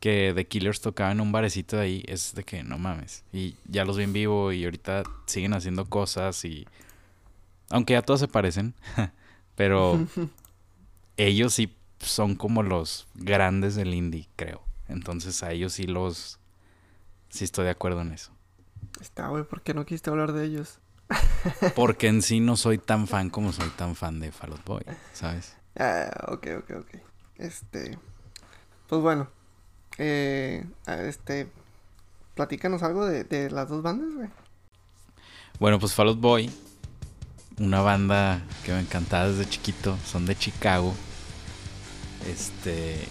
que 0.00 0.32
The 0.34 0.46
Killers 0.48 0.80
tocaban 0.80 1.18
en 1.18 1.20
un 1.20 1.30
barecito 1.30 1.76
de 1.76 1.82
ahí, 1.82 2.02
es 2.08 2.34
de 2.34 2.42
que 2.42 2.64
no 2.64 2.76
mames. 2.76 3.22
Y 3.32 3.54
ya 3.68 3.84
los 3.84 3.96
vi 3.96 4.02
en 4.02 4.12
vivo 4.14 4.50
y 4.50 4.64
ahorita 4.64 5.04
siguen 5.26 5.54
haciendo 5.54 5.84
cosas 5.88 6.44
y... 6.44 6.66
Aunque 7.70 7.92
ya 7.92 8.02
todos 8.02 8.18
se 8.18 8.26
parecen, 8.26 8.74
pero 9.54 10.04
ellos 11.16 11.54
sí 11.54 11.72
son 12.06 12.34
como 12.34 12.62
los 12.62 13.06
grandes 13.14 13.74
del 13.74 13.94
indie, 13.94 14.28
creo. 14.36 14.62
Entonces 14.88 15.42
a 15.42 15.52
ellos 15.52 15.74
sí 15.74 15.84
los... 15.84 16.38
Sí 17.28 17.44
estoy 17.44 17.64
de 17.64 17.70
acuerdo 17.70 18.00
en 18.02 18.12
eso. 18.12 18.30
Está, 19.00 19.28
güey, 19.28 19.44
¿por 19.44 19.62
qué 19.62 19.74
no 19.74 19.84
quisiste 19.84 20.10
hablar 20.10 20.32
de 20.32 20.44
ellos? 20.44 20.78
Porque 21.74 22.08
en 22.08 22.22
sí 22.22 22.40
no 22.40 22.56
soy 22.56 22.78
tan 22.78 23.06
fan 23.06 23.30
como 23.30 23.52
soy 23.52 23.68
tan 23.70 23.96
fan 23.96 24.20
de 24.20 24.32
Fall 24.32 24.52
Out 24.52 24.64
Boy, 24.64 24.82
¿sabes? 25.12 25.56
Ah, 25.76 26.10
ok, 26.28 26.46
ok, 26.58 26.70
ok. 26.78 26.88
Este. 27.36 27.98
Pues 28.88 29.02
bueno. 29.02 29.28
Eh, 29.98 30.64
este. 30.86 31.48
Platícanos 32.34 32.82
algo 32.82 33.06
de, 33.06 33.24
de 33.24 33.50
las 33.50 33.68
dos 33.68 33.82
bandas, 33.82 34.14
güey. 34.14 34.28
Bueno, 35.60 35.78
pues 35.78 35.94
Fall 35.94 36.08
Out 36.08 36.20
Boy, 36.20 36.50
una 37.58 37.80
banda 37.80 38.42
que 38.64 38.72
me 38.72 38.80
encantaba 38.80 39.28
desde 39.28 39.48
chiquito, 39.48 39.96
son 40.04 40.26
de 40.26 40.36
Chicago. 40.36 40.94
Este, 42.26 43.06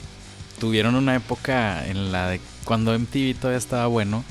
tuvieron 0.60 0.96
una 0.96 1.16
época 1.16 1.86
en 1.88 2.12
la 2.12 2.30
de 2.30 2.42
cuando 2.66 2.98
MTV 2.98 3.36
todavía 3.36 3.58
estaba 3.58 3.88
bueno, 3.88 4.24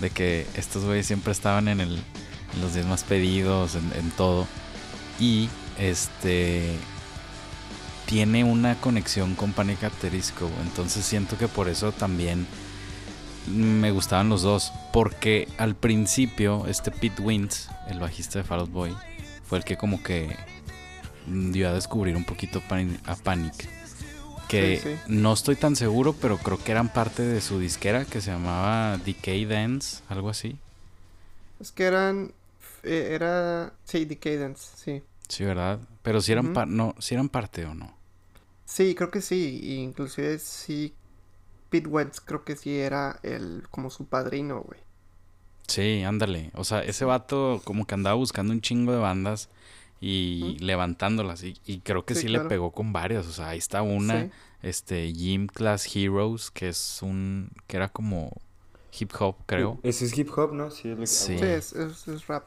de 0.00 0.10
que 0.10 0.46
estos 0.54 0.84
güeyes 0.84 1.06
siempre 1.06 1.32
estaban 1.32 1.68
en 1.68 1.80
el 1.80 2.02
en 2.54 2.60
los 2.60 2.74
10 2.74 2.86
más 2.86 3.04
pedidos, 3.04 3.74
en, 3.74 4.10
todo. 4.12 4.46
Y 5.18 5.48
este 5.78 6.76
tiene 8.06 8.44
una 8.44 8.74
conexión 8.80 9.34
con 9.34 9.52
Panic! 9.52 9.84
at 9.84 9.92
entonces 10.62 11.04
siento 11.04 11.38
que 11.38 11.46
por 11.46 11.68
eso 11.68 11.92
también 11.92 12.46
me 13.46 13.90
gustaban 13.90 14.28
los 14.28 14.42
dos. 14.42 14.72
Porque 14.92 15.48
al 15.58 15.76
principio, 15.76 16.66
este 16.66 16.90
Pete 16.90 17.22
Wentz, 17.22 17.68
el 17.88 18.00
bajista 18.00 18.38
de 18.38 18.44
Fall 18.44 18.60
Out 18.60 18.70
Boy, 18.70 18.96
fue 19.44 19.58
el 19.58 19.64
que 19.64 19.76
como 19.76 20.02
que 20.02 20.36
dio 21.26 21.68
a 21.68 21.72
descubrir 21.72 22.16
un 22.16 22.24
poquito 22.24 22.62
a 23.06 23.16
Panic. 23.16 23.79
Que 24.50 24.76
Sí, 24.78 24.82
sí. 24.96 24.96
no 25.06 25.32
estoy 25.32 25.56
tan 25.56 25.76
seguro, 25.76 26.12
pero 26.12 26.36
creo 26.38 26.58
que 26.62 26.72
eran 26.72 26.92
parte 26.92 27.22
de 27.22 27.40
su 27.40 27.58
disquera 27.60 28.04
que 28.04 28.20
se 28.20 28.30
llamaba 28.32 28.98
Decay 28.98 29.44
Dance, 29.44 30.02
algo 30.08 30.28
así. 30.28 30.56
Es 31.60 31.72
que 31.72 31.84
eran. 31.84 32.32
eh, 32.82 33.10
era. 33.12 33.72
Sí, 33.84 34.04
Decadence, 34.04 34.62
sí. 34.76 35.02
Sí, 35.28 35.44
¿verdad? 35.44 35.78
Pero 36.02 36.20
si 36.20 36.32
eran, 36.32 36.52
pa- 36.52 36.66
no, 36.66 36.94
si 36.98 37.14
eran 37.14 37.28
parte 37.28 37.64
o 37.64 37.74
no. 37.74 37.94
Sí, 38.64 38.94
creo 38.94 39.10
que 39.10 39.20
sí. 39.20 39.60
y 39.62 39.74
inclusive 39.76 40.38
sí. 40.38 40.94
Pete 41.70 41.86
Wentz 41.88 42.20
creo 42.20 42.44
que 42.44 42.56
sí 42.56 42.76
era 42.78 43.20
el. 43.22 43.64
como 43.70 43.90
su 43.90 44.06
padrino, 44.06 44.60
güey. 44.62 44.80
Sí, 45.68 46.02
ándale. 46.02 46.50
O 46.54 46.64
sea, 46.64 46.82
ese 46.82 47.04
vato 47.04 47.60
como 47.64 47.86
que 47.86 47.94
andaba 47.94 48.16
buscando 48.16 48.52
un 48.52 48.60
chingo 48.60 48.92
de 48.92 48.98
bandas 48.98 49.48
y 50.00 50.56
levantándolas. 50.60 51.42
Y, 51.42 51.56
y 51.66 51.80
creo 51.80 52.04
que 52.04 52.14
sí, 52.14 52.22
Sí, 52.22 52.28
le 52.28 52.40
pegó 52.40 52.72
con 52.72 52.92
varias. 52.92 53.26
O 53.26 53.32
sea, 53.32 53.48
ahí 53.50 53.58
está 53.58 53.82
una, 53.82 54.22
Sí. 54.24 54.30
este, 54.62 55.12
Gym 55.12 55.46
Class 55.46 55.94
Heroes, 55.94 56.50
que 56.50 56.68
es 56.68 57.00
un, 57.02 57.50
que 57.66 57.76
era 57.76 57.88
como 57.88 58.32
hip 58.98 59.12
hop, 59.18 59.36
creo. 59.46 59.78
Ese 59.82 60.06
es 60.06 60.16
hip 60.18 60.30
hop, 60.36 60.52
¿no? 60.52 60.70
Sí, 60.70 60.88
es 61.00 61.10
Sí. 61.10 61.38
Sí, 61.38 61.44
es, 61.44 61.72
es, 61.74 62.08
es 62.08 62.26
rap. 62.26 62.44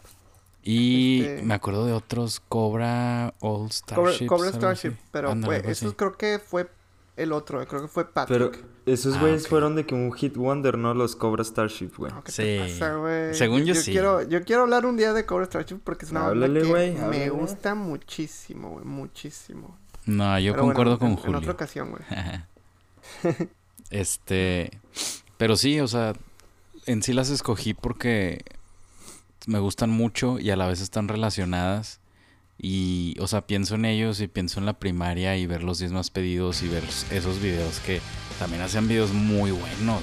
Y 0.64 1.22
este- 1.24 1.44
me 1.44 1.54
acuerdo 1.54 1.86
de 1.86 1.94
otros, 1.94 2.40
Cobra 2.40 3.34
All 3.42 3.70
Starship. 3.72 4.28
Cobra 4.28 4.50
Starship, 4.52 4.94
pero 5.12 5.32
Ándale, 5.32 5.62
fue, 5.62 5.72
eso 5.72 5.96
creo 5.96 6.14
que 6.18 6.40
fue 6.40 6.70
el 7.16 7.32
otro, 7.32 7.66
creo 7.68 7.82
que 7.84 7.88
fue 7.88 8.06
Pero 8.06 8.14
Patrick. 8.50 8.66
esos 8.86 9.16
Ah, 9.16 9.20
güeyes 9.22 9.48
fueron 9.48 9.76
de 9.76 9.86
que 9.86 9.94
un 9.94 10.12
hit 10.14 10.36
wonder, 10.36 10.78
¿no? 10.78 10.94
Los 10.94 11.16
Cobra 11.16 11.44
Starship, 11.44 11.92
güey. 11.98 12.12
No, 12.12 12.24
¿qué 12.24 12.32
Sí. 12.32 12.42
te 12.44 12.60
pasa, 12.60 12.96
güey? 12.96 13.34
Según 13.36 13.64
yo 13.66 13.76
sí. 13.76 13.92
Quiero, 13.92 14.22
yo 14.24 14.44
quiero 14.44 14.64
hablar 14.64 14.86
un 14.86 14.98
día 14.98 15.14
de 15.14 15.26
Cobra 15.26 15.46
Starship 15.46 15.80
porque 15.84 16.06
es 16.06 16.12
una 16.12 16.22
banda 16.22 16.46
Háblale, 16.48 16.62
que 16.62 16.68
güey, 16.68 16.92
me 16.94 17.00
háblale. 17.02 17.30
gusta 17.30 17.76
muchísimo, 17.76 18.70
güey, 18.72 18.86
muchísimo. 18.86 19.78
No, 20.06 20.38
yo 20.40 20.52
Pero 20.54 20.64
bueno, 20.64 20.74
concuerdo 20.74 20.94
en- 20.94 21.00
con 21.00 21.10
En 21.12 21.16
Julio. 21.18 21.38
otra 21.40 21.52
ocasión, 21.54 21.92
güey. 21.92 22.04
este, 23.90 24.72
pero 25.38 25.56
sí, 25.56 25.80
o 25.80 25.88
sea, 25.88 26.14
en 26.86 27.04
sí 27.04 27.14
las 27.14 27.30
escogí 27.30 27.74
porque 27.74 28.44
me 29.46 29.60
gustan 29.60 29.90
mucho 29.90 30.40
y 30.40 30.50
a 30.52 30.56
la 30.56 30.68
vez 30.68 30.82
están 30.82 31.08
relacionadas. 31.08 32.00
Y, 32.58 33.16
o 33.20 33.28
sea, 33.28 33.46
pienso 33.46 33.76
en 33.76 33.86
ellos 33.86 34.22
y 34.22 34.28
pienso 34.28 34.60
en 34.60 34.66
la 34.66 34.80
primaria 34.80 35.36
y 35.38 35.46
ver 35.46 35.64
los 35.64 35.80
10 35.80 35.92
más 35.92 36.10
pedidos 36.10 36.62
y 36.62 36.70
ver 36.70 36.84
esos 37.12 37.42
videos 37.42 37.80
que 37.80 38.00
también 38.40 38.62
hacían 38.62 38.88
videos 38.88 39.12
muy 39.12 39.52
buenos. 39.52 40.02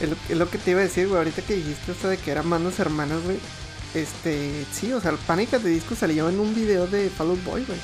Es 0.00 0.10
lo, 0.10 0.16
es 0.28 0.36
lo 0.36 0.50
que 0.50 0.58
te 0.58 0.72
iba 0.72 0.80
a 0.80 0.84
decir, 0.84 1.08
güey, 1.08 1.18
ahorita 1.18 1.42
que 1.42 1.56
dijiste 1.56 1.92
esto 1.92 2.08
de 2.08 2.18
que 2.18 2.30
eran 2.30 2.46
manos 2.46 2.78
hermanas, 2.78 3.22
güey. 3.24 3.38
Este, 3.94 4.66
sí, 4.72 4.92
o 4.92 5.00
sea, 5.00 5.10
el 5.10 5.18
Pánica 5.18 5.58
de 5.58 5.70
Disco 5.70 5.94
salió 5.94 6.28
en 6.28 6.38
un 6.38 6.54
video 6.54 6.86
de 6.86 7.08
Fall 7.08 7.30
Out 7.30 7.44
Boy, 7.44 7.64
güey. 7.64 7.78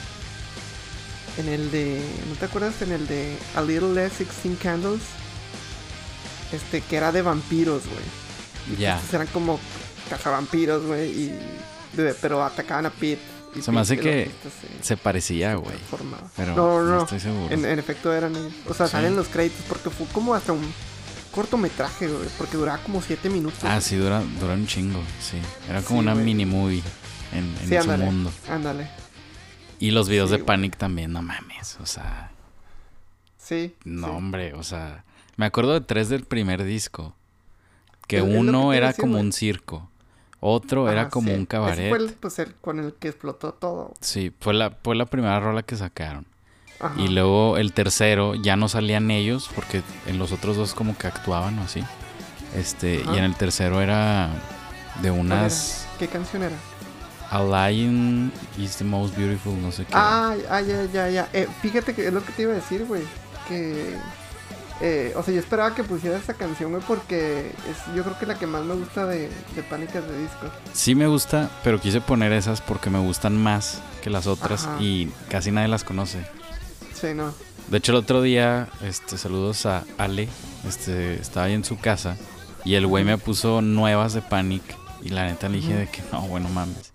En 1.39 1.49
el 1.49 1.71
de, 1.71 2.03
¿no 2.29 2.35
te 2.35 2.45
acuerdas? 2.45 2.83
En 2.83 2.93
el 2.93 3.07
de 3.07 3.37
A 3.55 3.63
Little 3.63 3.95
Less 3.95 4.19
16 4.19 4.59
Candles. 4.59 5.01
Este, 6.53 6.83
que 6.83 6.97
era 6.97 7.13
de 7.13 7.23
vampiros, 7.23 7.85
güey. 7.87 8.79
Ya. 8.79 8.97
estos 8.97 9.15
eran 9.15 9.27
como 9.29 9.59
cazavampiros, 10.11 10.85
güey, 10.85 11.11
y... 11.11 11.39
pero 12.21 12.45
atacaban 12.45 12.87
a 12.87 12.91
Pete. 12.91 13.32
Se 13.61 13.71
me 13.73 13.81
hace 13.81 13.99
que 13.99 14.31
se- 14.81 14.85
Se 14.85 14.97
parecía, 14.97 15.55
güey. 15.57 15.77
Pero 16.37 16.55
no, 16.55 16.57
no, 16.57 16.83
no, 16.85 16.91
no. 16.97 17.03
estoy 17.03 17.21
seguro. 17.21 17.53
En, 17.55 17.65
en 17.65 17.79
efecto 17.79 18.13
eran 18.13 18.35
ellos. 18.35 18.53
O 18.69 18.73
sea, 18.75 18.87
Sí. 18.87 18.93
salen 18.93 19.15
los 19.17 19.29
créditos 19.29 19.61
porque 19.69 19.91
fue 19.91 20.07
como 20.09 20.35
hasta 20.35 20.53
un 20.53 20.73
cortometraje, 21.33 22.09
güey. 22.09 22.29
Porque 22.39 22.57
duraba 22.57 22.79
como 22.83 23.03
siete 23.03 23.29
minutos. 23.29 23.61
Ah, 23.65 23.81
sí, 23.81 23.97
dura, 23.97 24.23
dura 24.41 24.55
un 24.55 24.67
chingo, 24.67 25.01
sí. 25.21 25.37
Era 25.69 25.83
como 25.83 26.01
Sí, 26.01 26.07
una 26.09 26.15
mini 26.15 26.47
movie 26.47 26.83
en, 27.33 27.45
en 27.45 27.59
Sí, 27.69 27.75
su 27.75 27.81
ándale. 27.81 28.05
mundo. 28.07 28.33
Ándale. 28.49 28.89
Y 29.79 29.91
los 29.91 30.09
videos 30.09 30.31
Sí, 30.31 30.37
de. 30.39 30.45
Panic 30.45 30.77
también, 30.77 31.13
no 31.13 31.23
mames. 31.23 31.77
O 31.81 31.87
sea, 31.87 32.31
Sí. 33.39 33.75
no, 33.85 34.07
sí. 34.09 34.13
hombre, 34.15 34.55
o 34.55 34.63
sea. 34.63 35.05
Me 35.37 35.47
acuerdo 35.47 35.73
de 35.75 35.81
tres 35.81 36.09
del 36.09 36.25
primer 36.25 36.63
disco. 36.65 37.17
Que 38.07 38.21
uno 38.23 38.73
era 38.73 38.93
como 38.93 39.19
un 39.19 39.33
circo. 39.33 39.89
Otro 40.45 40.91
era 40.91 41.03
Ajá, 41.03 41.11
como 41.11 41.29
sí. 41.29 41.35
un 41.35 41.39
Ese 41.43 41.47
cabaret. 41.47 41.89
fue 41.89 41.99
el, 41.99 42.13
pues, 42.15 42.39
el 42.41 42.55
con 42.57 42.81
el 42.81 42.95
que 42.95 43.09
explotó 43.09 43.53
todo. 43.53 43.95
Sí, 44.01 44.33
fue 44.41 44.55
la, 44.55 44.73
fue 44.83 44.97
la 44.97 45.07
primera 45.07 45.39
rola 45.39 45.63
que 45.63 45.77
sacaron. 45.77 46.27
Ajá. 46.81 47.01
Y 47.01 47.07
luego 47.09 47.59
el 47.59 47.73
tercero 47.73 48.35
ya 48.35 48.57
no 48.57 48.69
salían 48.69 49.13
ellos 49.13 49.49
porque 49.55 49.83
en 50.07 50.19
los 50.19 50.33
otros 50.33 50.57
dos 50.57 50.75
como 50.75 50.99
que 50.99 51.07
actuaban 51.07 51.57
o 51.61 51.63
así. 51.63 51.85
Este, 52.57 53.03
Ajá. 53.03 53.15
y 53.15 53.19
en 53.19 53.25
el 53.25 53.37
tercero 53.37 53.81
era 53.81 54.31
de 55.01 55.11
¿Cuál 55.11 55.21
unas? 55.21 55.87
¿Qué 56.01 56.09
canción 56.09 56.43
era? 56.43 56.57
A 57.31 57.71
Lion 57.71 58.33
is 58.59 58.77
the 58.79 58.85
most 58.85 59.17
beautiful, 59.17 59.55
no 59.63 59.71
sé 59.71 59.85
qué. 59.85 59.93
Ah, 59.95 60.35
ah, 60.51 60.61
ya, 60.61 60.85
ya, 60.93 61.09
ya. 61.09 61.29
Eh, 61.33 61.47
fíjate 61.63 61.95
que 61.95 62.09
es 62.09 62.13
lo 62.13 62.23
que 62.25 62.33
te 62.33 62.43
iba 62.43 62.53
a 62.53 62.57
decir, 62.57 62.85
güey. 62.85 63.05
Que. 63.49 63.95
Eh, 64.81 65.13
o 65.17 65.23
sea, 65.23 65.35
yo 65.35 65.41
esperaba 65.41 65.75
que 65.75 65.85
pusiera 65.85 66.17
esta 66.17 66.35
canción, 66.35 66.71
güey, 66.73 66.83
porque 66.87 67.53
es, 67.69 67.95
yo 67.95 68.03
creo 68.03 68.19
que 68.19 68.27
la 68.27 68.39
que 68.39 68.47
más 68.47 68.65
me 68.65 68.75
gusta 68.75 69.07
de, 69.07 69.29
de 69.55 69.63
Pánicas 69.69 70.07
de 70.09 70.19
Disco. 70.21 70.51
Sí 70.73 70.95
me 70.95 71.07
gusta, 71.07 71.51
pero 71.63 71.81
quise 71.81 72.01
poner 72.01 72.33
esas 72.33 72.61
porque 72.61 72.91
me 72.91 72.99
gustan 72.99 73.37
más 73.37 73.81
que 74.03 74.11
las 74.11 74.27
otras 74.27 74.67
Ajá. 74.67 74.83
y 74.83 75.11
casi 75.29 75.51
nadie 75.51 75.69
las 75.69 75.85
conoce. 75.85 76.27
Sí, 76.95 77.09
no. 77.15 77.33
De 77.69 77.79
hecho, 77.79 77.93
el 77.93 77.99
otro 77.99 78.23
día, 78.23 78.69
este, 78.83 79.17
saludos 79.17 79.67
a 79.67 79.85
Ale, 79.99 80.29
este, 80.67 81.15
estaba 81.15 81.47
ahí 81.47 81.55
en 81.55 81.65
su 81.65 81.79
casa 81.79 82.17
y 82.65 82.75
el 82.75 82.87
güey 82.87 83.05
me 83.05 83.19
puso 83.19 83.63
nuevas 83.63 84.15
de 84.15 84.23
Panic 84.23 84.63
y 85.03 85.11
la 85.11 85.27
neta 85.27 85.49
le 85.49 85.59
dije 85.59 85.75
de 85.75 85.89
que 85.89 86.03
no, 86.13 86.23
bueno 86.23 86.49
mames. 86.49 86.93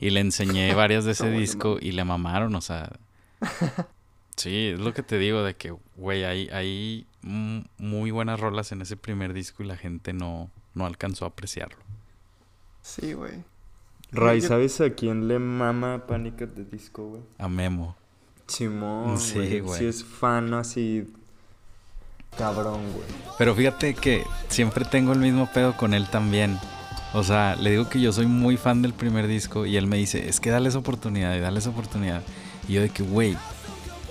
Y 0.00 0.10
le 0.10 0.20
enseñé 0.20 0.74
varias 0.76 1.04
de 1.04 1.12
ese 1.12 1.24
No, 1.24 1.30
bueno, 1.30 1.40
disco 1.40 1.78
y 1.80 1.92
le 1.92 2.04
mamaron, 2.04 2.54
o 2.54 2.60
sea. 2.60 2.90
Sí, 4.36 4.68
es 4.68 4.78
lo 4.78 4.94
que 4.94 5.02
te 5.02 5.18
digo 5.18 5.42
de 5.42 5.56
que, 5.56 5.74
güey, 5.96 6.22
hay 6.22 7.04
mm, 7.04 7.07
muy 7.22 8.10
buenas 8.10 8.40
rolas 8.40 8.72
en 8.72 8.82
ese 8.82 8.96
primer 8.96 9.32
disco 9.32 9.62
y 9.62 9.66
la 9.66 9.76
gente 9.76 10.12
no, 10.12 10.50
no 10.74 10.86
alcanzó 10.86 11.24
a 11.24 11.28
apreciarlo. 11.28 11.78
Sí, 12.82 13.12
güey. 13.12 13.44
Ray, 14.10 14.40
¿sabes 14.40 14.80
a 14.80 14.90
quién 14.94 15.28
le 15.28 15.38
mama 15.38 16.06
Panic! 16.06 16.40
at 16.42 16.48
the 16.54 16.64
Disco, 16.64 17.08
güey? 17.08 17.22
A 17.36 17.48
Memo. 17.48 17.94
Simón, 18.46 19.18
Sí, 19.18 19.34
güey. 19.34 19.60
güey. 19.60 19.78
Sí 19.78 19.84
es 19.86 20.02
fan 20.04 20.54
así 20.54 21.06
cabrón, 22.38 22.80
güey. 22.92 23.04
Pero 23.36 23.54
fíjate 23.54 23.94
que 23.94 24.24
siempre 24.48 24.84
tengo 24.84 25.12
el 25.12 25.18
mismo 25.18 25.50
pedo 25.52 25.76
con 25.76 25.92
él 25.92 26.08
también. 26.08 26.58
O 27.12 27.22
sea, 27.22 27.56
le 27.56 27.70
digo 27.72 27.88
que 27.88 28.00
yo 28.00 28.12
soy 28.12 28.26
muy 28.26 28.56
fan 28.56 28.80
del 28.80 28.94
primer 28.94 29.26
disco 29.26 29.66
y 29.66 29.76
él 29.76 29.86
me 29.86 29.96
dice, 29.96 30.28
es 30.28 30.40
que 30.40 30.50
dale 30.50 30.68
esa 30.68 30.78
oportunidad 30.78 31.34
y 31.36 31.40
dale 31.40 31.58
esa 31.58 31.70
oportunidad. 31.70 32.22
Y 32.68 32.74
yo 32.74 32.80
de 32.82 32.90
que, 32.90 33.02
güey, 33.02 33.36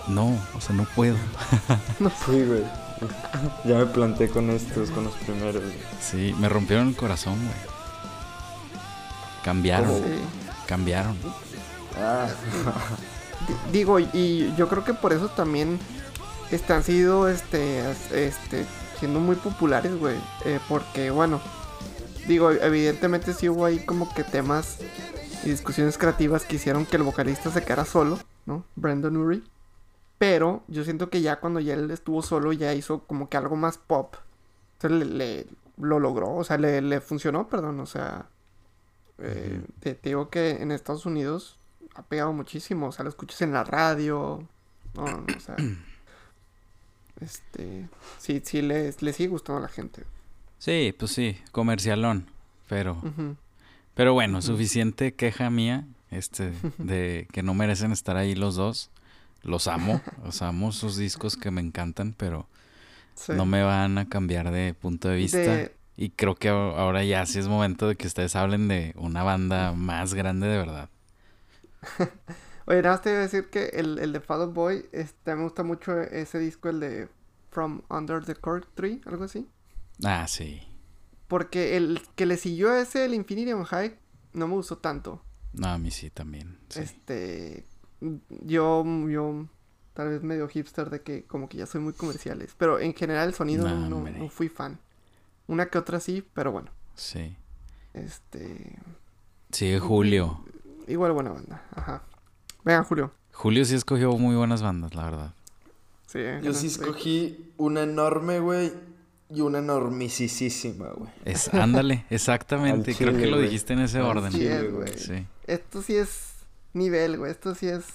no, 0.07 0.37
o 0.55 0.61
sea, 0.61 0.75
no 0.75 0.83
puedo. 0.95 1.15
Sí, 2.25 2.43
güey. 2.43 2.63
Ya 3.65 3.75
me 3.77 3.86
planté 3.86 4.29
con 4.29 4.49
estos, 4.49 4.89
con 4.91 5.03
los 5.05 5.13
primeros, 5.15 5.62
güey. 5.63 5.75
Sí, 6.01 6.36
me 6.39 6.49
rompieron 6.49 6.88
el 6.89 6.95
corazón, 6.95 7.36
güey. 7.36 7.77
Cambiaron, 9.43 9.89
Sí. 9.89 10.03
cambiaron. 10.67 11.15
Ah, 11.99 12.27
Di- 13.47 13.77
Digo, 13.79 13.99
y 13.99 14.53
yo 14.57 14.67
creo 14.67 14.83
que 14.83 14.93
por 14.93 15.13
eso 15.13 15.29
también 15.29 15.79
han 16.69 16.83
sido 16.83 17.27
este, 17.29 17.83
este, 18.13 18.65
siendo 18.99 19.19
muy 19.19 19.36
populares, 19.36 19.95
güey. 19.97 20.15
Eh, 20.45 20.60
porque, 20.67 21.12
bueno, 21.12 21.39
digo, 22.27 22.51
evidentemente 22.51 23.33
sí 23.33 23.47
hubo 23.49 23.65
ahí 23.65 23.79
como 23.79 24.13
que 24.13 24.23
temas 24.23 24.77
y 25.43 25.49
discusiones 25.49 25.97
creativas 25.97 26.43
que 26.43 26.55
hicieron 26.57 26.86
que 26.86 26.97
el 26.97 27.03
vocalista 27.03 27.51
se 27.51 27.63
quedara 27.63 27.86
solo, 27.86 28.19
¿no? 28.45 28.63
Brandon 28.75 29.15
Urie. 29.17 29.43
Pero 30.17 30.63
yo 30.67 30.84
siento 30.84 31.10
que 31.10 31.21
ya 31.21 31.39
cuando 31.39 31.60
ya 31.60 31.75
él 31.75 31.91
estuvo 31.91 32.21
solo, 32.21 32.51
ya 32.53 32.73
hizo 32.73 33.03
como 33.03 33.30
que 33.30 33.38
algo 33.38 33.56
más 33.56 33.77
pop. 33.77 34.15
Entonces 34.73 35.08
le, 35.08 35.15
le- 35.15 35.47
lo 35.77 35.99
logró, 35.99 36.34
o 36.36 36.43
sea, 36.43 36.58
le, 36.58 36.82
le 36.82 37.01
funcionó, 37.01 37.47
perdón, 37.47 37.80
o 37.80 37.86
sea. 37.86 38.25
eh, 39.19 39.62
te, 39.80 39.93
te 39.95 40.10
digo 40.10 40.30
que 40.30 40.51
en 40.62 40.71
Estados 40.71 41.06
Unidos 41.06 41.58
ha 41.95 42.01
pegado 42.03 42.34
muchísimo, 42.34 42.88
o 42.88 42.91
sea, 42.91 43.03
lo 43.03 43.10
escuchas 43.10 43.41
en 43.43 43.51
la 43.53 43.63
radio. 43.63 44.43
No, 44.95 45.06
no, 45.06 45.25
o 45.36 45.39
sea. 45.39 45.56
Este. 47.19 47.88
Sí, 48.19 48.41
sí, 48.45 48.62
le, 48.62 48.93
le 48.99 49.13
sigue 49.13 49.30
gustando 49.30 49.60
a 49.60 49.62
la 49.63 49.67
gente. 49.69 50.03
Sí, 50.60 50.93
pues 50.97 51.12
sí, 51.12 51.38
comercialón. 51.51 52.27
Pero, 52.69 53.01
pero 53.95 54.13
bueno, 54.13 54.41
suficiente 54.41 55.13
queja 55.13 55.49
mía, 55.49 55.86
este, 56.12 56.51
de 56.77 57.27
que 57.32 57.41
no 57.43 57.53
merecen 57.53 57.91
estar 57.91 58.17
ahí 58.17 58.36
los 58.36 58.56
dos. 58.56 58.91
Los 59.43 59.67
amo, 59.67 60.02
los 60.23 60.41
amo 60.41 60.71
sus 60.71 60.97
discos 60.97 61.38
que 61.38 61.52
me 61.52 61.62
encantan, 61.62 62.13
pero 62.13 62.47
Sí. 63.15 63.34
no 63.34 63.45
me 63.45 63.63
van 63.63 63.97
a 63.97 64.08
cambiar 64.10 64.52
de 64.52 64.73
punto 64.76 65.10
de 65.10 65.15
vista. 65.15 65.38
De- 65.39 65.76
Y 65.95 66.12
creo 66.12 66.36
que 66.36 66.50
ahora 66.50 67.04
ya 67.04 67.26
sí 67.26 67.39
es 67.39 67.47
momento 67.47 67.88
de 67.88 67.95
que 67.95 68.06
ustedes 68.06 68.36
hablen 68.36 68.67
de 68.67 68.93
una 68.97 69.23
banda 69.23 69.73
más 69.73 70.13
grande 70.13 70.45
de 70.47 70.58
verdad. 70.58 70.89
Oye, 72.65 72.82
nada 72.82 72.95
más 72.95 73.02
te 73.02 73.10
iba 73.12 73.19
a 73.19 73.21
decir 73.21 73.50
que 73.50 73.67
el, 73.73 73.97
el 74.00 74.12
de 74.13 74.19
Fall 74.19 74.50
Boy, 74.52 74.86
este, 74.91 75.36
me 75.36 75.43
gusta 75.43 75.63
mucho 75.63 76.00
ese 76.02 76.38
disco, 76.38 76.69
el 76.69 76.80
de 76.82 77.08
From 77.50 77.82
Under 77.89 78.23
the 78.23 78.36
Cork 78.36 78.67
Tree, 78.76 79.02
algo 79.06 79.23
así. 79.23 79.47
Ah, 80.04 80.28
sí. 80.28 80.62
Porque 81.28 81.78
el 81.78 82.02
que 82.15 82.26
le 82.26 82.38
siguió 82.38 82.71
a 82.71 82.82
ese, 82.82 83.06
el 83.06 83.13
Infinity 83.13 83.54
on 83.54 83.63
High, 83.63 83.97
no 84.34 84.47
me 84.47 84.54
gustó 84.56 84.78
tanto. 84.78 85.23
No, 85.54 85.69
a 85.69 85.78
mí 85.78 85.89
sí 85.91 86.10
también. 86.10 86.60
sí. 86.69 86.82
Este. 86.82 87.65
Yo, 87.99 88.83
yo, 89.10 89.45
tal 89.93 90.10
vez 90.10 90.23
medio 90.23 90.47
hipster 90.47 90.89
de 90.89 91.01
que 91.01 91.23
como 91.23 91.49
que 91.49 91.57
ya 91.57 91.65
soy 91.65 91.81
muy 91.81 91.93
comerciales. 91.93 92.53
Pero 92.57 92.79
en 92.79 92.93
general 92.93 93.29
el 93.29 93.33
sonido 93.33 93.67
No, 93.67 93.89
no, 93.89 94.29
fui 94.29 94.49
fan. 94.49 94.79
Una 95.47 95.67
que 95.67 95.77
otra 95.77 95.99
sí, 95.99 96.25
pero 96.33 96.51
bueno. 96.51 96.71
Sí. 96.95 97.36
Este. 97.93 98.77
Sigue 99.51 99.79
Julio. 99.79 100.43
Igual 100.88 101.13
buena 101.13 101.31
banda. 101.31 101.63
Ajá. 101.75 102.03
Venga, 102.63 102.83
Julio. 102.83 103.12
Julio 103.33 103.65
sí 103.65 103.75
escogió 103.75 104.12
muy 104.17 104.36
buenas 104.36 104.62
bandas, 104.62 104.93
la 104.93 105.05
verdad. 105.05 105.33
Sí, 106.07 106.19
Yo 106.41 106.53
sí 106.53 106.67
escogí 106.67 107.51
una 107.57 107.83
enorme, 107.83 108.39
güey, 108.39 108.71
y 109.29 109.41
una 109.41 109.60
enormisísima, 109.60 110.88
güey. 110.88 111.10
Es, 111.25 111.53
ándale, 111.53 112.05
exactamente. 112.10 112.95
Creo 112.95 113.15
que 113.15 113.27
lo 113.27 113.39
dijiste 113.39 113.73
en 113.73 113.79
ese 113.79 113.99
Al 113.99 114.05
orden. 114.05 114.31
Sí, 114.31 114.39
chile. 114.39 114.97
Sí. 114.97 115.25
Esto 115.45 115.81
sí 115.81 115.95
es 115.95 116.37
nivel, 116.77 117.17
güey. 117.17 117.31
Esto 117.31 117.55
sí 117.55 117.67
es. 117.67 117.85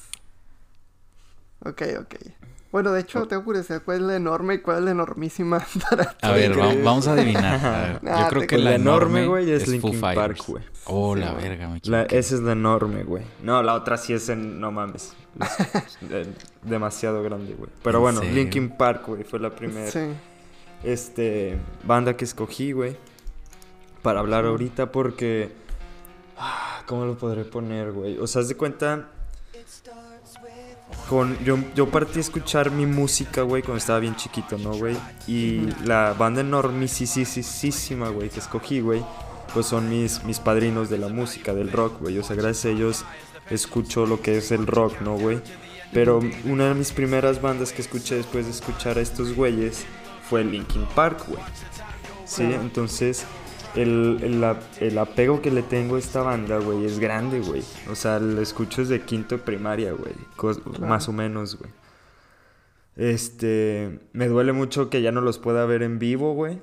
Ok, 1.65 1.83
ok. 2.01 2.15
Bueno, 2.73 2.91
de 2.93 3.01
hecho, 3.03 3.29
tengo 3.29 3.45
curiosidad 3.45 3.83
cuál 3.85 3.99
es 3.99 4.03
la 4.05 4.17
enorme 4.17 4.55
y 4.55 4.59
cuál 4.61 4.79
es 4.79 4.85
la 4.85 4.91
enormísima 4.93 5.59
para 5.91 6.05
ti. 6.13 6.17
A 6.23 6.31
ver, 6.33 6.59
va- 6.59 6.69
crees? 6.71 6.85
vamos 6.85 7.07
a 7.07 7.13
adivinar. 7.13 7.65
A 7.67 7.81
ver, 7.83 8.03
Nah, 8.05 8.21
yo 8.23 8.29
creo 8.29 8.41
te 8.43 8.47
que 8.47 8.59
la 8.59 8.71
la 8.71 8.77
enorme, 8.77 9.27
güey, 9.27 9.51
es 9.51 9.69
Linkin 9.69 10.01
Park, 10.01 10.39
güey. 10.49 10.65
Oh, 10.87 11.15
Sí, 11.15 11.21
la 11.21 11.35
verga, 11.35 11.69
me 11.69 11.81
La- 11.85 12.03
esa 12.05 12.35
es 12.35 12.41
la 12.41 12.53
enorme, 12.53 13.05
güey. 13.05 13.25
No, 13.43 13.63
la 13.63 13.75
otra 13.75 13.99
sí 13.99 14.15
es 14.15 14.29
en... 14.31 14.59
No 14.59 14.73
mames. 14.73 15.13
Es, 16.11 16.29
demasiado 16.63 17.23
grande, 17.23 17.55
güey. 17.55 17.71
Pero 17.83 17.99
¿En 17.99 18.03
bueno, 18.03 18.21
serio? 18.21 18.35
Linkin 18.37 18.71
Park, 18.71 19.07
güey, 19.07 19.23
fue 19.25 19.39
la 19.39 19.51
primera 19.51 19.91
Sí. 19.91 20.01
este, 20.83 21.59
banda 21.85 22.17
que 22.17 22.25
escogí, 22.25 22.73
güey. 22.73 22.97
Para 24.01 24.21
hablar 24.21 24.45
Sí. 24.45 24.49
ahorita 24.51 24.91
porque... 24.93 25.53
ah, 26.39 26.83
¿Cómo 26.87 27.05
lo 27.05 27.17
podré 27.17 27.45
poner, 27.45 27.93
güey? 27.93 28.19
O 28.19 28.27
sea, 28.27 28.43
haz 28.43 28.49
de 28.49 28.57
cuenta... 28.57 29.09
Con, 31.09 31.39
yo, 31.45 31.59
yo 31.75 31.89
partí 31.91 32.19
a 32.19 32.21
escuchar 32.21 32.71
mi 32.71 32.87
música, 32.87 33.43
güey, 33.43 33.63
cuando 33.63 33.79
estaba 33.79 33.99
bien 33.99 34.15
chiquito, 34.17 34.59
¿no, 34.59 34.75
güey? 34.75 34.97
Y 35.27 35.67
la 35.85 36.13
banda 36.13 36.43
enormisísima, 36.43 38.09
güey, 38.11 38.29
que 38.29 38.41
escogí, 38.41 38.81
güey, 38.81 39.03
pues 39.55 39.67
son 39.67 39.89
mis, 39.89 40.23
mis 40.25 40.39
padrinos 40.39 40.91
de 40.91 40.99
la 40.99 41.09
música, 41.09 41.55
del 41.55 41.73
rock, 41.73 42.01
güey. 42.01 42.19
O 42.19 42.23
sea, 42.23 42.37
gracias 42.37 42.67
a 42.67 42.69
ellos 42.69 43.05
escucho 43.51 44.07
lo 44.07 44.21
que 44.21 44.39
es 44.39 44.53
el 44.53 44.67
rock, 44.67 45.01
¿no, 45.01 45.17
güey? 45.17 45.41
Pero 45.93 46.21
una 46.45 46.69
de 46.69 46.75
mis 46.75 46.93
primeras 46.93 47.43
bandas 47.43 47.73
que 47.73 47.83
escuché 47.83 48.17
después 48.17 48.47
de 48.47 48.53
escuchar 48.53 48.99
a 48.99 49.03
estos 49.03 49.35
güeyes 49.35 49.85
fue 50.29 50.43
Linkin 50.43 50.87
Park, 50.95 51.27
güey. 51.29 51.43
Sí, 52.25 52.45
entonces 52.45 53.27
el, 53.75 54.19
el, 54.23 54.57
el 54.81 54.99
apego 54.99 55.41
que 55.41 55.51
le 55.51 55.63
tengo 55.63 55.97
a 55.97 55.99
esta 55.99 56.23
banda, 56.23 56.59
güey, 56.59 56.85
es 56.85 56.99
grande, 56.99 57.41
güey. 57.41 57.63
O 57.91 57.95
sea, 57.95 58.19
lo 58.19 58.41
escucho 58.41 58.83
desde 58.83 59.01
quinto 59.03 59.37
de 59.37 59.43
primaria, 59.43 59.93
güey. 59.93 60.15
Más 60.81 61.09
o 61.09 61.13
menos, 61.13 61.59
güey. 61.59 61.71
Este, 62.97 64.01
me 64.13 64.29
duele 64.29 64.53
mucho 64.53 64.91
que 64.91 65.03
ya 65.03 65.13
no 65.13 65.21
los 65.21 65.39
pueda 65.39 65.65
ver 65.67 65.83
en 65.83 65.99
vivo, 65.99 66.35
güey. 66.35 66.61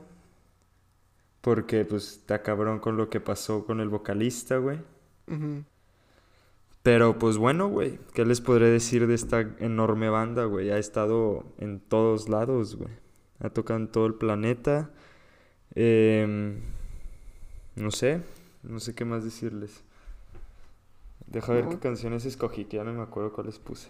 Porque, 1.41 1.85
pues, 1.85 2.17
está 2.17 2.41
cabrón 2.43 2.79
con 2.79 2.97
lo 2.97 3.09
que 3.09 3.19
pasó 3.19 3.65
con 3.65 3.79
el 3.79 3.89
vocalista, 3.89 4.57
güey. 4.57 4.79
Ujú. 5.27 5.63
Pero 6.81 7.19
pues 7.19 7.37
bueno, 7.37 7.67
güey, 7.67 7.99
¿qué 8.13 8.25
les 8.25 8.39
podré 8.39 8.67
decir 8.69 9.05
de 9.05 9.13
esta 9.13 9.41
enorme 9.59 10.09
banda, 10.09 10.45
güey? 10.45 10.71
Ha 10.71 10.77
estado 10.77 11.45
en 11.57 11.81
todos 11.81 12.29
lados, 12.29 12.77
güey. 12.77 12.91
Ha 13.39 13.49
tocado 13.49 13.79
en 13.79 13.89
todo 13.89 14.05
el 14.05 14.15
planeta. 14.15 14.89
Em, 15.75 16.61
no 17.79 17.91
sé, 17.91 18.21
no 18.63 18.79
sé 18.79 18.93
qué 18.93 19.05
más 19.05 19.23
decirles. 19.23 19.83
Deja 21.27 21.53
ver 21.53 21.65
No. 21.65 21.69
qué 21.71 21.79
canciones 21.79 22.25
escogí, 22.25 22.65
que 22.65 22.77
ya 22.77 22.83
no 22.83 22.93
me 22.93 23.01
acuerdo 23.03 23.31
cuáles 23.33 23.59
puse. 23.59 23.89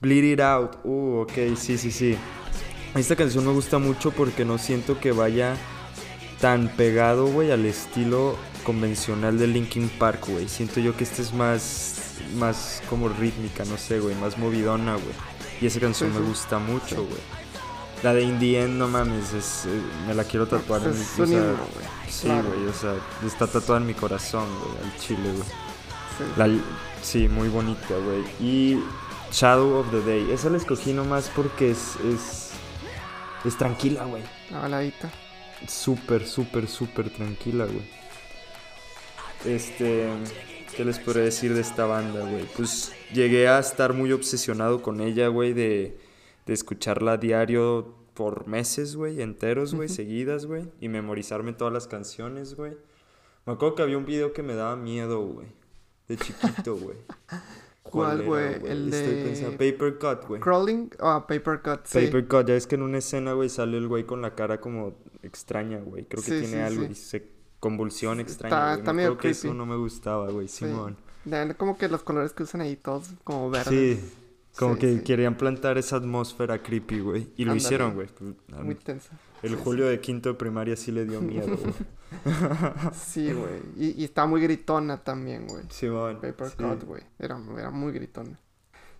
Bleed 0.00 0.24
It 0.34 0.40
Out, 0.40 0.78
uh, 0.84 1.20
ok, 1.22 1.32
sí, 1.56 1.78
sí, 1.78 1.90
sí. 1.90 2.16
Esta 2.94 3.16
canción 3.16 3.46
me 3.46 3.52
gusta 3.52 3.78
mucho 3.78 4.10
porque 4.12 4.44
no 4.44 4.58
siento 4.58 5.00
que 5.00 5.12
vaya 5.12 5.56
tan 6.40 6.68
pegado, 6.68 7.26
güey, 7.26 7.50
al 7.50 7.64
estilo 7.64 8.36
convencional 8.64 9.38
de 9.38 9.46
Linkin 9.46 9.88
Park, 9.98 10.26
güey. 10.28 10.48
Siento 10.48 10.80
yo 10.80 10.96
que 10.96 11.04
esta 11.04 11.22
es 11.22 11.32
más, 11.32 12.18
más 12.36 12.82
como 12.90 13.08
rítmica, 13.08 13.64
no 13.64 13.78
sé, 13.78 13.98
güey, 14.00 14.14
más 14.16 14.36
movidona, 14.38 14.94
güey. 14.94 15.14
Y 15.60 15.66
esa 15.66 15.80
canción 15.80 16.12
Sí, 16.12 16.18
me 16.18 16.26
gusta 16.26 16.58
mucho, 16.58 16.96
güey. 16.96 17.43
La 18.04 18.12
de 18.12 18.22
In 18.22 18.38
the 18.38 18.60
End, 18.62 18.74
no 18.76 18.86
mames, 18.86 19.32
es, 19.32 19.64
eh, 19.64 19.70
me 20.06 20.12
la 20.12 20.24
quiero 20.24 20.46
tatuar 20.46 20.82
Pues 20.82 21.18
en 21.18 21.30
mi 21.30 21.36
güey. 21.36 21.56
Sí, 22.06 22.26
Claro. 22.26 22.48
güey, 22.50 22.66
o 22.66 22.72
sea, 22.74 22.94
está 23.26 23.46
tatuada 23.46 23.80
en 23.80 23.86
mi 23.86 23.94
corazón, 23.94 24.46
güey, 24.60 24.76
al 24.84 25.00
chile, 25.00 25.22
güey. 25.22 25.48
Sí. 26.18 26.24
La, 26.36 26.48
sí, 27.02 27.28
muy 27.28 27.48
bonita, 27.48 27.94
güey. 28.04 28.22
Y 28.38 28.78
Shadow 29.32 29.78
of 29.78 29.90
the 29.90 30.02
Day, 30.02 30.30
esa 30.30 30.50
la 30.50 30.58
escogí 30.58 30.92
nomás 30.92 31.30
porque 31.34 31.70
es, 31.70 31.96
es, 32.04 32.50
es 33.42 33.56
tranquila, 33.56 34.04
güey. 34.04 34.22
La 34.50 34.58
baladita. 34.60 35.10
Súper, 35.66 36.26
súper, 36.26 36.68
súper 36.68 37.08
tranquila, 37.08 37.64
güey. 37.64 37.88
Este, 39.46 40.08
¿qué 40.76 40.84
les 40.84 40.98
podría 40.98 41.24
decir 41.24 41.54
de 41.54 41.62
esta 41.62 41.86
banda, 41.86 42.20
güey? 42.20 42.44
Pues 42.54 42.92
llegué 43.14 43.48
a 43.48 43.58
estar 43.60 43.94
muy 43.94 44.12
obsesionado 44.12 44.82
con 44.82 45.00
ella, 45.00 45.28
güey, 45.28 45.54
de, 45.54 45.96
de 46.46 46.52
escucharla 46.54 47.12
a 47.12 47.16
diario 47.16 47.94
por 48.14 48.46
meses, 48.46 48.94
güey, 48.96 49.20
enteros, 49.22 49.74
güey, 49.74 49.88
seguidas, 49.88 50.46
güey, 50.46 50.68
y 50.80 50.88
memorizarme 50.88 51.52
todas 51.52 51.72
las 51.72 51.86
canciones, 51.88 52.54
güey. 52.54 52.76
Me 53.46 53.52
acuerdo 53.54 53.74
que 53.74 53.82
había 53.82 53.98
un 53.98 54.06
video 54.06 54.32
que 54.32 54.42
me 54.42 54.54
daba 54.54 54.76
miedo, 54.76 55.20
güey, 55.26 55.48
de 56.08 56.16
chiquito, 56.16 56.76
güey. 56.80 56.96
¿Cuál, 57.82 58.22
güey? 58.24 58.54
El 58.64 58.92
Estoy 58.92 59.14
de- 59.16 59.24
pensando, 59.24 59.50
Paper 59.52 59.98
Cut, 59.98 60.26
güey. 60.28 60.40
Crawling. 60.40 60.90
Ah, 61.00 61.26
Paper 61.28 61.60
Cut. 61.62 61.80
Sí. 61.84 62.06
Paper 62.06 62.26
Cut, 62.28 62.46
ya 62.48 62.54
es 62.54 62.66
que 62.66 62.74
en 62.76 62.82
una 62.82 62.98
escena, 62.98 63.34
güey, 63.34 63.48
sale 63.48 63.76
el 63.76 63.86
güey 63.88 64.04
con 64.04 64.22
la 64.22 64.34
cara 64.34 64.60
como 64.60 64.94
extraña, 65.22 65.78
güey. 65.80 66.04
Creo 66.06 66.22
que 66.22 66.30
Sí, 66.30 66.38
tiene 66.40 66.54
sí, 66.56 66.60
algo 66.60 66.84
sí. 66.86 66.88
y 66.92 66.94
se 66.94 67.28
convulsiona 67.60 68.16
Sí, 68.16 68.22
extraña, 68.22 68.54
está- 68.56 68.74
está 68.78 68.90
acuerdo 68.90 69.18
que 69.18 69.30
eso 69.30 69.54
no 69.54 69.66
me 69.66 69.76
gustaba, 69.76 70.30
güey. 70.30 70.48
Simón. 70.48 70.96
Como 71.56 71.76
que 71.78 71.88
los 71.88 72.02
colores 72.02 72.32
que 72.32 72.42
usan 72.42 72.62
ahí 72.62 72.76
todos 72.76 73.10
como 73.22 73.50
verdes. 73.50 73.98
Sí, 74.00 74.12
Como 74.58 74.74
Sí, 74.74 74.80
que 74.80 74.94
sí. 74.98 75.02
querían 75.04 75.36
plantar 75.36 75.78
esa 75.78 75.96
atmósfera 75.96 76.62
creepy, 76.62 77.00
güey. 77.00 77.32
Y 77.36 77.44
lo 77.44 77.54
hicieron, 77.56 77.94
güey. 77.94 78.08
Pues, 78.08 78.34
Muy 78.62 78.76
tensa. 78.76 79.18
El 79.42 79.50
Sí, 79.50 79.56
Julio 79.62 79.86
de 79.86 80.00
quinto 80.00 80.28
de 80.30 80.36
primaria 80.36 80.76
sí 80.76 80.92
le 80.92 81.04
dio 81.04 81.20
miedo, 81.20 81.56
güey. 81.56 81.74
Sí, 82.94 83.32
güey. 83.32 83.60
Y, 83.76 84.00
y 84.00 84.04
está 84.04 84.26
muy 84.26 84.40
gritona 84.40 85.02
también. 85.02 85.46
Paper 86.20 86.48
sí. 86.50 86.56
Cut, 86.56 86.84
güey. 86.84 87.02
Era, 87.18 87.40
era 87.58 87.70
muy 87.70 87.92
gritona. 87.92 88.38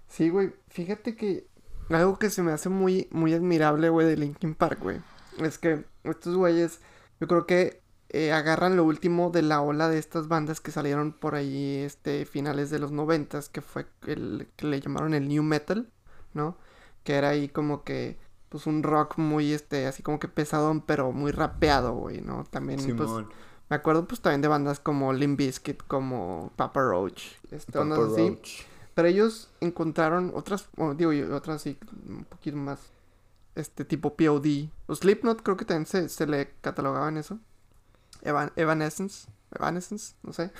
Sí, 0.08 0.28
güey. 0.28 0.52
Fíjate 0.68 1.14
que 1.16 1.46
algo 1.90 2.18
que 2.18 2.30
se 2.30 2.42
me 2.42 2.52
hace 2.52 2.68
muy, 2.68 3.08
muy 3.10 3.32
admirable, 3.34 3.88
güey, 3.88 4.06
de 4.06 4.16
Linkin 4.16 4.54
Park, 4.54 4.80
güey. 4.82 5.00
Es 5.38 5.58
que 5.58 5.84
estos 6.02 6.34
güeyes, 6.36 6.80
yo 7.20 7.26
creo 7.28 7.46
que 7.46 7.80
eh, 8.16 8.30
agarran 8.30 8.76
lo 8.76 8.84
último 8.84 9.30
de 9.30 9.42
la 9.42 9.60
ola 9.60 9.88
de 9.88 9.98
estas 9.98 10.28
bandas 10.28 10.60
que 10.60 10.70
salieron 10.70 11.12
por 11.12 11.34
ahí, 11.34 11.78
este, 11.78 12.24
finales 12.26 12.70
de 12.70 12.78
los 12.78 12.92
noventas, 12.92 13.48
que 13.48 13.60
fue 13.60 13.86
el 14.06 14.46
que 14.54 14.68
le 14.68 14.80
llamaron 14.80 15.14
el 15.14 15.26
New 15.26 15.42
Metal, 15.42 15.90
¿no? 16.32 16.56
Que 17.02 17.14
era 17.14 17.30
ahí 17.30 17.48
como 17.48 17.82
que, 17.82 18.16
pues 18.50 18.68
un 18.68 18.84
rock 18.84 19.18
muy, 19.18 19.52
este, 19.52 19.88
así 19.88 20.04
como 20.04 20.20
que 20.20 20.28
pesadón, 20.28 20.80
pero 20.80 21.10
muy 21.10 21.32
rapeado, 21.32 21.92
güey, 21.92 22.20
¿no? 22.20 22.44
También, 22.44 22.78
pues, 22.96 23.10
me 23.68 23.74
acuerdo 23.74 24.06
pues 24.06 24.20
también 24.20 24.42
de 24.42 24.46
bandas 24.46 24.78
como 24.78 25.12
Limp 25.12 25.36
Bizkit, 25.36 25.82
como 25.88 26.52
Papa 26.54 26.82
Roach, 26.82 27.32
este, 27.50 27.72
Papa 27.72 27.96
así. 27.96 28.28
Roach. 28.28 28.62
Pero 28.94 29.08
ellos 29.08 29.50
encontraron 29.60 30.30
otras, 30.36 30.68
o 30.76 30.94
digo 30.94 31.12
yo, 31.12 31.34
otras 31.34 31.56
así, 31.56 31.76
un 32.08 32.24
poquito 32.26 32.56
más, 32.56 32.78
este 33.56 33.84
tipo 33.84 34.14
POD. 34.14 34.68
Los 34.86 35.00
Slipknot 35.00 35.42
creo 35.42 35.56
que 35.56 35.64
también 35.64 35.86
se, 35.86 36.08
se 36.08 36.28
le 36.28 36.52
catalogaba 36.60 37.08
en 37.08 37.16
eso. 37.16 37.40
Evan, 38.24 38.52
Evanescence, 38.56 39.28
Evanescence, 39.52 40.14
no 40.22 40.32
sé. 40.32 40.50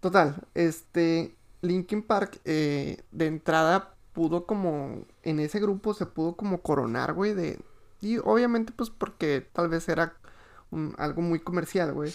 Total, 0.00 0.36
este, 0.54 1.34
Linkin 1.62 2.02
Park 2.02 2.40
eh, 2.44 3.02
de 3.10 3.26
entrada 3.26 3.94
pudo 4.12 4.46
como, 4.46 5.04
en 5.22 5.40
ese 5.40 5.60
grupo 5.60 5.92
se 5.94 6.06
pudo 6.06 6.36
como 6.36 6.60
coronar, 6.62 7.12
güey, 7.14 7.34
de... 7.34 7.58
Y 8.00 8.18
obviamente 8.18 8.72
pues 8.76 8.90
porque 8.90 9.46
tal 9.52 9.68
vez 9.68 9.88
era 9.88 10.14
un- 10.70 10.94
algo 10.98 11.22
muy 11.22 11.40
comercial, 11.40 11.92
güey. 11.94 12.12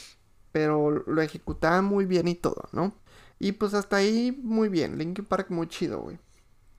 Pero 0.52 0.92
lo 1.06 1.22
ejecutaban 1.22 1.86
muy 1.86 2.06
bien 2.06 2.28
y 2.28 2.36
todo, 2.36 2.70
¿no? 2.72 2.94
Y 3.40 3.52
pues 3.54 3.74
hasta 3.74 3.98
ahí 3.98 4.32
muy 4.44 4.70
bien. 4.70 4.98
Linkin 4.98 5.26
Park 5.26 5.48
muy 5.52 5.68
chido, 5.68 6.00
güey. 6.02 6.18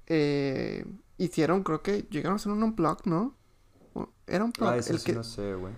Eh, 0.06 0.84
hicieron, 1.18 1.62
creo 1.62 1.82
que 1.82 2.02
llegaron 2.10 2.34
a 2.34 2.36
hacer 2.36 2.52
un 2.52 2.62
unplug, 2.62 3.06
¿no? 3.06 3.36
Era 4.26 4.44
un 4.44 4.50
Ah, 4.50 4.58
plug. 4.58 4.74
eso 4.74 4.92
el 4.92 4.98
sí 5.00 5.06
que... 5.06 5.12
no 5.12 5.22
sé, 5.24 5.54
güey. 5.54 5.72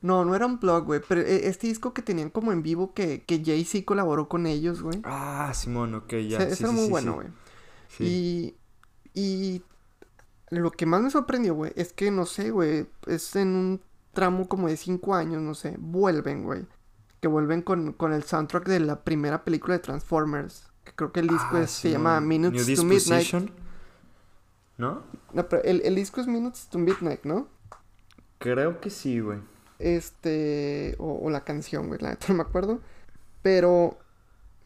No, 0.00 0.24
no 0.24 0.34
era 0.34 0.46
un 0.46 0.58
plug, 0.60 0.84
güey. 0.84 1.00
Pero 1.08 1.22
eh, 1.22 1.48
este 1.48 1.66
disco 1.66 1.92
que 1.92 2.02
tenían 2.02 2.30
como 2.30 2.52
en 2.52 2.62
vivo 2.62 2.94
que, 2.94 3.24
que 3.24 3.42
Jay-Z 3.44 3.84
colaboró 3.84 4.28
con 4.28 4.46
ellos, 4.46 4.80
güey. 4.82 5.00
Ah, 5.04 5.52
Simón, 5.54 5.94
ok, 5.94 6.12
ya. 6.28 6.38
O 6.38 6.40
sea, 6.40 6.46
sí, 6.46 6.52
ese 6.52 6.62
era 6.64 6.72
muy 6.72 6.84
sí, 6.84 6.90
bueno, 6.90 7.14
güey. 7.14 7.28
Sí. 7.88 8.54
Y, 9.14 9.20
y 9.20 9.62
lo 10.50 10.70
que 10.70 10.86
más 10.86 11.02
me 11.02 11.10
sorprendió, 11.10 11.54
güey, 11.54 11.72
es 11.74 11.92
que, 11.92 12.10
no 12.10 12.26
sé, 12.26 12.50
güey, 12.50 12.86
es 13.06 13.34
en 13.36 13.48
un 13.48 13.80
tramo 14.12 14.48
como 14.48 14.68
de 14.68 14.76
cinco 14.76 15.14
años, 15.14 15.42
no 15.42 15.54
sé, 15.54 15.74
vuelven, 15.78 16.44
güey. 16.44 16.64
Que 17.20 17.26
vuelven 17.28 17.62
con, 17.62 17.92
con 17.92 18.12
el 18.12 18.22
soundtrack 18.22 18.66
de 18.68 18.78
la 18.80 19.02
primera 19.02 19.42
película 19.44 19.74
de 19.74 19.80
Transformers. 19.80 20.68
Que 20.84 20.92
creo 20.94 21.10
que 21.12 21.20
el 21.20 21.26
disco 21.28 21.48
Ah, 21.56 21.62
es- 21.62 21.70
se 21.72 21.90
llama. 21.90 22.20
Minutes 22.20 22.66
New 22.68 22.76
to 22.76 22.84
Midnight. 22.84 23.50
¿No? 24.76 25.02
No, 25.32 25.48
pero 25.48 25.62
el, 25.64 25.82
el 25.84 25.96
disco 25.96 26.20
es 26.20 26.28
Minutes 26.28 26.68
to 26.70 26.78
Midnight, 26.78 27.24
¿no? 27.24 27.48
Creo 28.38 28.80
que 28.80 28.90
sí, 28.90 29.18
güey. 29.18 29.40
Este, 29.78 30.96
o, 30.98 31.20
o 31.22 31.30
la 31.30 31.44
canción, 31.44 31.88
güey, 31.88 32.00
la 32.00 32.10
neta 32.10 32.26
no 32.28 32.34
me 32.34 32.42
acuerdo. 32.42 32.80
Pero, 33.42 33.98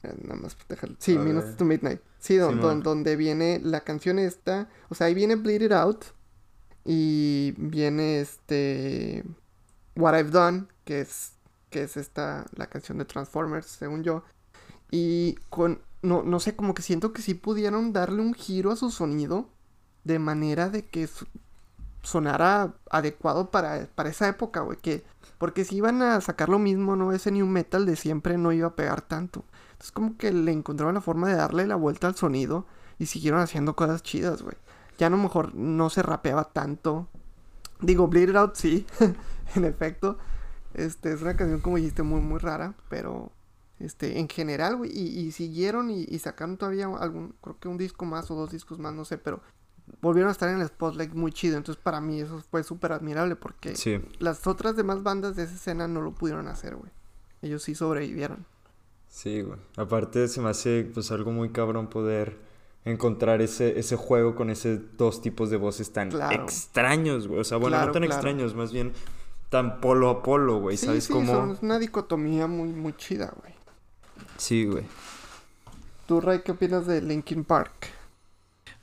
eh, 0.03 0.14
nada 0.22 0.37
más 0.40 0.57
déjalo. 0.68 0.94
Sí, 0.98 1.16
A 1.16 1.20
Minutes 1.20 1.57
to 1.57 1.64
Midnight. 1.64 2.01
Sí, 2.18 2.37
don- 2.37 2.83
donde 2.83 3.16
viene 3.16 3.61
la 3.62 3.81
canción 3.81 4.18
esta. 4.18 4.68
O 4.88 4.94
sea, 4.94 5.09
ahí 5.09 5.14
viene 5.14 5.37
Bleed 5.37 5.62
It 5.62 5.72
Out. 5.72 6.05
Y 6.85 7.55
viene 7.59 8.20
este. 8.20 9.25
What 9.94 10.14
I've 10.18 10.31
Done, 10.31 10.66
que 10.85 11.01
es, 11.01 11.33
que 11.70 11.83
es 11.83 11.96
esta, 11.96 12.46
la 12.57 12.66
canción 12.66 12.98
de 12.98 13.05
Transformers, 13.05 13.66
según 13.66 14.03
yo. 14.03 14.25
Y 14.90 15.35
con, 15.51 15.81
no, 16.03 16.22
no 16.22 16.40
sé, 16.40 16.57
como 16.57 16.75
que 16.75 16.83
siento 16.83 17.12
que 17.12 17.22
sí 17.22 17.35
pudieron 17.35 17.92
darle 17.92 18.22
un 18.22 18.35
giro 18.35 18.70
a 18.72 18.77
su 18.77 18.90
sonido. 18.90 19.48
De 20.05 20.18
manera 20.18 20.68
de 20.68 20.85
que 20.87 21.09
sonara 22.03 22.75
adecuado 22.91 23.51
para, 23.51 23.87
para 23.95 24.11
esa 24.11 24.29
época, 24.29 24.61
güey. 24.61 24.79
Que, 24.79 25.05
porque 25.38 25.65
si 25.65 25.77
iban 25.77 26.03
a 26.03 26.21
sacar 26.21 26.49
lo 26.49 26.59
mismo, 26.59 26.97
¿no? 26.97 27.12
Ese 27.12 27.31
new 27.31 27.47
metal 27.47 27.87
de 27.87 27.97
siempre 27.97 28.38
no 28.38 28.53
iba 28.53 28.69
a 28.69 28.77
pegar 28.77 29.03
tanto. 29.03 29.45
Entonces 29.73 29.93
como 29.93 30.17
que 30.17 30.33
le 30.33 30.53
encontraron 30.53 30.95
la 30.95 31.01
forma 31.01 31.29
de 31.29 31.37
darle 31.37 31.67
la 31.67 31.77
vuelta 31.77 32.07
al 32.07 32.15
sonido 32.15 32.67
y 32.99 33.07
siguieron 33.07 33.41
haciendo 33.41 33.75
cosas 33.75 34.03
chidas, 34.03 34.43
güey. 34.43 34.57
Ya 34.99 35.07
a 35.07 35.11
lo 35.11 35.17
mejor 35.17 35.55
no 35.55 35.91
se 35.91 36.03
rapeaba 36.03 36.45
tanto. 36.53 37.09
Digo, 37.81 38.07
Bleed 38.09 38.31
It 38.31 38.37
Out 38.37 38.55
sí, 38.57 38.87
en 39.55 39.65
efecto. 39.65 40.19
Este, 40.75 41.12
es 41.12 41.23
una 41.23 41.37
canción 41.37 41.61
como 41.61 41.77
dijiste 41.77 42.03
muy, 42.03 42.21
muy 42.21 42.38
rara, 42.38 42.75
pero... 42.88 43.33
Este, 43.79 44.21
en 44.21 44.29
general, 44.29 44.77
güey, 44.77 44.97
y, 44.97 45.19
y 45.19 45.33
siguieron 45.33 45.91
y, 45.91 46.05
y 46.09 46.21
sacaron 46.21 46.57
todavía 46.57 46.87
algún, 46.87 47.35
creo 47.41 47.59
que 47.59 47.67
un 47.67 47.79
disco 47.79 48.05
más 48.05 48.31
o 48.31 48.37
dos 48.37 48.53
discos 48.53 48.79
más, 48.79 48.95
no 48.95 49.05
sé, 49.05 49.19
pero 49.19 49.41
volvieron 50.01 50.29
a 50.29 50.33
estar 50.33 50.49
en 50.49 50.61
el 50.61 50.66
spotlight 50.68 51.12
muy 51.14 51.33
chido. 51.33 51.57
Entonces, 51.57 51.83
para 51.83 52.01
mí 52.01 52.21
eso 52.21 52.42
fue 52.51 52.62
súper 52.62 52.92
admirable 52.92 53.37
porque 53.37 53.77
Sí. 53.77 54.01
las 54.18 54.47
otras 54.47 54.77
demás 54.77 55.03
bandas 55.03 55.37
de 55.37 55.45
esa 55.45 55.55
escena 55.55 55.88
no 55.88 56.01
lo 56.01 56.12
pudieron 56.12 56.49
hacer, 56.49 56.77
güey. 56.77 56.90
Ellos 57.42 57.62
sí 57.62 57.75
sobrevivieron. 57.75 58.47
Sí, 59.09 59.42
güey. 59.42 59.59
Aparte 59.77 60.27
se 60.29 60.40
me 60.40 60.49
hace 60.51 60.88
pues 60.95 61.11
algo 61.11 61.33
muy 61.33 61.51
cabrón 61.51 61.88
poder 61.88 62.38
encontrar 62.85 63.42
ese, 63.42 63.79
ese 63.79 63.97
juego 63.97 64.35
con 64.35 64.51
esos 64.51 64.81
dos 64.97 65.21
tipos 65.23 65.51
de 65.51 65.57
voces 65.57 65.92
tan 65.92 66.11
Claro. 66.11 66.42
extraños, 66.42 67.29
güey. 67.29 67.40
O 67.40 67.45
sea, 67.45 67.59
bueno, 67.59 67.77
Claro, 67.77 67.87
no 67.88 67.92
tan 67.92 68.03
claro. 68.03 68.14
extraños, 68.14 68.55
más 68.55 68.73
bien 68.73 68.92
tan 69.51 69.81
polo 69.81 70.09
a 70.09 70.23
polo, 70.23 70.59
güey. 70.61 70.77
sí, 70.77 70.87
¿Sabes 70.87 71.05
sí, 71.05 71.12
cómo? 71.12 71.53
es 71.53 71.62
una 71.62 71.79
dicotomía 71.79 72.47
muy, 72.47 72.68
muy 72.71 72.95
chida, 72.97 73.33
güey. 73.40 73.55
Sí, 74.38 74.64
güey. 74.64 74.85
¿Tú, 76.07 76.21
Ray, 76.21 76.40
qué 76.45 76.53
opinas 76.53 76.87
de 76.87 77.01
Linkin 77.03 77.45
Park? 77.45 77.88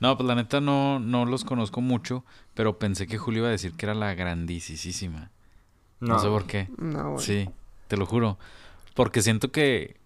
No, 0.00 0.16
pues 0.16 0.26
la 0.26 0.34
neta 0.34 0.60
no, 0.60 0.98
no 0.98 1.26
los 1.26 1.44
conozco 1.44 1.82
mucho, 1.82 2.24
pero 2.54 2.78
pensé 2.78 3.06
que 3.06 3.18
Julio 3.18 3.40
iba 3.40 3.48
a 3.48 3.52
decir 3.52 3.74
que 3.74 3.86
era 3.86 3.94
la 3.94 4.14
grandísima. 4.14 5.30
No, 6.00 6.18
sé 6.18 6.28
por 6.28 6.46
qué. 6.46 6.68
No, 6.78 7.12
güey. 7.12 7.24
Sí, 7.24 7.50
te 7.86 7.98
lo 7.98 8.06
juro. 8.06 8.38
Porque 8.94 9.20
siento 9.20 9.52
que, 9.52 9.96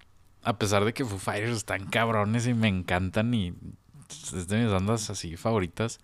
a 0.43 0.59
pesar 0.59 0.85
de 0.85 0.93
que 0.93 1.05
Foo 1.05 1.19
Fighters 1.19 1.57
están 1.57 1.87
cabrones 1.87 2.47
y 2.49 2.55
me 2.55 2.67
encantan 2.69 3.33
y 3.33 3.55
es 4.37 4.49
de 4.49 4.63
mis 4.63 4.71
bandas 4.71 5.11
así 5.11 5.37
favoritas, 5.37 6.01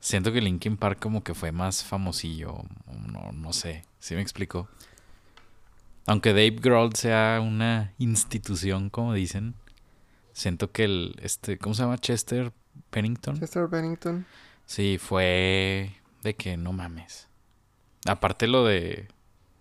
siento 0.00 0.32
que 0.32 0.40
Linkin 0.40 0.78
Park 0.78 0.98
como 0.98 1.22
que 1.22 1.34
fue 1.34 1.52
más 1.52 1.84
famosillo. 1.84 2.64
No, 3.12 3.32
no 3.32 3.52
sé, 3.52 3.84
¿sí 3.98 4.14
me 4.14 4.22
explico? 4.22 4.68
Aunque 6.06 6.30
Dave 6.30 6.56
Grohl 6.62 6.94
sea 6.94 7.40
una 7.42 7.92
institución, 7.98 8.88
como 8.88 9.12
dicen, 9.12 9.54
siento 10.32 10.72
que 10.72 10.84
el, 10.84 11.16
este, 11.20 11.58
¿cómo 11.58 11.74
se 11.74 11.82
llama? 11.82 11.98
Chester 11.98 12.52
Pennington. 12.90 13.38
Chester 13.38 13.66
Bennington. 13.68 14.26
Sí, 14.66 14.98
fue 14.98 15.94
de 16.22 16.34
que 16.34 16.56
no 16.56 16.72
mames. 16.72 17.28
Aparte 18.06 18.46
lo 18.46 18.64
de, 18.64 19.08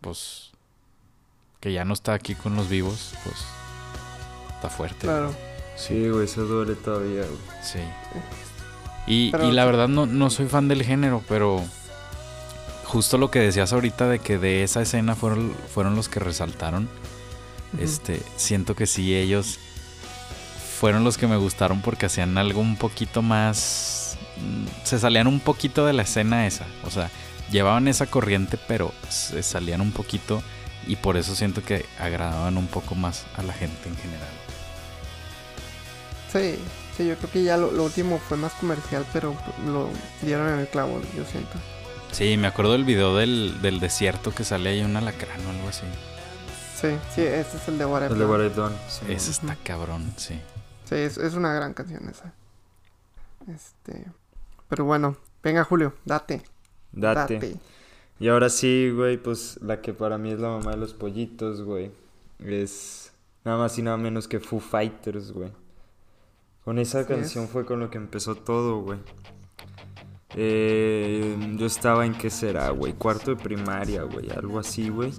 pues, 0.02 0.52
que 1.60 1.74
ya 1.74 1.86
no 1.86 1.94
está 1.94 2.14
aquí 2.14 2.36
con 2.36 2.56
los 2.56 2.70
vivos, 2.70 3.14
pues, 3.24 3.36
está 4.56 4.70
fuerte. 4.70 5.02
Claro. 5.02 5.34
Sí, 5.76 6.10
güey, 6.10 6.26
eso 6.26 6.44
duele 6.46 6.76
todavía, 6.76 7.24
güey. 7.24 7.38
Sí. 7.62 7.80
Y, 9.06 9.32
Pero- 9.32 9.48
y 9.48 9.52
la 9.52 9.64
verdad 9.66 9.88
no, 9.88 10.06
no 10.06 10.30
soy 10.30 10.48
fan 10.48 10.68
del 10.68 10.84
género, 10.84 11.24
pero 11.30 11.64
justo 12.86 13.18
lo 13.18 13.30
que 13.32 13.40
decías 13.40 13.74
ahorita 13.74 14.08
de 14.08 14.20
que 14.20 14.38
de 14.38 14.64
esa 14.64 14.82
escena 14.82 15.16
fueron, 15.16 15.54
fueron 15.74 15.96
los 15.96 16.10
que 16.10 16.20
resaltaron, 16.20 16.90
este, 17.80 18.22
siento 18.38 18.76
que 18.76 18.86
sí, 18.88 19.16
ellos 19.16 19.60
fueron 20.80 21.04
los 21.04 21.18
que 21.18 21.26
me 21.28 21.38
gustaron 21.38 21.82
porque 21.82 22.06
hacían 22.06 22.38
algo 22.38 22.62
un 22.62 22.76
poquito 22.76 23.22
más... 23.22 24.18
Se 24.84 25.00
salían 25.00 25.26
un 25.26 25.40
poquito 25.40 25.86
de 25.86 25.94
la 25.94 26.04
escena 26.04 26.46
esa, 26.46 26.66
o 26.86 26.92
sea, 26.92 27.10
llevaban 27.52 27.88
esa 27.88 28.06
corriente, 28.06 28.60
pero 28.68 28.94
se 29.10 29.42
salían 29.42 29.82
un 29.82 29.92
poquito 29.92 30.44
y 30.86 30.96
por 30.96 31.18
eso 31.18 31.36
siento 31.36 31.64
que 31.64 31.86
agradaban 32.00 32.58
un 32.58 32.68
poco 32.68 32.94
más 32.94 33.26
a 33.36 33.42
la 33.42 33.54
gente 33.54 33.90
en 33.90 33.98
general. 33.98 34.30
Sí, 36.32 36.60
sí, 36.96 37.08
yo 37.08 37.16
creo 37.16 37.32
que 37.32 37.44
ya 37.44 37.58
lo, 37.58 37.72
lo 37.72 37.86
último 37.86 38.20
fue 38.20 38.38
más 38.38 38.54
comercial, 38.54 39.06
pero 39.12 39.36
lo 39.66 39.90
dieron 40.22 40.54
en 40.54 40.60
el 40.60 40.68
clavo, 40.68 41.02
yo 41.16 41.26
siento. 41.26 41.58
Sí, 42.12 42.38
me 42.38 42.48
acuerdo 42.48 42.74
del 42.74 42.86
video 42.86 43.16
del, 43.16 43.60
del 43.62 43.80
desierto 43.80 44.34
que 44.34 44.44
sale 44.44 44.70
ahí 44.70 44.82
un 44.82 44.96
alacrán 44.96 45.46
o 45.46 45.50
algo 45.50 45.70
así. 45.70 45.84
Sí, 46.80 46.90
sí, 47.16 47.22
este 47.22 47.58
es 47.58 47.68
el 47.68 47.80
de 47.80 47.86
What 47.86 48.04
I've 48.04 48.14
El 48.14 48.20
de 48.20 48.26
Done. 48.26 48.32
What 48.38 48.46
I've 48.46 48.56
Done. 48.56 48.76
sí, 48.88 49.02
Ese 49.12 49.32
está 49.32 49.56
cabrón, 49.64 50.14
sí. 50.16 50.40
Sí, 50.88 50.96
es, 50.96 51.18
es 51.18 51.34
una 51.34 51.54
gran 51.54 51.74
canción 51.74 52.08
esa. 52.10 52.34
Este. 53.54 54.06
Pero 54.70 54.86
bueno, 54.86 55.18
venga 55.44 55.64
Julio, 55.64 55.94
date. 56.06 56.42
Date. 56.92 57.34
Date. 57.36 57.60
Y 58.20 58.30
ahora 58.30 58.50
sí, 58.50 58.92
güey, 58.96 59.18
pues 59.18 59.60
la 59.62 59.82
que 59.82 59.94
para 59.94 60.18
mí 60.18 60.32
es 60.32 60.40
la 60.40 60.50
mamá 60.50 60.72
de 60.72 60.78
los 60.78 60.94
pollitos, 60.94 61.62
güey. 61.62 61.92
Es 62.40 63.12
nada 63.44 63.58
más 63.58 63.78
y 63.78 63.82
nada 63.82 63.98
menos 63.98 64.28
que 64.28 64.40
Foo 64.40 64.60
Fighters, 64.60 65.32
güey. 65.32 65.52
Con 66.64 66.80
esa 66.80 67.00
Así 67.00 67.08
canción 67.08 67.46
es. 67.46 67.50
fue 67.50 67.66
con 67.66 67.80
lo 67.80 67.90
que 67.90 67.98
empezó 67.98 68.36
todo, 68.36 68.82
güey. 68.82 69.00
Eh, 70.36 71.56
yo 71.58 71.66
estaba 71.66 72.06
en 72.06 72.14
qué 72.14 72.30
será, 72.30 72.70
güey, 72.72 72.94
cuarto 72.94 73.32
de 73.34 73.42
primaria, 73.42 74.04
güey, 74.04 74.30
algo 74.30 74.60
así, 74.60 74.90
güey. 74.90 75.14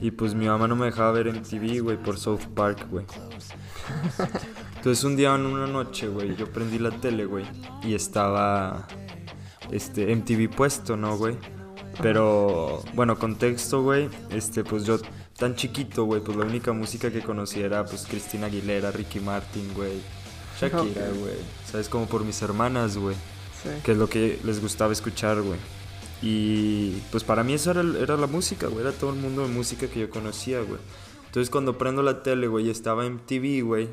Y 0.00 0.10
pues 0.10 0.34
mi 0.34 0.46
mamá 0.46 0.66
no 0.66 0.74
me 0.76 0.86
dejaba 0.86 1.12
ver 1.12 1.32
MTV, 1.32 1.80
güey, 1.82 1.96
por 1.96 2.18
South 2.18 2.46
Park, 2.54 2.88
güey. 2.90 3.06
Entonces 4.82 5.04
un 5.04 5.14
día 5.14 5.32
en 5.36 5.46
una 5.46 5.68
noche, 5.68 6.08
güey, 6.08 6.34
yo 6.34 6.50
prendí 6.52 6.76
la 6.80 6.90
tele, 6.90 7.24
güey, 7.24 7.44
y 7.84 7.94
estaba 7.94 8.88
este 9.70 10.12
MTV 10.12 10.50
puesto, 10.52 10.96
¿no, 10.96 11.16
güey? 11.16 11.36
Pero 12.02 12.82
bueno, 12.94 13.16
contexto, 13.16 13.84
güey, 13.84 14.08
este 14.30 14.64
pues 14.64 14.84
yo 14.84 14.98
tan 15.38 15.54
chiquito, 15.54 16.02
güey, 16.02 16.20
pues 16.20 16.36
la 16.36 16.46
única 16.46 16.72
música 16.72 17.12
que 17.12 17.20
conocía 17.20 17.66
era 17.66 17.84
pues 17.84 18.06
Cristina 18.08 18.46
Aguilera, 18.48 18.90
Ricky 18.90 19.20
Martin, 19.20 19.72
güey, 19.72 20.00
Shakira, 20.60 21.10
güey. 21.10 21.36
¿Sabes? 21.70 21.88
Como 21.88 22.06
por 22.06 22.24
mis 22.24 22.42
hermanas, 22.42 22.96
güey 22.96 23.14
Sí. 23.62 23.68
que 23.84 23.92
es 23.92 23.98
lo 23.98 24.08
que 24.08 24.40
les 24.42 24.60
gustaba 24.60 24.92
escuchar, 24.92 25.42
güey. 25.42 25.60
Y 26.22 26.94
pues 27.12 27.22
para 27.22 27.44
mí 27.44 27.52
eso 27.54 27.70
era, 27.70 27.84
era 28.00 28.16
la 28.16 28.26
música, 28.26 28.66
güey, 28.66 28.80
era 28.84 28.90
todo 28.90 29.10
el 29.10 29.16
mundo 29.20 29.42
de 29.46 29.48
música 29.54 29.86
que 29.86 30.00
yo 30.00 30.10
conocía, 30.10 30.60
güey. 30.60 30.80
Entonces 31.26 31.50
cuando 31.50 31.78
prendo 31.78 32.02
la 32.02 32.24
tele, 32.24 32.48
güey, 32.48 32.66
y 32.66 32.70
estaba 32.70 33.06
en 33.06 33.20
TV, 33.20 33.62
güey, 33.62 33.88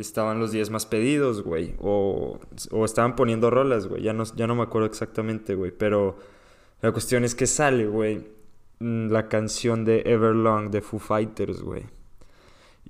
estaban 0.00 0.38
los 0.38 0.52
10 0.52 0.70
más 0.70 0.86
pedidos, 0.86 1.42
güey, 1.42 1.74
o, 1.80 2.38
o 2.70 2.84
estaban 2.84 3.16
poniendo 3.16 3.50
rolas, 3.50 3.86
güey, 3.86 4.02
ya 4.02 4.12
no, 4.12 4.24
ya 4.36 4.46
no 4.46 4.54
me 4.54 4.62
acuerdo 4.62 4.86
exactamente, 4.86 5.54
güey, 5.54 5.70
pero 5.70 6.16
la 6.80 6.92
cuestión 6.92 7.24
es 7.24 7.34
que 7.34 7.46
sale, 7.46 7.86
güey, 7.86 8.26
mm, 8.80 9.08
la 9.10 9.28
canción 9.28 9.84
de 9.84 10.02
Everlong 10.06 10.70
de 10.70 10.80
Foo 10.80 10.98
Fighters, 10.98 11.62
güey. 11.62 11.86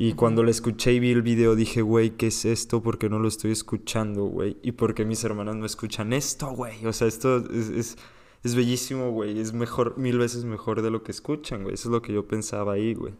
Y 0.00 0.12
cuando 0.12 0.44
la 0.44 0.52
escuché 0.52 0.92
y 0.92 1.00
vi 1.00 1.10
el 1.10 1.22
video 1.22 1.56
dije, 1.56 1.82
güey, 1.82 2.10
¿qué 2.10 2.28
es 2.28 2.44
esto? 2.44 2.80
¿Por 2.80 2.98
qué 2.98 3.08
no 3.08 3.18
lo 3.18 3.26
estoy 3.26 3.50
escuchando, 3.50 4.26
güey? 4.26 4.56
¿Y 4.62 4.72
por 4.72 4.94
qué 4.94 5.04
mis 5.04 5.24
hermanas 5.24 5.56
no 5.56 5.66
escuchan 5.66 6.12
esto, 6.12 6.50
güey? 6.50 6.86
O 6.86 6.92
sea, 6.92 7.08
esto 7.08 7.38
es, 7.50 7.68
es, 7.70 7.96
es 8.44 8.54
bellísimo, 8.54 9.10
güey. 9.10 9.40
Es 9.40 9.52
mejor, 9.52 9.98
mil 9.98 10.16
veces 10.18 10.44
mejor 10.44 10.82
de 10.82 10.90
lo 10.90 11.02
que 11.02 11.10
escuchan, 11.10 11.64
güey. 11.64 11.74
Eso 11.74 11.88
es 11.88 11.92
lo 11.92 12.00
que 12.00 12.12
yo 12.12 12.28
pensaba 12.28 12.74
ahí, 12.74 12.94
güey. 12.94 13.12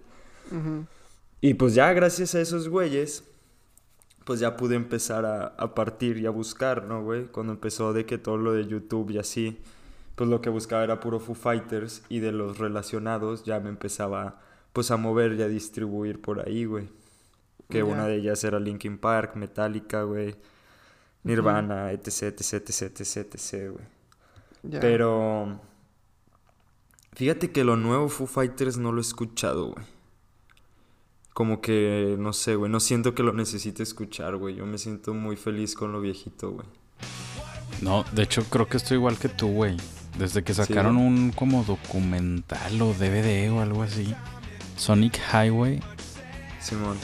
Y 1.40 1.54
pues 1.54 1.74
ya 1.74 1.92
gracias 1.92 2.36
a 2.36 2.40
esos 2.40 2.68
güeyes, 2.68 3.24
pues 4.28 4.40
ya 4.40 4.58
pude 4.58 4.74
empezar 4.74 5.24
a, 5.24 5.46
a 5.46 5.74
partir 5.74 6.18
y 6.18 6.26
a 6.26 6.30
buscar, 6.30 6.84
¿no, 6.84 7.02
güey? 7.02 7.24
Cuando 7.28 7.54
empezó 7.54 7.94
de 7.94 8.04
que 8.04 8.18
todo 8.18 8.36
lo 8.36 8.52
de 8.52 8.66
YouTube 8.66 9.10
y 9.10 9.16
así, 9.16 9.58
pues 10.16 10.28
lo 10.28 10.42
que 10.42 10.50
buscaba 10.50 10.84
era 10.84 11.00
puro 11.00 11.18
Foo 11.18 11.34
Fighters 11.34 12.02
y 12.10 12.20
de 12.20 12.30
los 12.30 12.58
relacionados 12.58 13.44
ya 13.44 13.58
me 13.58 13.70
empezaba 13.70 14.38
pues 14.74 14.90
a 14.90 14.98
mover 14.98 15.32
y 15.32 15.40
a 15.40 15.48
distribuir 15.48 16.20
por 16.20 16.46
ahí, 16.46 16.66
güey. 16.66 16.90
Que 17.70 17.82
una 17.82 18.06
de 18.06 18.16
ellas 18.16 18.44
era 18.44 18.60
Linkin 18.60 18.98
Park, 18.98 19.34
Metallica, 19.36 20.02
güey, 20.02 20.36
Nirvana, 21.22 21.90
etc, 21.92 22.24
etc, 22.24 22.68
etc, 22.68 23.00
etc, 23.00 23.16
etc, 23.34 23.70
güey. 23.72 24.78
Pero 24.78 25.58
fíjate 27.14 27.50
que 27.50 27.64
lo 27.64 27.76
nuevo 27.76 28.10
Foo 28.10 28.26
Fighters 28.26 28.76
no 28.76 28.92
lo 28.92 28.98
he 28.98 29.00
escuchado, 29.00 29.68
güey. 29.68 29.86
Como 31.38 31.60
que, 31.60 32.16
no 32.18 32.32
sé, 32.32 32.56
güey, 32.56 32.68
no 32.68 32.80
siento 32.80 33.14
que 33.14 33.22
lo 33.22 33.32
necesite 33.32 33.84
escuchar, 33.84 34.34
güey. 34.38 34.56
Yo 34.56 34.66
me 34.66 34.76
siento 34.76 35.14
muy 35.14 35.36
feliz 35.36 35.76
con 35.76 35.92
lo 35.92 36.00
viejito, 36.00 36.50
güey. 36.50 36.66
No, 37.80 38.04
de 38.10 38.24
hecho 38.24 38.42
creo 38.42 38.66
que 38.66 38.76
estoy 38.76 38.96
igual 38.96 39.18
que 39.18 39.28
tú, 39.28 39.46
güey. 39.46 39.76
Desde 40.18 40.42
que 40.42 40.52
Sí. 40.52 40.64
sacaron 40.64 40.96
un 40.96 41.30
como 41.30 41.62
documental 41.62 42.82
o 42.82 42.92
DVD 42.92 43.52
o 43.52 43.60
algo 43.60 43.84
así. 43.84 44.12
Sonic 44.76 45.20
Highway, 45.32 45.78
Simón. 46.58 46.96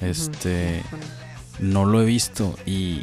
este, 0.00 0.84
no 1.58 1.86
lo 1.86 2.00
he 2.02 2.04
visto 2.04 2.56
y... 2.66 3.02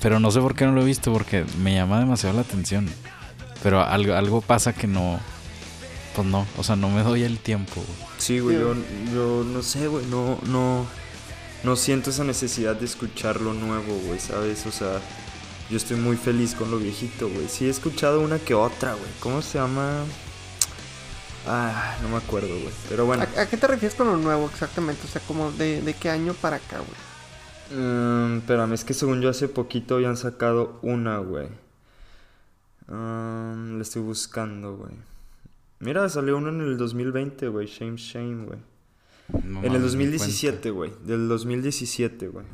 Pero 0.00 0.18
no 0.18 0.30
sé 0.30 0.40
por 0.40 0.54
qué 0.54 0.64
no 0.64 0.72
lo 0.72 0.80
he 0.80 0.86
visto 0.86 1.12
porque 1.12 1.44
me 1.62 1.74
llama 1.74 2.00
demasiado 2.00 2.34
la 2.36 2.40
atención. 2.40 2.88
Pero 3.62 3.82
algo, 3.82 4.14
algo 4.14 4.40
pasa 4.40 4.72
que 4.72 4.86
no... 4.86 5.20
Pues 6.16 6.26
no, 6.26 6.46
o 6.56 6.64
sea, 6.64 6.74
no 6.76 6.88
me 6.88 7.02
doy 7.02 7.22
el 7.22 7.38
tiempo. 7.38 7.74
güey. 7.74 8.09
Sí, 8.20 8.38
güey, 8.38 8.56
Sí, 8.56 8.62
yo, 8.62 8.74
yo 9.12 9.44
no 9.44 9.62
sé, 9.62 9.88
güey, 9.88 10.04
no, 10.06 10.38
no, 10.46 10.86
no 11.64 11.76
siento 11.76 12.10
esa 12.10 12.24
necesidad 12.24 12.76
de 12.76 12.84
escuchar 12.84 13.40
lo 13.40 13.54
nuevo, 13.54 13.98
güey, 14.06 14.20
¿sabes? 14.20 14.66
O 14.66 14.70
sea, 14.70 15.00
yo 15.70 15.76
estoy 15.76 15.96
muy 15.96 16.16
feliz 16.16 16.54
con 16.54 16.70
lo 16.70 16.78
viejito, 16.78 17.28
güey. 17.28 17.48
Sí 17.48 17.66
he 17.66 17.70
escuchado 17.70 18.20
una 18.20 18.38
que 18.38 18.54
otra, 18.54 18.92
güey. 18.92 19.10
¿Cómo 19.20 19.40
se 19.40 19.58
llama? 19.58 20.04
Ah, 21.46 21.96
no 22.02 22.10
me 22.10 22.16
acuerdo, 22.16 22.48
güey. 22.48 22.72
Pero 22.88 23.06
bueno. 23.06 23.24
¿A, 23.36 23.40
a 23.40 23.48
qué 23.48 23.56
te 23.56 23.66
refieres 23.66 23.96
con 23.96 24.06
lo 24.08 24.16
nuevo 24.16 24.46
exactamente? 24.52 25.02
O 25.06 25.08
sea, 25.08 25.22
como 25.22 25.50
de, 25.52 25.80
de 25.80 25.94
qué 25.94 26.10
año 26.10 26.34
para 26.34 26.56
acá, 26.56 26.78
güey. 26.78 27.80
Mm, 27.80 28.38
espérame, 28.38 28.74
es 28.74 28.84
que 28.84 28.94
según 28.94 29.20
yo 29.22 29.30
hace 29.30 29.48
poquito 29.48 29.94
habían 29.94 30.16
sacado 30.16 30.78
una, 30.82 31.18
güey. 31.18 31.48
Um, 32.88 33.76
la 33.76 33.82
estoy 33.82 34.02
buscando, 34.02 34.76
güey. 34.76 34.92
Mira, 35.80 36.08
salió 36.08 36.36
uno 36.38 36.50
en 36.50 36.60
el 36.60 36.76
2020, 36.76 37.48
güey. 37.48 37.66
Shame, 37.66 37.96
shame, 37.96 38.44
güey. 38.46 38.58
No 39.44 39.60
en 39.60 39.64
el 39.64 39.80
mames, 39.80 39.94
ni 39.96 40.04
2017, 40.06 40.70
güey. 40.70 40.92
Del 41.04 41.28
2017, 41.28 42.28
güey. 42.28 42.46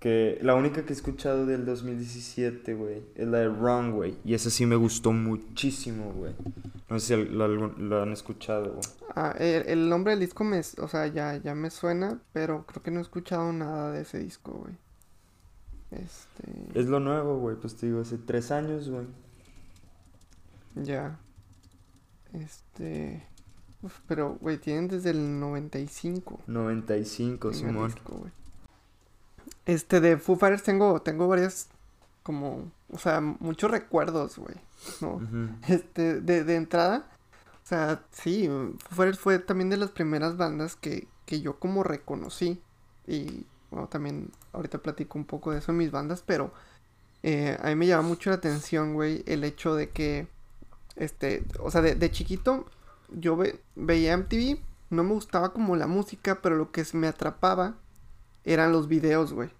Que 0.00 0.38
la 0.40 0.54
única 0.54 0.82
que 0.84 0.94
he 0.94 0.96
escuchado 0.96 1.44
del 1.44 1.66
2017, 1.66 2.72
güey, 2.74 3.02
es 3.14 3.28
la 3.28 3.40
de 3.40 3.48
Wrong, 3.50 3.92
güey. 3.92 4.16
Y 4.24 4.32
esa 4.32 4.48
sí 4.48 4.64
me 4.64 4.74
gustó 4.76 5.12
muchísimo, 5.12 6.12
güey. 6.14 6.34
No 6.88 6.98
sé 6.98 7.16
si 7.18 7.30
la, 7.34 7.46
la- 7.46 7.74
la 7.78 8.02
han 8.04 8.12
escuchado, 8.12 8.70
güey. 8.72 8.80
Ah, 9.14 9.34
el, 9.38 9.68
el 9.68 9.88
nombre 9.90 10.12
del 10.12 10.20
disco 10.20 10.42
me, 10.42 10.58
o 10.78 10.88
sea, 10.88 11.06
ya, 11.08 11.36
ya 11.36 11.54
me 11.54 11.68
suena, 11.68 12.18
pero 12.32 12.64
creo 12.66 12.82
que 12.82 12.90
no 12.90 12.98
he 13.00 13.02
escuchado 13.02 13.52
nada 13.52 13.92
de 13.92 14.00
ese 14.02 14.18
disco, 14.18 14.52
güey. 14.52 14.74
Este, 15.90 16.44
Es 16.80 16.86
lo 16.86 16.98
nuevo, 16.98 17.38
güey. 17.38 17.56
Pues 17.56 17.76
te 17.76 17.84
digo, 17.86 18.00
hace 18.00 18.16
tres 18.16 18.50
años, 18.50 18.88
güey. 18.88 19.06
ya. 20.76 21.18
Este, 22.32 23.26
uf, 23.82 23.98
pero, 24.06 24.36
güey, 24.40 24.58
tienen 24.58 24.88
desde 24.88 25.10
el 25.10 25.40
95. 25.40 26.40
95, 26.46 27.50
primer 27.50 27.70
Simón. 27.70 27.90
disco. 27.92 28.26
Este, 29.66 30.00
de 30.00 30.16
Foo 30.16 30.36
Fighters 30.36 30.62
tengo, 30.62 31.00
tengo 31.02 31.28
varias, 31.28 31.68
como, 32.22 32.70
o 32.90 32.98
sea, 32.98 33.20
muchos 33.20 33.70
recuerdos, 33.70 34.38
güey, 34.38 34.56
¿no? 35.00 35.20
Este, 35.68 36.20
de, 36.20 36.44
de 36.44 36.56
entrada, 36.56 37.06
o 37.62 37.66
sea, 37.66 38.02
sí, 38.10 38.48
Foo 38.48 38.96
Fighters 38.96 39.18
fue 39.20 39.38
también 39.38 39.70
de 39.70 39.76
las 39.76 39.90
primeras 39.90 40.36
bandas 40.36 40.76
que, 40.76 41.06
que 41.26 41.40
yo 41.40 41.58
como 41.58 41.84
reconocí. 41.84 42.60
Y, 43.06 43.46
bueno, 43.70 43.88
también 43.88 44.30
ahorita 44.52 44.78
platico 44.78 45.18
un 45.18 45.24
poco 45.24 45.52
de 45.52 45.58
eso 45.58 45.70
en 45.72 45.78
mis 45.78 45.90
bandas, 45.90 46.22
pero 46.26 46.52
eh, 47.22 47.56
a 47.62 47.68
mí 47.68 47.76
me 47.76 47.86
llama 47.86 48.08
mucho 48.08 48.30
la 48.30 48.36
atención, 48.36 48.94
güey, 48.94 49.22
el 49.26 49.44
hecho 49.44 49.74
de 49.74 49.90
que, 49.90 50.26
este, 50.96 51.44
o 51.60 51.70
sea, 51.70 51.82
de, 51.82 51.94
de 51.94 52.10
chiquito 52.10 52.66
yo 53.12 53.36
ve- 53.36 53.60
veía 53.76 54.16
MTV, 54.16 54.58
no 54.90 55.04
me 55.04 55.12
gustaba 55.12 55.52
como 55.52 55.76
la 55.76 55.86
música, 55.86 56.40
pero 56.42 56.56
lo 56.56 56.70
que 56.72 56.84
me 56.92 57.06
atrapaba 57.08 57.76
eran 58.44 58.72
los 58.72 58.88
videos, 58.88 59.32
güey. 59.32 59.50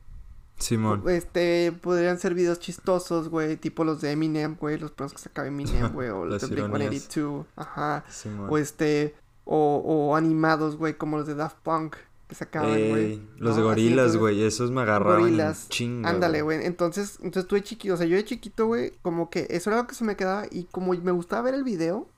Simón. 0.58 1.02
Este, 1.08 1.72
podrían 1.72 2.18
ser 2.18 2.34
videos 2.34 2.58
chistosos, 2.60 3.28
güey, 3.30 3.56
tipo 3.56 3.82
los 3.84 4.00
de 4.02 4.12
Eminem, 4.12 4.56
güey, 4.56 4.78
los 4.78 4.90
primeros 4.90 5.14
que 5.14 5.18
sacaba 5.22 5.48
Eminem, 5.48 5.88
güey, 5.94 6.10
o 6.10 6.26
los 6.26 6.40
de 6.42 6.46
Blink 6.48 6.68
ironías. 6.68 6.90
182, 6.90 7.46
ajá, 7.56 8.04
Simón. 8.10 8.48
o 8.50 8.58
este, 8.58 9.14
o, 9.44 9.76
o 9.84 10.16
animados, 10.16 10.76
güey, 10.76 10.94
como 10.98 11.16
los 11.16 11.26
de 11.26 11.34
Daft 11.34 11.56
Punk 11.62 11.96
que 12.30 12.34
sacaban, 12.34 12.70
güey. 12.70 13.04
Ey, 13.04 13.28
los 13.36 13.56
de 13.56 13.62
¿no? 13.62 13.68
Así, 13.68 13.82
gorilas, 13.82 14.16
güey, 14.16 14.42
esos 14.42 14.70
me 14.70 14.80
agarraban 14.80 15.20
Gorilas, 15.20 15.68
chinga. 15.68 16.08
Ándale, 16.08 16.40
güey. 16.40 16.64
Entonces, 16.64 17.18
entonces 17.22 17.46
tú 17.46 17.56
de 17.56 17.62
chiquito, 17.62 17.92
o 17.92 17.96
sea, 17.98 18.06
yo 18.06 18.16
de 18.16 18.24
chiquito, 18.24 18.66
güey, 18.66 18.92
como 19.02 19.28
que 19.28 19.46
eso 19.50 19.68
era 19.68 19.82
lo 19.82 19.86
que 19.86 19.94
se 19.94 20.04
me 20.04 20.16
quedaba 20.16 20.46
y 20.50 20.64
como 20.64 20.94
me 20.94 21.12
gustaba 21.12 21.42
ver 21.42 21.54
el 21.54 21.64
video, 21.64 22.08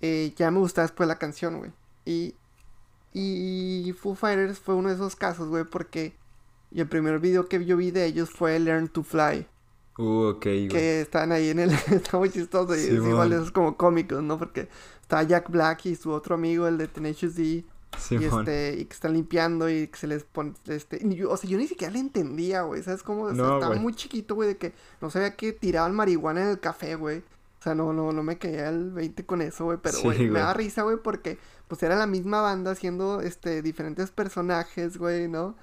eh, 0.00 0.32
ya 0.36 0.50
me 0.52 0.58
gustaba 0.60 0.86
después 0.86 1.08
la 1.08 1.18
canción, 1.18 1.58
güey. 1.58 1.72
Y, 2.04 2.34
y 3.12 3.92
Foo 3.98 4.14
Fighters 4.14 4.60
fue 4.60 4.76
uno 4.76 4.90
de 4.90 4.94
esos 4.94 5.16
casos, 5.16 5.48
güey, 5.48 5.64
porque 5.64 6.14
y 6.70 6.80
el 6.80 6.88
primer 6.88 7.18
video 7.18 7.46
que 7.48 7.64
yo 7.64 7.76
vi 7.76 7.90
de 7.90 8.04
ellos 8.04 8.30
fue 8.30 8.58
Learn 8.58 8.88
to 8.88 9.02
Fly, 9.02 9.46
Uh, 9.98 10.28
ok, 10.28 10.44
güey. 10.44 10.68
que 10.68 11.00
están 11.00 11.32
ahí 11.32 11.48
en 11.48 11.58
el, 11.58 11.70
está 11.90 12.18
muy 12.18 12.30
chistoso 12.30 12.76
y 12.76 12.78
es 12.78 12.92
igual 12.92 13.32
esos 13.32 13.50
como 13.50 13.76
cómicos, 13.76 14.22
¿no? 14.22 14.38
Porque 14.38 14.68
está 15.02 15.24
Jack 15.24 15.50
Black 15.50 15.86
y 15.86 15.96
su 15.96 16.12
otro 16.12 16.36
amigo, 16.36 16.68
el 16.68 16.78
de 16.78 16.86
Tenacious 16.86 17.34
D, 17.34 17.64
y 18.14 18.18
este, 18.40 18.76
y 18.80 18.84
que 18.84 18.94
están 18.94 19.12
limpiando 19.14 19.68
y 19.68 19.88
que 19.88 19.98
se 19.98 20.06
les 20.06 20.24
pone, 20.24 20.52
este, 20.66 21.00
yo- 21.16 21.30
o 21.30 21.36
sea, 21.36 21.48
yo 21.48 21.58
ni 21.58 21.66
siquiera 21.66 21.92
le 21.92 21.98
entendía, 22.00 22.62
güey, 22.62 22.82
¿sabes 22.82 23.02
cómo? 23.02 23.22
O 23.24 23.28
sea, 23.28 23.36
No, 23.36 23.54
estaba 23.54 23.74
muy 23.82 23.94
chiquito, 23.94 24.34
güey, 24.34 24.48
de 24.50 24.56
que 24.56 24.72
no 25.00 25.10
sabía 25.10 25.34
que 25.36 25.52
tiraban 25.52 25.94
marihuana 25.94 26.42
en 26.42 26.48
el 26.48 26.60
café, 26.60 26.94
güey. 26.94 27.18
O 27.18 27.62
sea, 27.62 27.74
no, 27.74 27.92
no, 27.92 28.12
no 28.12 28.22
me 28.22 28.38
caía 28.38 28.68
el 28.68 28.90
20 28.92 29.26
con 29.26 29.42
eso, 29.42 29.64
güey, 29.64 29.78
pero, 29.82 29.96
Sí, 29.98 30.04
güey, 30.04 30.18
me 30.30 30.38
da 30.38 30.54
risa, 30.54 30.82
güey, 30.82 30.96
porque, 31.02 31.38
pues, 31.66 31.82
era 31.82 31.96
la 31.96 32.06
misma 32.06 32.40
banda 32.40 32.70
haciendo, 32.70 33.20
este, 33.20 33.62
diferentes 33.62 34.10
personajes, 34.12 34.96
güey, 34.96 35.26
¿no? 35.26 35.56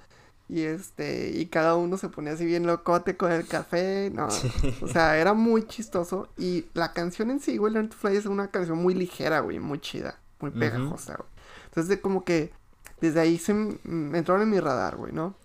Y, 0.50 0.62
este, 0.64 1.30
y 1.32 1.46
cada 1.48 1.76
uno 1.76 1.98
se 1.98 2.10
ponía 2.10 2.34
así 2.34 2.46
bien 2.46 2.68
locote 2.68 3.16
con 3.18 3.32
el 3.32 3.48
café, 3.48 4.12
no, 4.14 4.28
o 4.82 4.88
sea, 4.90 5.18
era 5.18 5.34
muy 5.34 5.64
chistoso. 5.68 6.28
Y 6.38 6.66
la 6.74 6.92
canción 6.92 7.32
en 7.32 7.40
sí, 7.40 7.56
güey, 7.58 7.72
Learn 7.74 7.90
to 7.90 7.96
Fly 7.98 8.18
es 8.18 8.26
una 8.26 8.50
canción 8.52 8.78
muy 8.78 8.94
ligera, 8.94 9.40
güey, 9.40 9.60
muy 9.60 9.80
chida, 9.80 10.20
muy 10.42 10.52
pegajosa, 10.52 11.16
güey. 11.16 11.30
Entonces, 11.76 11.90
de 11.90 12.00
como 12.00 12.24
que 12.24 12.54
desde 13.02 13.20
ahí 13.20 13.38
se 13.38 13.54
me 13.54 14.18
entraron 14.18 14.44
en 14.44 14.50
mi 14.50 14.62
radar, 14.62 14.96
güey, 14.96 15.12
¿no? 15.12 15.36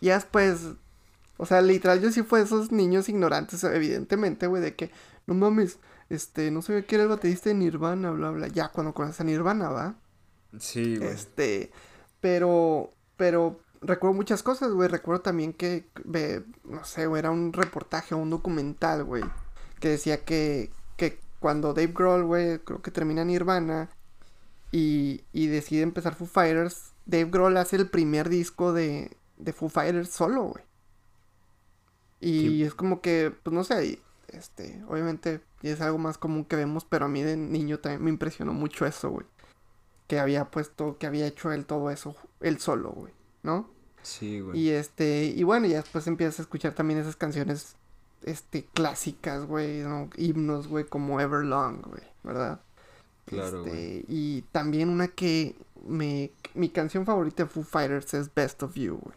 Y 0.00 0.10
después, 0.10 0.68
O 1.36 1.46
sea, 1.46 1.62
literal, 1.62 2.00
yo 2.00 2.12
sí 2.12 2.22
fue 2.22 2.38
de 2.38 2.44
esos 2.44 2.70
niños 2.70 3.08
ignorantes, 3.08 3.64
evidentemente, 3.64 4.46
güey, 4.46 4.62
de 4.62 4.76
que, 4.76 4.92
no 5.26 5.34
mames, 5.34 5.78
este, 6.10 6.50
no 6.52 6.62
sabía 6.62 6.86
que 6.86 6.94
era 6.94 7.04
el 7.04 7.10
baterista 7.10 7.48
de 7.48 7.56
Nirvana, 7.56 8.10
bla, 8.12 8.30
bla. 8.30 8.46
Ya 8.48 8.68
cuando 8.68 8.94
conoces 8.94 9.20
a 9.20 9.24
Nirvana, 9.24 9.70
¿va? 9.70 9.96
Sí, 10.58 10.96
güey. 10.96 11.08
Este, 11.10 11.72
pero, 12.20 12.90
pero 13.16 13.58
recuerdo 13.80 14.14
muchas 14.14 14.42
cosas, 14.44 14.70
güey. 14.72 14.88
Recuerdo 14.88 15.22
también 15.22 15.54
que, 15.54 15.88
ve, 16.04 16.44
no 16.64 16.84
sé, 16.84 17.06
güey, 17.06 17.18
era 17.18 17.32
un 17.32 17.52
reportaje 17.52 18.14
o 18.14 18.18
un 18.18 18.30
documental, 18.30 19.02
güey, 19.02 19.24
que 19.80 19.88
decía 19.88 20.24
que, 20.24 20.70
que 20.96 21.18
cuando 21.40 21.72
Dave 21.74 21.92
Grohl, 21.92 22.24
güey, 22.24 22.58
creo 22.60 22.80
que 22.80 22.90
termina 22.92 23.24
Nirvana 23.24 23.88
y, 24.72 25.22
y 25.32 25.46
decide 25.48 25.82
empezar 25.82 26.14
Foo 26.14 26.26
Fighters, 26.26 26.92
Dave 27.06 27.30
Grohl 27.30 27.56
hace 27.56 27.76
el 27.76 27.88
primer 27.88 28.28
disco 28.28 28.72
de, 28.72 29.16
de 29.38 29.52
Foo 29.52 29.68
Fighters 29.68 30.10
solo, 30.10 30.44
güey. 30.44 30.64
Y 32.20 32.40
Sí. 32.40 32.62
es 32.64 32.74
como 32.74 33.00
que, 33.00 33.32
pues 33.42 33.54
no 33.54 33.64
sé, 33.64 33.98
este, 34.28 34.82
obviamente 34.88 35.40
es 35.62 35.80
algo 35.80 35.98
más 35.98 36.18
común 36.18 36.44
que 36.44 36.56
vemos, 36.56 36.84
pero 36.84 37.06
a 37.06 37.08
mí 37.08 37.22
de 37.22 37.36
niño 37.36 37.78
también 37.78 38.04
me 38.04 38.10
impresionó 38.10 38.52
mucho 38.52 38.86
eso, 38.86 39.10
güey. 39.10 39.26
Que 40.06 40.18
había 40.20 40.50
puesto, 40.50 40.98
que 40.98 41.06
había 41.06 41.26
hecho 41.26 41.52
él 41.52 41.66
todo 41.66 41.90
eso, 41.90 42.14
él 42.40 42.58
solo, 42.58 42.90
güey, 42.90 43.12
¿no? 43.42 43.70
Sí, 44.02 44.40
güey. 44.40 44.58
Y 44.58 44.70
este, 44.70 45.24
y 45.24 45.42
bueno, 45.44 45.66
ya 45.66 45.76
después 45.78 46.06
empiezas 46.06 46.38
a 46.40 46.42
escuchar 46.42 46.74
también 46.74 47.00
esas 47.00 47.16
canciones, 47.16 47.76
este, 48.22 48.64
clásicas, 48.74 49.46
güey, 49.46 49.80
¿no? 49.80 50.10
Himnos, 50.16 50.68
güey, 50.68 50.84
como 50.84 51.20
Everlong, 51.20 51.80
güey, 51.86 52.02
¿verdad? 52.22 52.60
Claro, 53.30 53.64
Este, 53.64 54.04
y 54.08 54.42
también 54.52 54.88
una 54.90 55.08
que 55.08 55.56
me, 55.86 56.30
mi 56.54 56.68
canción 56.68 57.06
favorita 57.06 57.44
de 57.44 57.48
Foo 57.48 57.62
Fighters 57.62 58.12
es 58.14 58.32
Best 58.34 58.62
of 58.62 58.74
You, 58.74 58.96
güey. 58.98 59.14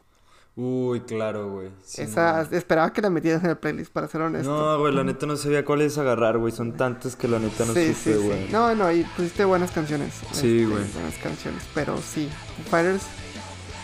Uy, 0.55 0.99
claro, 1.01 1.49
güey. 1.49 1.69
Esa, 1.97 2.41
esperaba 2.51 2.93
que 2.93 3.01
la 3.01 3.09
metieras 3.09 3.43
en 3.43 3.49
el 3.49 3.57
playlist, 3.57 3.91
para 3.91 4.07
ser 4.07 4.21
honesto. 4.21 4.51
No, 4.51 4.77
güey, 4.79 4.93
la 4.93 5.03
neta 5.03 5.25
no 5.25 5.35
sabía 5.35 5.65
cuáles 5.65 5.97
agarrar, 5.97 6.37
güey. 6.37 6.51
Son 6.53 6.73
tantas 6.77 7.15
que 7.15 7.27
la 7.27 7.39
neta 7.39 7.65
no 7.65 7.73
sí, 7.73 7.91
supe, 7.95 8.13
sí. 8.17 8.23
güey. 8.23 8.49
No, 8.51 8.75
no, 8.75 8.91
y 8.91 9.03
pusiste 9.03 9.45
buenas 9.45 9.71
canciones. 9.71 10.13
Sí, 10.31 10.59
este, 10.61 10.65
güey. 10.67 10.83
Buenas 10.93 11.15
canciones, 11.23 11.63
pero 11.73 11.97
sí, 11.97 12.29
Foo 12.57 12.65
Fighters, 12.69 13.01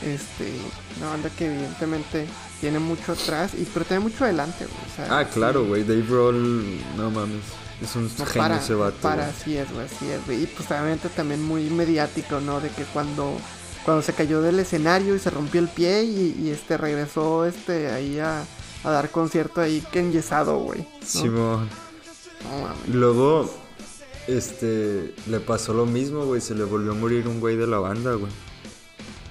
este, 0.06 0.52
una 1.00 1.10
banda 1.10 1.32
que 1.32 1.48
evidentemente 1.48 2.28
tiene 2.62 2.78
mucho 2.78 3.14
atrás, 3.14 3.54
y 3.56 3.66
pero 3.74 3.84
tiene 3.86 4.04
mucho 4.04 4.24
adelante, 4.26 4.66
güey. 4.66 4.78
o 4.92 4.96
sea, 4.96 5.20
Ah, 5.20 5.26
claro, 5.26 5.66
güey. 5.66 5.84
Dave 5.84 6.06
Roll, 6.08 6.64
no 6.98 7.10
mames. 7.10 7.42
Es 7.82 7.96
un 7.96 8.04
No 8.04 8.26
genio 8.26 8.34
para, 8.34 8.58
ese 8.58 8.74
no 8.74 8.80
vato. 8.80 8.98
para, 9.02 9.24
güey. 9.24 9.36
así 9.36 9.58
es, 9.58 9.72
güey, 9.72 9.86
así 9.86 10.10
es, 10.10 10.26
güey. 10.26 10.44
Y 10.44 10.48
pues 10.48 10.70
obviamente 10.70 11.10
también 11.10 11.44
muy 11.44 11.70
mediático, 11.70 12.40
¿no? 12.42 12.60
De 12.60 12.70
que 12.70 12.84
cuando, 12.84 13.38
cuando 13.86 14.02
se 14.02 14.14
cayó 14.14 14.42
del 14.42 14.60
escenario 14.60 15.16
y 15.16 15.20
se 15.20 15.30
rompió 15.30 15.62
el 15.62 15.70
pie 15.70 16.04
y, 16.04 16.36
y, 16.44 16.50
este 16.50 16.78
regresó 16.78 17.46
este 17.46 17.90
ahí 17.92 18.20
a, 18.20 18.44
a 18.84 18.90
dar 18.90 19.10
concierto 19.12 19.62
ahí 19.62 19.84
que 19.92 20.00
enyesado, 20.00 20.58
güey. 20.60 20.82
¿no? 20.82 21.08
Simón. 21.08 21.70
No 22.44 22.94
luego, 22.94 23.50
este, 24.28 25.14
le 25.28 25.40
pasó 25.40 25.74
lo 25.74 25.86
mismo, 25.86 26.26
güey. 26.26 26.42
Se 26.42 26.56
le 26.56 26.64
volvió 26.64 26.92
a 26.92 26.96
morir 26.96 27.28
un 27.28 27.40
güey 27.40 27.56
de 27.56 27.68
la 27.68 27.80
banda, 27.80 28.14
güey. 28.14 28.32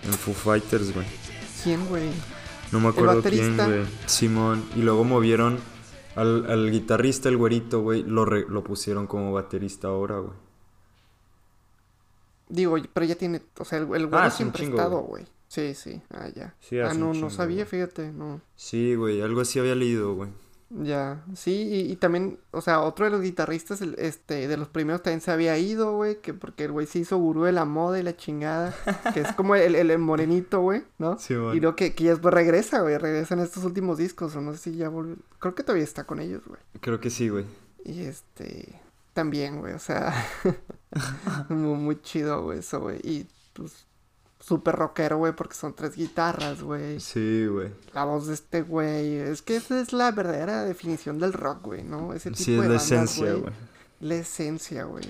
En 0.05 0.13
Foo 0.13 0.35
Fighters, 0.35 0.93
güey. 0.95 1.07
¿Quién, 1.63 1.87
güey? 1.87 2.11
No 2.73 2.81
me 2.81 2.89
acuerdo 2.89 3.23
quién, 3.23 3.57
güey. 3.57 3.85
Simón. 4.07 4.65
Y 4.75 4.81
luego 4.81 5.05
movieron 5.05 5.59
al, 6.19 6.51
al 6.51 6.71
guitarrista, 6.71 7.29
el 7.29 7.37
güerito, 7.37 7.81
güey. 7.83 8.03
Lo, 8.03 8.25
re- 8.25 8.47
lo 8.49 8.63
pusieron 8.65 9.07
como 9.07 9.33
baterista 9.33 9.89
ahora, 9.89 10.19
güey. 10.19 10.35
Digo, 12.49 12.77
pero 12.95 13.05
ya 13.07 13.15
tiene, 13.15 13.43
o 13.59 13.65
sea, 13.65 13.79
el, 13.79 13.85
el 13.95 14.07
güey 14.07 14.23
Ah, 14.23 14.31
siempre 14.31 14.65
ha 14.65 14.69
estado, 14.69 15.01
güey. 15.01 15.25
Sí, 15.49 15.75
sí, 15.75 16.01
ah, 16.11 16.29
ya. 16.29 16.55
Sí, 16.61 16.79
ah, 16.79 16.95
no, 16.95 17.13
no 17.15 17.31
sabía, 17.31 17.65
güey. 17.65 17.67
fíjate, 17.67 18.13
no. 18.13 18.41
Sí, 18.57 18.95
güey. 18.95 19.21
Algo 19.21 19.41
así 19.43 19.59
había 19.59 19.75
leído, 19.75 20.15
güey. 20.15 20.31
Ya, 20.71 21.25
sí, 21.35 21.63
y, 21.63 21.93
y 21.93 21.97
también, 21.97 22.39
o 22.51 22.61
sea, 22.61 22.81
otro 22.83 23.07
de 23.07 23.11
los 23.11 23.23
guitarristas, 23.23 23.81
el- 23.81 23.95
este, 23.99 24.47
de 24.49 24.57
los 24.59 24.69
primeros 24.69 25.03
también 25.03 25.23
se 25.23 25.31
había 25.31 25.57
ido, 25.57 25.97
güey, 25.97 26.21
que 26.21 26.35
porque 26.35 26.65
el 26.65 26.73
güey 26.73 26.87
se 26.87 26.99
hizo 26.99 27.17
gurú 27.17 27.45
de 27.45 27.53
la 27.53 27.65
moda 27.65 27.99
y 27.99 28.03
la 28.03 28.15
chingada, 28.17 28.75
que 29.15 29.21
es 29.21 29.33
como 29.33 29.55
el, 29.55 29.75
el, 29.75 29.91
el 29.91 29.99
morenito, 29.99 30.61
güey, 30.61 30.83
¿no? 30.99 31.19
Simón. 31.19 31.57
Y 31.57 31.61
luego 31.61 31.75
que, 31.75 31.95
que 31.95 32.05
ya 32.05 32.11
después 32.11 32.35
regresa, 32.35 32.83
güey, 32.83 32.99
regresa 32.99 33.33
en 33.33 33.41
estos 33.41 33.65
últimos 33.65 33.97
discos, 33.97 34.37
o 34.37 34.43
no 34.43 34.53
sé 34.53 34.59
si 34.59 34.77
ya 34.77 34.91
volvió, 34.91 35.17
creo 35.39 35.55
que 35.55 35.63
todavía 35.63 35.85
está 35.85 36.05
con 36.05 36.21
ellos, 36.21 36.43
güey. 36.47 36.61
Creo 36.81 37.01
que 37.01 37.09
sí, 37.09 37.31
güey. 37.31 37.47
Y 37.85 38.03
este, 38.03 38.79
también, 39.15 39.61
güey, 39.61 39.73
o 39.73 39.79
sea, 39.79 40.13
muy, 41.49 41.79
muy 41.79 42.03
chido, 42.03 42.43
güey, 42.43 42.59
eso, 42.59 42.81
güey, 42.81 42.99
y 43.03 43.27
pues, 43.55 43.87
súper 44.41 44.77
rockero, 44.77 45.19
güey, 45.19 45.33
porque 45.35 45.55
son 45.55 45.75
tres 45.75 45.95
guitarras, 45.97 46.63
güey. 46.63 47.01
Sí, 47.01 47.47
güey. 47.47 47.71
La 47.93 48.05
voz 48.05 48.27
de 48.27 48.35
este 48.35 48.63
güey, 48.63 49.17
es 49.17 49.43
que 49.43 49.57
esa 49.57 49.81
es 49.81 49.93
la 49.93 50.11
verdadera 50.13 50.65
definición 50.65 51.19
del 51.19 51.33
rock, 51.33 51.65
güey, 51.65 51.85
¿no? 51.85 52.13
Ese 52.13 52.31
tipo 52.31 52.45
Sí, 52.45 52.55
es 52.55 52.63
de 52.63 52.69
la 52.69 52.69
bandas, 52.69 52.85
esencia, 52.85 53.33
güey. 53.35 53.53
La 54.01 54.15
esencia, 54.15 54.85
güey. 54.85 55.05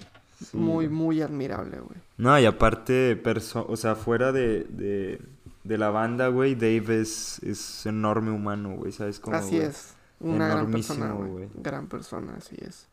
Sí, 0.45 0.57
muy, 0.57 0.89
muy 0.89 1.21
admirable, 1.21 1.81
güey. 1.81 1.99
No, 2.17 2.39
y 2.39 2.47
aparte, 2.47 3.21
o 3.55 3.77
sea, 3.77 3.97
fuera 3.97 4.33
de, 4.33 4.65
de, 4.65 5.21
de 5.65 5.79
la 5.79 5.91
banda, 5.91 6.29
güey, 6.29 6.55
Dave 6.55 7.01
es, 7.01 7.41
es 7.43 7.87
enorme 7.87 8.31
humano, 8.31 8.77
güey, 8.77 8.93
¿sabes 8.93 9.21
cómo? 9.21 9.37
Así 9.37 9.59
es. 9.59 9.95
Una 10.21 10.49
gran 10.49 10.71
persona, 10.71 11.13
güey. 11.13 11.49
Gran 11.55 11.87
persona, 11.89 12.35
así 12.39 12.57
es. 12.61 12.89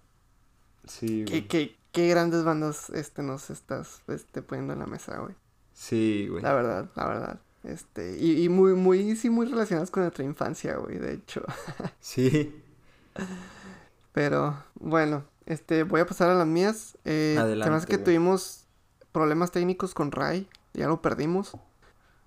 Sí, 0.87 1.25
¿Qué, 1.25 1.31
güey. 1.31 1.47
qué, 1.47 1.77
qué 1.91 2.09
grandes 2.09 2.43
bandas 2.43 2.89
este, 2.91 3.23
nos 3.23 3.49
estás 3.49 4.01
este, 4.07 4.41
poniendo 4.41 4.73
en 4.73 4.79
la 4.79 4.85
mesa, 4.85 5.17
güey. 5.17 5.35
Sí, 5.75 6.27
güey. 6.29 6.41
La 6.41 6.53
verdad, 6.53 6.89
la 6.95 7.07
verdad. 7.07 7.39
Este, 7.63 8.17
y, 8.17 8.43
y 8.43 8.49
muy, 8.49 8.73
muy, 8.73 9.15
sí, 9.15 9.29
muy 9.29 9.45
relacionadas 9.45 9.91
con 9.91 10.01
nuestra 10.03 10.23
infancia, 10.23 10.77
güey, 10.77 10.97
de 10.97 11.13
hecho. 11.13 11.43
Sí. 11.99 12.63
Pero, 14.13 14.63
bueno, 14.75 15.25
este, 15.45 15.83
voy 15.83 16.01
a 16.01 16.05
pasar 16.05 16.29
a 16.29 16.35
las 16.35 16.47
mías. 16.47 16.97
Eh, 17.05 17.35
Adelante, 17.39 17.63
Además 17.69 17.85
que 17.85 17.95
güey. 17.97 18.05
tuvimos 18.05 18.65
problemas 19.11 19.51
técnicos 19.51 19.93
con 19.93 20.11
Ray, 20.11 20.47
ya 20.73 20.87
lo 20.87 21.01
perdimos. 21.01 21.51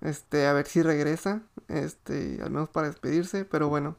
Este, 0.01 0.47
a 0.47 0.53
ver 0.53 0.65
si 0.67 0.81
regresa, 0.81 1.41
este, 1.67 2.39
al 2.41 2.51
menos 2.51 2.69
para 2.69 2.87
despedirse, 2.87 3.43
pero 3.45 3.67
bueno, 3.67 3.97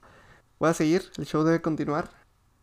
voy 0.58 0.70
a 0.70 0.74
seguir, 0.74 1.04
el 1.18 1.26
show 1.26 1.42
debe 1.44 1.60
continuar. 1.60 2.10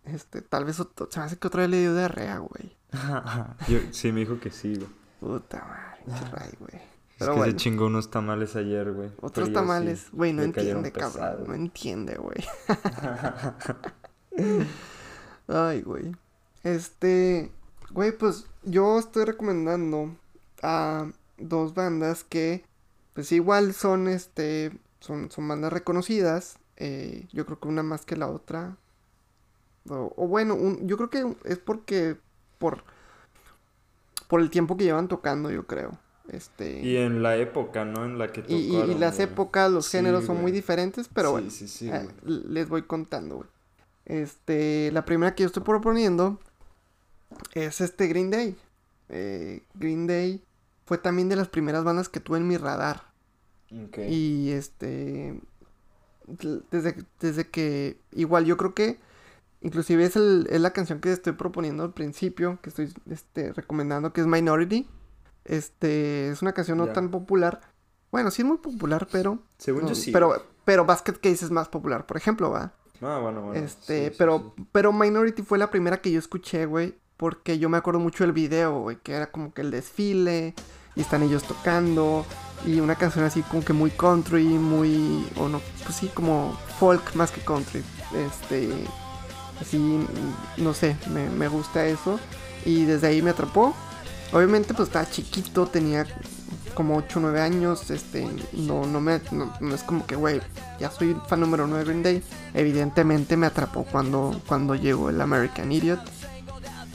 Este, 0.06 0.42
tal 0.42 0.66
vez 0.66 0.80
otro- 0.80 1.08
se 1.12 1.20
me 1.20 1.26
hace 1.26 1.38
que 1.38 1.48
otra 1.48 1.62
vez 1.62 1.70
le 1.70 1.82
dio 1.82 1.94
diarrea, 1.94 2.38
güey. 2.40 2.76
Yo, 3.68 3.80
sí, 3.92 4.12
me 4.12 4.22
dijo 4.22 4.40
que 4.40 4.50
sí, 4.50 4.76
güey. 4.76 4.90
Puta 5.20 5.64
madre, 5.66 6.04
pinche 6.06 6.26
Ray, 6.32 6.52
güey. 6.60 6.76
Es 6.76 7.20
Pero 7.20 7.32
que 7.34 7.38
bueno. 7.40 7.52
se 7.54 7.58
chingó 7.58 7.86
unos 7.88 8.12
tamales 8.12 8.56
ayer, 8.56 8.92
güey. 8.94 9.10
Otros 9.22 9.52
tamales, 9.52 10.02
sí. 10.02 10.10
güey, 10.14 10.34
no 10.34 10.44
entiende, 10.44 10.92
cabrón, 10.92 11.46
no 11.48 11.54
entiende, 11.56 12.16
güey. 12.16 12.38
Ay, 15.48 15.82
güey. 15.82 16.16
Este, 16.64 17.52
güey, 17.92 18.12
pues 18.18 18.46
yo 18.64 19.00
estoy 19.00 19.26
recomendando 19.26 20.16
a 20.62 21.10
dos 21.38 21.74
bandas 21.74 22.24
que, 22.24 22.66
pues 23.14 23.32
igual 23.32 23.74
son, 23.74 24.08
este, 24.08 24.78
son, 25.00 25.32
son 25.32 25.48
bandas 25.48 25.74
reconocidas. 25.74 26.58
eh, 26.80 27.28
yo 27.34 27.46
creo 27.46 27.60
que 27.60 27.68
una 27.68 27.82
más 27.84 28.06
que 28.06 28.16
la 28.16 28.28
otra. 28.28 28.78
O, 29.90 30.14
o 30.16 30.28
bueno, 30.28 30.54
un- 30.54 30.88
yo 30.88 30.98
creo 30.98 31.10
que 31.10 31.36
es 31.50 31.58
porque, 31.58 32.18
por, 32.60 32.84
por 34.28 34.42
el 34.42 34.50
tiempo 34.50 34.78
que 34.78 34.84
llevan 34.86 35.08
tocando, 35.08 35.50
yo 35.52 35.66
creo. 35.68 35.92
Este. 36.30 36.82
Y 36.82 36.98
en 36.98 37.24
la 37.24 37.38
época, 37.38 37.86
¿no? 37.86 38.04
En 38.06 38.18
la 38.18 38.32
que 38.34 38.44
Y, 38.48 38.54
y- 38.56 38.68
y 38.68 38.72
tocaron, 38.74 39.00
las 39.00 39.16
güey. 39.16 39.28
épocas, 39.30 39.72
los 39.72 39.86
Sí, 39.86 39.98
géneros 39.98 40.26
son 40.26 40.42
muy 40.42 40.52
diferentes, 40.52 41.08
pero 41.14 41.30
sí, 41.30 41.32
bueno, 41.34 41.50
Sí, 41.52 41.68
sí, 41.68 41.90
eh, 41.90 42.08
güey. 42.24 42.44
les 42.50 42.68
voy 42.68 42.82
contando, 42.84 43.38
güey. 43.38 43.50
Este, 44.06 44.90
la 44.92 45.06
primera 45.06 45.36
que 45.36 45.44
yo 45.44 45.48
estoy 45.48 45.64
proponiendo 45.64 46.40
es 47.54 47.82
este 47.82 48.08
Green 48.08 48.30
Day. 48.32 48.58
Eh, 49.10 49.64
Green 49.74 50.06
Day 50.08 50.44
fue 50.86 50.98
también 50.98 51.30
de 51.30 51.36
las 51.38 51.48
primeras 51.50 51.84
bandas 51.84 52.10
que 52.10 52.20
tuve 52.20 52.38
en 52.40 52.48
mi 52.48 52.58
radar. 52.58 53.04
Ok. 53.72 54.00
Y 54.10 54.52
este, 54.52 55.40
desde, 56.72 56.96
desde 57.20 57.48
que, 57.50 57.98
igual 58.12 58.46
yo 58.46 58.58
creo 58.58 58.74
que, 58.74 59.00
inclusive 59.62 60.06
es, 60.06 60.16
el- 60.16 60.48
es 60.50 60.62
la 60.62 60.72
canción 60.72 61.00
que 61.00 61.12
estoy 61.12 61.34
proponiendo 61.34 61.84
al 61.84 61.94
principio, 61.94 62.60
que 62.62 62.70
estoy 62.70 62.94
este, 63.10 63.54
recomendando, 63.54 64.14
que 64.14 64.22
es 64.22 64.28
Minority. 64.28 64.88
Este, 65.46 66.30
es 66.30 66.42
una 66.42 66.54
canción 66.54 66.78
no 66.78 66.88
tan 66.88 67.10
popular. 67.10 67.62
Bueno, 68.12 68.32
sí 68.32 68.42
es 68.42 68.48
muy 68.48 68.58
popular, 68.58 69.08
pero... 69.12 69.40
Según 69.58 69.84
no, 69.84 69.90
yo 69.90 69.96
sí. 69.96 70.12
Pero, 70.12 70.46
pero 70.66 70.86
Basket 70.86 71.14
Case 71.14 71.46
es 71.46 71.52
más 71.52 71.70
popular, 71.70 72.06
por 72.06 72.18
ejemplo, 72.18 72.52
¿va? 72.52 72.74
Ah, 73.02 73.20
bueno, 73.22 73.42
bueno. 73.42 73.54
Este, 73.54 74.06
sí, 74.06 74.10
sí, 74.12 74.16
pero, 74.18 74.54
sí. 74.58 74.66
pero 74.72 74.92
Minority 74.92 75.44
fue 75.44 75.58
la 75.58 75.70
primera 75.70 76.02
que 76.02 76.12
yo 76.12 76.20
escuché, 76.20 76.66
güey. 76.66 76.98
Porque 77.16 77.58
yo 77.60 77.68
me 77.70 77.78
acuerdo 77.78 78.00
mucho 78.00 78.24
del 78.24 78.32
video, 78.34 78.82
güey. 78.82 78.98
Que 79.02 79.14
era 79.14 79.32
como 79.32 79.54
que 79.54 79.62
el 79.62 79.72
desfile. 79.72 80.54
Y 80.96 81.02
están 81.02 81.24
ellos 81.24 81.44
tocando. 81.44 82.26
Y 82.66 82.80
una 82.80 82.96
canción 82.96 83.24
así 83.26 83.42
como 83.44 83.64
que 83.64 83.74
muy 83.74 83.92
country, 83.92 84.46
muy. 84.46 85.28
O 85.38 85.48
no, 85.48 85.62
pues 85.84 85.96
sí, 85.96 86.10
como 86.14 86.58
folk 86.80 87.16
más 87.16 87.32
que 87.32 87.42
country. 87.42 87.84
Este. 88.16 88.70
Así, 89.62 90.06
no 90.58 90.74
sé, 90.74 90.96
me, 91.12 91.30
me 91.30 91.48
gusta 91.48 91.86
eso. 91.86 92.20
Y 92.66 92.86
desde 92.86 93.08
ahí 93.08 93.22
me 93.22 93.32
atrapó. 93.32 93.76
Obviamente, 94.34 94.74
pues 94.74 94.90
estaba 94.90 95.10
chiquito, 95.10 95.68
tenía 95.68 96.06
como 96.74 96.96
8 96.98 97.18
o 97.18 97.22
9 97.24 97.42
años, 97.42 97.90
este, 97.90 98.28
no, 98.54 98.86
no 98.86 99.02
me, 99.02 99.20
no, 99.32 99.52
no 99.60 99.74
es 99.74 99.82
como 99.82 100.06
que, 100.06 100.16
güey, 100.16 100.42
ya 100.80 100.92
soy 100.92 101.18
fan 101.28 101.40
número 101.40 101.66
9 101.66 101.84
de 101.84 101.90
Green 101.90 102.04
Day. 102.04 102.24
Evidentemente 102.54 103.36
me 103.36 103.48
atrapó 103.48 103.84
cuando, 103.84 104.40
cuando 104.46 104.76
llegó 104.76 105.10
el 105.10 105.20
American 105.20 105.72
Idiot. 105.72 106.00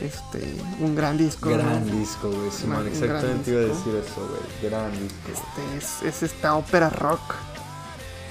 Este, 0.00 0.56
un 0.80 0.94
gran 0.94 1.16
disco. 1.16 1.50
¿no? 1.50 1.56
Gran 1.56 1.90
disco, 1.90 2.30
güey. 2.30 2.50
Simón, 2.50 2.86
exactamente 2.86 3.50
iba 3.50 3.60
a 3.60 3.64
decir 3.64 3.94
eso, 3.94 4.28
güey. 4.28 4.70
Gran 4.70 4.90
disco. 4.92 5.28
Este, 5.32 5.78
es, 5.78 6.02
es 6.02 6.22
esta 6.22 6.54
ópera 6.54 6.88
rock 6.90 7.34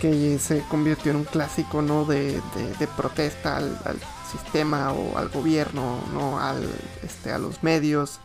que 0.01 0.39
se 0.39 0.63
convirtió 0.67 1.11
en 1.11 1.17
un 1.19 1.23
clásico, 1.25 1.81
¿no? 1.83 2.05
De, 2.05 2.33
de- 2.55 2.73
de 2.79 2.87
protesta 2.87 3.57
al, 3.57 3.79
al 3.85 3.99
sistema 4.31 4.91
o 4.93 5.17
al 5.17 5.29
gobierno, 5.29 5.99
¿no? 6.13 6.39
Al, 6.39 6.67
este, 7.03 7.31
a 7.31 7.37
los 7.37 7.61
medios. 7.63 8.19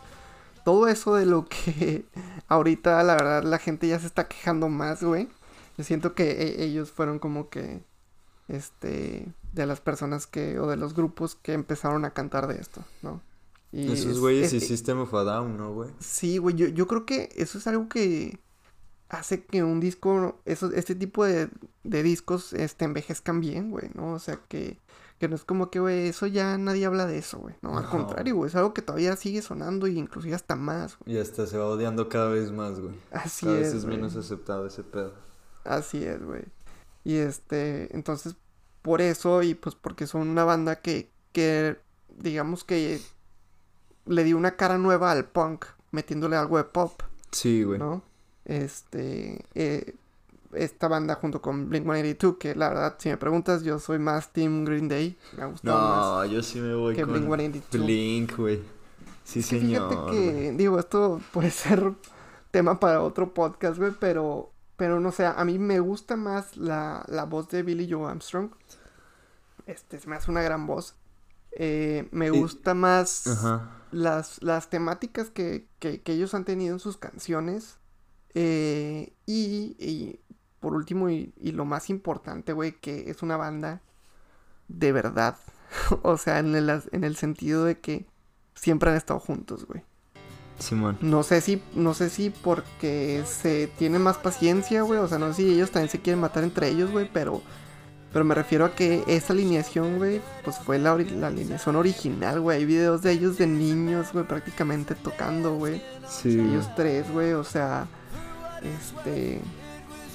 Todo 0.65 0.87
eso 0.87 1.13
de 1.15 1.25
lo 1.27 1.45
que 1.45 2.05
ahorita, 2.47 3.01
la 3.03 3.13
verdad, 3.15 3.43
la 3.43 3.59
gente 3.59 3.87
ya 3.87 3.99
se 3.99 4.07
está 4.07 4.27
quejando 4.27 4.69
más, 4.69 5.03
güey. 5.03 5.29
Yo 5.77 5.83
siento 5.83 6.15
que 6.15 6.31
e- 6.31 6.63
ellos 6.63 6.91
fueron 6.91 7.19
como 7.19 7.49
que, 7.49 7.83
este, 8.47 9.27
de 9.53 9.65
las 9.65 9.79
personas 9.79 10.25
que, 10.27 10.59
o 10.59 10.67
de 10.67 10.77
los 10.77 10.93
grupos 10.95 11.35
que 11.35 11.53
empezaron 11.53 12.05
a 12.05 12.11
cantar 12.11 12.47
de 12.47 12.55
esto, 12.59 12.83
¿no? 13.03 13.21
Y 13.71 13.91
Esos 13.91 14.13
es- 14.13 14.19
güeyes 14.19 14.53
y 14.53 14.57
es- 14.57 14.67
System 14.67 14.99
of 15.01 15.13
a 15.13 15.23
Down, 15.23 15.57
¿no, 15.57 15.73
güey? 15.73 15.91
Sí, 15.99 16.37
güey, 16.39 16.55
yo, 16.55 16.67
yo 16.67 16.87
creo 16.87 17.05
que 17.05 17.29
eso 17.35 17.57
es 17.59 17.67
algo 17.67 17.87
que 17.89 18.39
hace 19.09 19.43
que 19.43 19.63
un 19.63 19.79
disco, 19.79 20.39
eso, 20.45 20.71
este 20.73 20.95
tipo 20.95 21.23
de, 21.25 21.49
de 21.83 22.03
discos, 22.03 22.53
este, 22.53 22.85
envejezcan 22.85 23.39
bien, 23.39 23.71
güey, 23.71 23.89
¿no? 23.93 24.13
O 24.13 24.19
sea, 24.19 24.39
que, 24.47 24.79
que 25.19 25.27
no 25.27 25.35
es 25.35 25.43
como 25.45 25.69
que, 25.71 25.79
güey, 25.79 26.07
eso 26.09 26.27
ya 26.27 26.57
nadie 26.57 26.85
habla 26.85 27.05
de 27.05 27.17
eso, 27.17 27.39
güey, 27.39 27.55
no, 27.61 27.77
al 27.77 27.85
No. 27.85 27.89
contrario, 27.89 28.35
güey, 28.35 28.49
es 28.49 28.55
algo 28.55 28.73
que 28.73 28.81
todavía 28.81 29.15
sigue 29.15 29.41
sonando 29.41 29.87
y 29.87 29.97
inclusive 29.97 30.35
hasta 30.35 30.55
más, 30.55 30.97
güey. 30.99 31.15
Y 31.15 31.19
hasta 31.19 31.47
se 31.47 31.57
va 31.57 31.65
odiando 31.67 32.09
cada 32.09 32.29
vez 32.29 32.51
más, 32.51 32.79
güey. 32.79 32.95
Así 33.11 33.45
Cada 33.45 33.57
es, 33.59 33.65
vez 33.67 33.73
es 33.75 33.85
menos 33.85 34.15
aceptado 34.15 34.67
ese 34.67 34.83
pedo. 34.83 35.13
Así 35.63 36.03
es, 36.03 36.21
güey. 36.23 36.43
Y 37.03 37.15
este, 37.15 37.95
entonces, 37.95 38.35
por 38.81 39.01
eso 39.01 39.41
y 39.43 39.55
pues 39.55 39.75
porque 39.75 40.07
son 40.07 40.27
una 40.27 40.43
banda 40.43 40.77
que, 40.77 41.09
que 41.31 41.77
digamos 42.17 42.63
que 42.63 42.99
le 44.05 44.23
dio 44.23 44.37
una 44.37 44.55
cara 44.55 44.77
nueva 44.77 45.11
al 45.11 45.25
punk, 45.25 45.65
metiéndole 45.91 46.35
algo 46.35 46.57
de 46.57 46.63
pop. 46.65 47.01
Sí, 47.31 47.63
güey. 47.63 47.79
¿no? 47.79 48.03
Este, 48.47 49.45
eh, 49.55 49.95
esta 50.53 50.87
banda 50.87 51.15
junto 51.15 51.41
con 51.41 51.69
Blink-182, 51.69 52.37
que 52.37 52.55
la 52.55 52.69
verdad, 52.69 52.95
si 52.97 53.09
me 53.09 53.17
preguntas, 53.17 53.63
yo 53.63 53.77
soy 53.77 53.99
más 53.99 54.31
Team 54.31 54.63
Green 54.63 54.87
Day, 54.87 55.17
me 55.35 55.43
ha 55.43 55.45
gustado 55.47 55.77
No, 55.77 56.21
más 56.21 56.29
yo 56.29 56.41
sí 56.41 56.59
me 56.61 56.73
voy 56.73 56.95
que 56.95 57.03
con 57.03 57.13
Blink-182. 57.13 57.83
Blink, 57.83 58.37
güey. 58.37 58.61
Sí, 59.25 59.41
señor. 59.41 59.89
fíjate 59.89 60.11
que, 60.11 60.51
digo, 60.53 60.79
esto 60.79 61.21
puede 61.33 61.51
ser 61.51 61.93
tema 62.51 62.79
para 62.79 63.03
otro 63.03 63.33
podcast, 63.33 63.77
güey, 63.77 63.91
pero, 63.99 64.51
pero 64.77 65.01
no 65.01 65.11
sé, 65.11 65.25
a 65.25 65.43
mí 65.43 65.59
me 65.59 65.81
gusta 65.81 66.15
más 66.15 66.55
la, 66.55 67.03
la 67.07 67.25
voz 67.25 67.49
de 67.49 67.63
Billy 67.63 67.91
Joe 67.91 68.09
Armstrong. 68.09 68.51
Este, 69.65 69.99
se 69.99 70.07
me 70.07 70.15
hace 70.15 70.31
una 70.31 70.41
gran 70.41 70.65
voz. 70.65 70.95
Eh, 71.51 72.07
me 72.11 72.29
gusta 72.29 72.73
más 72.73 73.27
Ajá. 73.27 73.71
las, 73.91 74.41
las 74.41 74.69
temáticas 74.69 75.29
que, 75.29 75.67
que, 75.79 76.01
que 76.01 76.13
ellos 76.13 76.33
han 76.33 76.45
tenido 76.45 76.73
en 76.73 76.79
sus 76.79 76.95
canciones. 76.95 77.77
Eh, 78.33 79.13
y, 79.25 79.75
y 79.79 80.19
por 80.59 80.73
último, 80.73 81.09
y, 81.09 81.33
y 81.39 81.51
lo 81.51 81.65
más 81.65 81.89
importante, 81.89 82.53
güey, 82.53 82.79
que 82.79 83.09
es 83.09 83.21
una 83.21 83.37
banda 83.37 83.81
de 84.67 84.91
verdad. 84.91 85.37
o 86.03 86.17
sea, 86.17 86.39
en 86.39 86.55
el, 86.55 86.69
en 86.91 87.03
el 87.03 87.15
sentido 87.15 87.65
de 87.65 87.79
que 87.79 88.05
siempre 88.55 88.89
han 88.89 88.97
estado 88.97 89.19
juntos, 89.19 89.65
güey. 89.65 89.83
Simón. 90.59 90.97
No 91.01 91.21
sé 91.21 91.41
si, 91.41 91.61
no 91.75 91.93
sé 91.93 92.09
si 92.09 92.31
porque 92.31 93.23
se 93.27 93.67
tiene 93.77 93.99
más 93.99 94.17
paciencia, 94.17 94.81
güey. 94.81 94.99
O 94.99 95.07
sea, 95.07 95.19
no 95.19 95.27
sé 95.27 95.43
si 95.43 95.53
ellos 95.53 95.71
también 95.71 95.91
se 95.91 96.01
quieren 96.01 96.19
matar 96.19 96.43
entre 96.43 96.69
ellos, 96.69 96.91
güey. 96.91 97.09
Pero, 97.13 97.43
pero 98.17 98.25
me 98.25 98.33
refiero 98.33 98.65
a 98.65 98.73
que 98.73 99.03
esa 99.05 99.31
alineación, 99.33 99.99
güey, 99.99 100.21
pues 100.43 100.57
fue 100.57 100.79
la, 100.79 100.93
alineación 100.93 101.75
original, 101.75 102.39
güey. 102.39 102.57
Hay 102.57 102.65
videos 102.65 103.03
de 103.03 103.11
ellos 103.11 103.37
de 103.37 103.45
niños, 103.45 104.07
güey, 104.11 104.25
prácticamente 104.25 104.95
tocando, 104.95 105.53
güey. 105.53 105.83
Sí. 106.09 106.29
Ellos 106.29 106.67
tres, 106.75 107.07
güey. 107.11 107.33
O 107.33 107.43
sea, 107.43 107.85
este. 108.63 109.39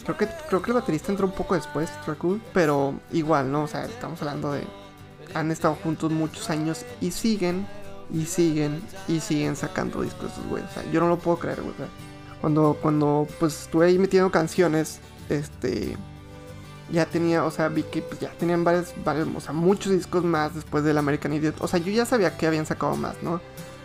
Creo 0.03 0.17
que, 0.17 0.29
creo 0.49 0.61
que 0.61 0.71
el 0.73 0.75
baterista 0.75 1.13
entró 1.13 1.29
un 1.29 1.33
poco 1.33 1.55
después, 1.55 1.91
Dracul, 2.05 2.43
pero 2.53 2.99
igual, 3.13 3.53
¿no? 3.53 3.63
O 3.63 3.69
sea, 3.69 3.85
estamos 3.85 4.21
hablando 4.21 4.51
de. 4.51 4.65
Han 5.35 5.53
estado 5.53 5.77
juntos 5.77 6.11
muchos 6.11 6.51
años 6.51 6.85
y 7.01 7.13
siguen, 7.13 7.69
y 8.13 8.25
siguen, 8.25 8.83
y 9.07 9.21
siguen 9.21 9.55
sacando 9.55 10.03
discos 10.03 10.33
güey. 10.51 10.65
O 10.65 10.69
sea, 10.71 10.83
yo 10.91 10.99
no 10.99 11.07
lo 11.07 11.21
puedo 11.21 11.39
creer, 11.39 11.63
güey. 11.63 11.75
cuando, 12.41 12.77
cuando 12.83 13.29
pues 13.39 13.63
estuve 13.63 13.87
ahí 13.87 13.99
metiendo 14.01 14.33
canciones, 14.33 14.99
este. 15.29 15.97
Ya 16.93 17.07
tenía, 17.07 17.45
o 17.45 17.51
sea, 17.51 17.69
vi 17.69 17.83
que 17.85 18.03
pues, 18.03 18.21
ya 18.21 18.31
tenían 18.39 18.65
varios, 18.65 18.93
varios, 19.05 19.27
o 19.35 19.41
sea, 19.41 19.53
muchos 19.55 19.93
discos 19.93 20.23
más 20.25 20.55
después 20.55 20.85
del 20.85 20.99
American 20.99 21.33
Idiot. 21.33 21.61
O 21.61 21.67
sea, 21.67 21.81
yo 21.81 21.91
ya 21.91 22.05
sabía 22.05 22.37
que 22.37 22.47
habían 22.47 22.67
sacado 22.67 22.95
más, 22.97 23.23
¿no? 23.23 23.41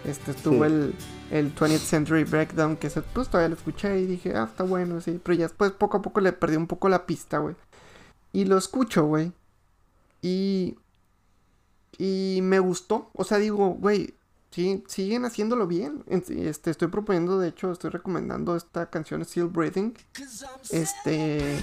Este, 0.06 0.32
estuvo 0.32 0.66
Sí. 0.66 0.72
el, 0.72 0.94
el 1.32 1.56
20th 1.56 1.80
Century 1.80 2.24
Breakdown, 2.26 2.76
que 2.76 2.88
ese, 2.88 3.02
pues 3.02 3.30
todavía 3.30 3.50
lo 3.50 3.56
escuché 3.56 4.00
y 4.00 4.06
dije, 4.06 4.34
ah, 4.36 4.44
está 4.50 4.64
bueno, 4.64 5.00
sí. 5.02 5.20
Pero 5.24 5.38
ya 5.38 5.46
después 5.46 5.72
poco 5.72 5.98
a 5.98 6.02
poco 6.02 6.20
le 6.20 6.34
perdí 6.34 6.58
un 6.58 6.68
poco 6.68 6.90
la 6.90 7.06
pista, 7.06 7.38
güey. 7.40 7.56
Y 8.34 8.44
lo 8.46 8.58
escucho, 8.58 9.06
güey. 9.06 9.32
Y. 10.22 10.78
Y 11.98 12.40
me 12.44 12.60
gustó. 12.60 13.10
O 13.14 13.24
sea, 13.24 13.38
digo, 13.38 13.70
güey, 13.70 14.14
sí, 14.52 14.84
siguen 14.88 15.26
haciéndolo 15.26 15.66
bien. 15.66 16.04
En- 16.08 16.24
Este, 16.46 16.70
estoy 16.72 16.90
proponiendo, 16.90 17.40
de 17.40 17.48
hecho, 17.50 17.72
estoy 17.72 17.90
recomendando 17.90 18.56
esta 18.56 18.90
canción 18.90 19.24
Still 19.24 19.46
Breathing. 19.48 19.94
Este. 20.72 21.58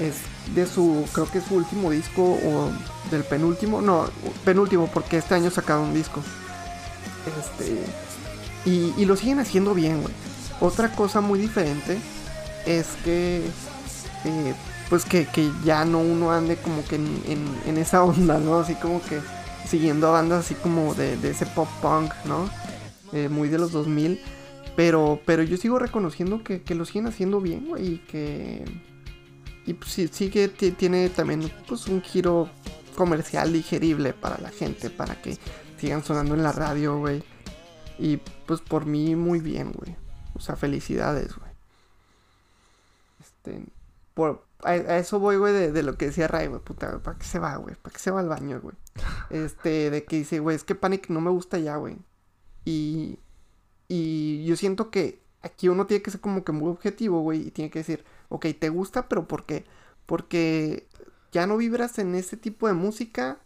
Es 0.00 0.16
de 0.54 0.66
su. 0.66 1.04
Creo 1.12 1.30
que 1.30 1.38
es 1.38 1.44
su 1.44 1.54
último 1.54 1.90
disco 1.90 2.22
o 2.22 2.70
del 3.10 3.22
penúltimo. 3.24 3.80
No, 3.80 4.06
penúltimo, 4.44 4.88
porque 4.92 5.18
este 5.18 5.34
año 5.34 5.50
sacaron 5.50 5.84
un 5.88 5.94
disco. 5.94 6.20
Este. 7.38 7.78
Y, 8.66 8.92
y 8.96 9.04
lo 9.04 9.16
siguen 9.16 9.38
haciendo 9.40 9.74
bien, 9.74 10.02
güey. 10.02 10.14
Otra 10.60 10.90
cosa 10.94 11.20
muy 11.20 11.38
diferente 11.38 11.98
es 12.66 12.86
que. 13.04 13.42
eh, 14.24 14.54
pues 14.90 15.04
que, 15.06 15.26
que 15.26 15.50
ya 15.64 15.84
no 15.86 15.98
uno 16.00 16.30
ande 16.30 16.56
como 16.56 16.84
que 16.84 16.96
en, 16.96 17.22
en- 17.66 17.78
esa 17.78 18.02
onda, 18.04 18.38
¿no? 18.38 18.58
Así 18.58 18.74
como 18.74 19.00
que 19.02 19.20
siguiendo 19.66 20.08
a 20.08 20.10
bandas 20.12 20.44
así 20.44 20.54
como 20.54 20.94
de, 20.94 21.16
de 21.16 21.30
ese 21.30 21.46
pop 21.46 21.68
punk, 21.80 22.12
¿no? 22.26 22.50
Eh, 23.12 23.28
muy 23.30 23.48
de 23.48 23.58
los 23.58 23.72
2000. 23.72 24.20
Pero, 24.76 25.20
pero 25.24 25.42
yo 25.42 25.56
sigo 25.56 25.78
reconociendo 25.78 26.42
que, 26.42 26.62
que 26.62 26.74
lo 26.74 26.84
siguen 26.84 27.06
haciendo 27.06 27.40
bien, 27.40 27.66
güey. 27.68 27.86
Y 27.94 27.98
que. 27.98 28.64
Y 29.66 29.74
pues 29.74 29.92
sí, 29.92 30.30
que 30.30 30.48
ti- 30.48 30.72
tiene 30.72 31.08
también 31.08 31.50
pues 31.66 31.86
un 31.86 32.02
giro 32.02 32.48
comercial 32.96 33.52
digerible 33.52 34.12
para 34.12 34.38
la 34.38 34.50
gente, 34.50 34.90
para 34.90 35.20
que 35.20 35.38
sigan 35.78 36.04
sonando 36.04 36.34
en 36.34 36.42
la 36.42 36.52
radio, 36.52 36.98
güey. 36.98 37.22
Y 37.98 38.18
pues 38.46 38.60
por 38.60 38.86
mí 38.86 39.16
muy 39.16 39.40
bien, 39.40 39.72
güey. 39.72 39.96
O 40.34 40.40
sea, 40.40 40.56
felicidades, 40.56 41.34
güey. 41.36 41.50
Este, 43.20 43.64
por, 44.14 44.44
a, 44.62 44.70
a 44.70 44.98
eso 44.98 45.18
voy, 45.18 45.36
güey, 45.36 45.52
de, 45.52 45.72
de 45.72 45.82
lo 45.82 45.96
que 45.96 46.06
decía 46.06 46.28
Ray, 46.28 46.48
güey, 46.48 46.60
puta, 46.60 46.98
¿para 46.98 47.18
qué 47.18 47.24
se 47.24 47.38
va, 47.38 47.56
güey? 47.56 47.74
¿Para 47.76 47.92
qué 47.92 47.98
se 48.00 48.10
va 48.10 48.20
al 48.20 48.28
baño, 48.28 48.60
güey? 48.60 48.74
Este, 49.30 49.90
de 49.90 50.04
que 50.04 50.16
dice, 50.16 50.40
güey, 50.40 50.56
es 50.56 50.64
que 50.64 50.74
Panic 50.74 51.08
no 51.08 51.20
me 51.20 51.30
gusta 51.30 51.58
ya, 51.58 51.76
güey. 51.76 51.96
Y, 52.64 53.18
y 53.88 54.44
yo 54.44 54.56
siento 54.56 54.90
que 54.90 55.20
aquí 55.42 55.68
uno 55.68 55.86
tiene 55.86 56.02
que 56.02 56.10
ser 56.10 56.20
como 56.20 56.44
que 56.44 56.52
muy 56.52 56.68
objetivo, 56.70 57.20
güey, 57.22 57.48
y 57.48 57.50
tiene 57.50 57.70
que 57.70 57.80
decir, 57.80 58.04
ok, 58.34 58.46
te 58.58 58.68
gusta, 58.68 59.08
pero 59.08 59.26
¿por 59.28 59.44
qué? 59.46 59.64
Porque 60.06 60.88
ya 61.32 61.46
no 61.46 61.56
vibras 61.56 61.98
en 61.98 62.14
ese 62.14 62.36
tipo 62.36 62.66
de 62.68 62.74
música 62.74 63.38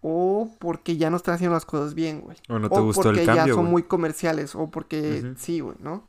o 0.00 0.50
porque 0.58 0.96
ya 0.96 1.10
no 1.10 1.16
están 1.16 1.34
haciendo 1.34 1.54
las 1.54 1.64
cosas 1.66 1.94
bien, 1.94 2.20
güey. 2.20 2.36
O 2.48 2.58
no 2.58 2.70
te 2.70 2.78
o 2.78 2.84
gustó 2.84 3.02
porque 3.04 3.20
el 3.20 3.26
ya 3.26 3.36
cambio, 3.36 3.54
son 3.54 3.64
güey. 3.64 3.72
muy 3.72 3.82
comerciales 3.84 4.54
o 4.54 4.70
porque 4.70 5.34
sí, 5.36 5.60
güey, 5.60 5.76
¿no? 5.80 6.08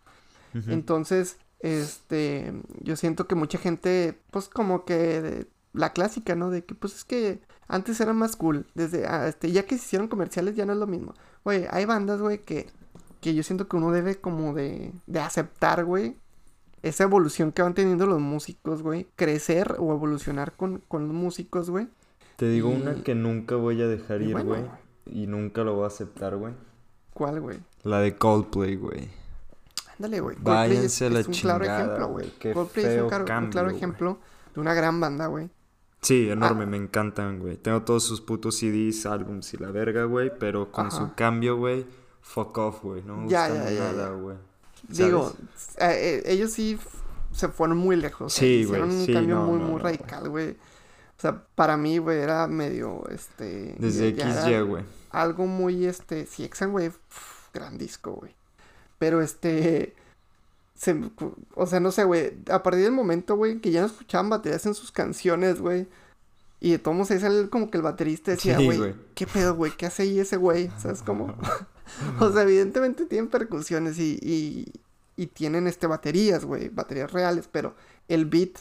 Entonces, 0.67 1.37
este, 1.59 2.53
yo 2.81 2.95
siento 2.95 3.27
que 3.27 3.35
mucha 3.35 3.57
gente, 3.57 4.19
pues 4.31 4.49
como 4.49 4.85
que 4.85 5.21
de- 5.21 5.47
la 5.73 5.93
clásica, 5.93 6.35
¿no? 6.35 6.49
De 6.49 6.65
que 6.65 6.73
pues 6.73 6.95
es 6.95 7.03
que 7.05 7.41
antes 7.67 7.99
era 8.01 8.13
más 8.13 8.35
cool, 8.35 8.65
desde, 8.73 9.05
ah, 9.05 9.27
este, 9.27 9.51
ya 9.51 9.63
que 9.65 9.77
se 9.77 9.85
hicieron 9.85 10.07
comerciales 10.07 10.55
ya 10.55 10.65
no 10.65 10.73
es 10.73 10.79
lo 10.79 10.87
mismo. 10.87 11.13
Güey, 11.43 11.67
hay 11.69 11.85
bandas, 11.85 12.19
güey, 12.21 12.39
que, 12.41 12.67
que 13.21 13.35
yo 13.35 13.43
siento 13.43 13.67
que 13.67 13.75
uno 13.77 13.91
debe 13.91 14.15
como 14.19 14.53
de, 14.53 14.91
de 15.05 15.19
aceptar, 15.19 15.85
güey, 15.85 16.17
esa 16.87 17.03
evolución 17.03 17.51
que 17.51 17.61
van 17.61 17.73
teniendo 17.73 18.05
los 18.07 18.19
músicos, 18.19 18.81
güey, 18.83 19.07
crecer 19.15 19.75
o 19.79 19.93
evolucionar 19.93 20.53
con, 20.55 20.81
con 20.87 21.07
los 21.07 21.15
músicos, 21.15 21.69
güey. 21.69 21.87
Te 22.35 22.47
digo 22.49 22.71
y- 22.71 22.75
una 22.81 22.95
que 23.03 23.15
nunca 23.15 23.55
voy 23.55 23.81
a 23.81 23.87
dejar 23.87 24.21
y 24.21 24.25
ir, 24.27 24.31
bueno, 24.33 24.49
güey. 24.49 24.63
Y 25.05 25.27
nunca 25.27 25.63
lo 25.63 25.75
voy 25.75 25.85
a 25.85 25.87
aceptar, 25.87 26.35
güey. 26.35 26.53
¿Cuál, 27.13 27.39
güey? 27.41 27.59
La 27.83 27.99
de 27.99 28.15
Coldplay, 28.15 28.75
güey. 28.75 29.09
Ándale, 29.97 30.19
güey. 30.19 30.35
Coldplay 30.35 30.77
es, 30.77 31.01
a 31.01 31.09
la 31.09 31.19
es 31.21 31.27
un 31.27 31.33
claro 31.33 31.65
ejemplo, 31.65 32.07
güey. 32.09 32.29
Coldplay 32.53 32.85
es 32.85 33.01
un 33.01 33.07
claro, 33.09 33.25
un 33.45 33.49
güey. 33.51 33.75
ejemplo 33.75 34.19
de 34.53 34.61
una 34.61 34.73
gran 34.73 34.99
banda, 34.99 35.27
güey. 35.27 35.49
Sí, 36.01 36.29
enorme, 36.29 36.63
Ah. 36.63 36.67
me 36.67 36.77
encantan, 36.77 37.39
güey. 37.39 37.57
Tengo 37.57 37.81
todos 37.81 38.03
sus 38.03 38.21
putos 38.21 38.55
CDs, 38.57 39.07
álbums 39.07 39.51
y 39.55 39.57
la 39.57 39.71
verga, 39.71 40.03
güey. 40.03 40.31
Pero 40.37 40.71
con 40.71 40.91
su 40.91 41.15
cambio, 41.15 41.57
güey, 41.57 41.85
fuck 42.21 42.55
off, 42.59 42.83
güey. 42.83 43.01
No 43.01 43.17
me 43.17 43.29
Ya, 43.29 43.49
gusta 43.49 43.63
ya, 43.63 43.71
ya, 43.71 43.79
nada, 43.79 44.09
ya. 44.09 44.13
güey. 44.13 44.37
Digo, 44.87 45.33
eh, 45.77 46.21
eh, 46.25 46.31
ellos 46.31 46.51
sí 46.51 46.79
se 47.31 47.49
fueron 47.49 47.77
muy 47.77 47.95
lejos. 47.95 48.33
Sí, 48.33 48.61
Hicieron 48.61 48.89
güey, 48.89 48.99
un 48.99 49.05
sí, 49.05 49.13
cambio 49.13 49.35
no, 49.35 49.45
muy, 49.45 49.59
no, 49.59 49.65
muy 49.65 49.77
no. 49.77 49.79
radical, 49.79 50.29
güey. 50.29 50.51
O 50.51 51.19
sea, 51.19 51.43
para 51.55 51.77
mí, 51.77 51.97
güey, 51.97 52.19
era 52.19 52.47
medio, 52.47 53.03
este... 53.09 53.75
Desde 53.79 54.15
XY, 54.15 54.61
güey. 54.61 54.83
Algo 55.09 55.47
muy, 55.47 55.85
este... 55.85 56.25
Sí, 56.27 56.43
Exxon, 56.43 56.71
güey, 56.71 56.89
pf, 56.89 57.49
gran 57.53 57.77
disco, 57.77 58.13
güey. 58.13 58.35
Pero, 58.99 59.21
este... 59.21 59.95
Se, 60.75 60.95
o 61.55 61.65
sea, 61.65 61.79
no 61.79 61.91
sé, 61.91 62.03
güey. 62.03 62.33
A 62.51 62.61
partir 62.61 62.83
del 62.83 62.91
momento, 62.91 63.35
güey, 63.35 63.59
que 63.59 63.71
ya 63.71 63.81
no 63.81 63.87
escuchaban 63.87 64.29
baterías 64.29 64.63
en 64.67 64.75
sus 64.75 64.91
canciones, 64.91 65.59
güey. 65.59 65.87
Y 66.59 66.71
de 66.71 66.79
todos 66.79 66.95
modos 66.95 67.11
ahí 67.11 67.19
sale 67.19 67.49
como 67.49 67.71
que 67.71 67.77
el 67.77 67.83
baterista 67.83 68.31
decía, 68.31 68.57
Sí, 68.57 68.65
güey, 68.65 68.77
güey. 68.77 68.95
¿qué 69.15 69.25
pedo, 69.25 69.55
güey? 69.55 69.71
¿Qué 69.71 69.87
hace 69.87 70.03
ahí 70.03 70.19
ese 70.19 70.37
güey? 70.37 70.71
¿Sabes 70.77 71.01
cómo? 71.01 71.35
o 72.19 72.31
sea, 72.31 72.43
evidentemente 72.43 73.05
tienen 73.05 73.29
percusiones 73.29 73.99
y, 73.99 74.17
y, 74.21 74.65
y 75.15 75.27
tienen 75.27 75.67
este 75.67 75.87
baterías, 75.87 76.45
güey, 76.45 76.69
baterías 76.69 77.11
reales, 77.11 77.49
pero 77.51 77.75
el 78.07 78.25
beat, 78.25 78.51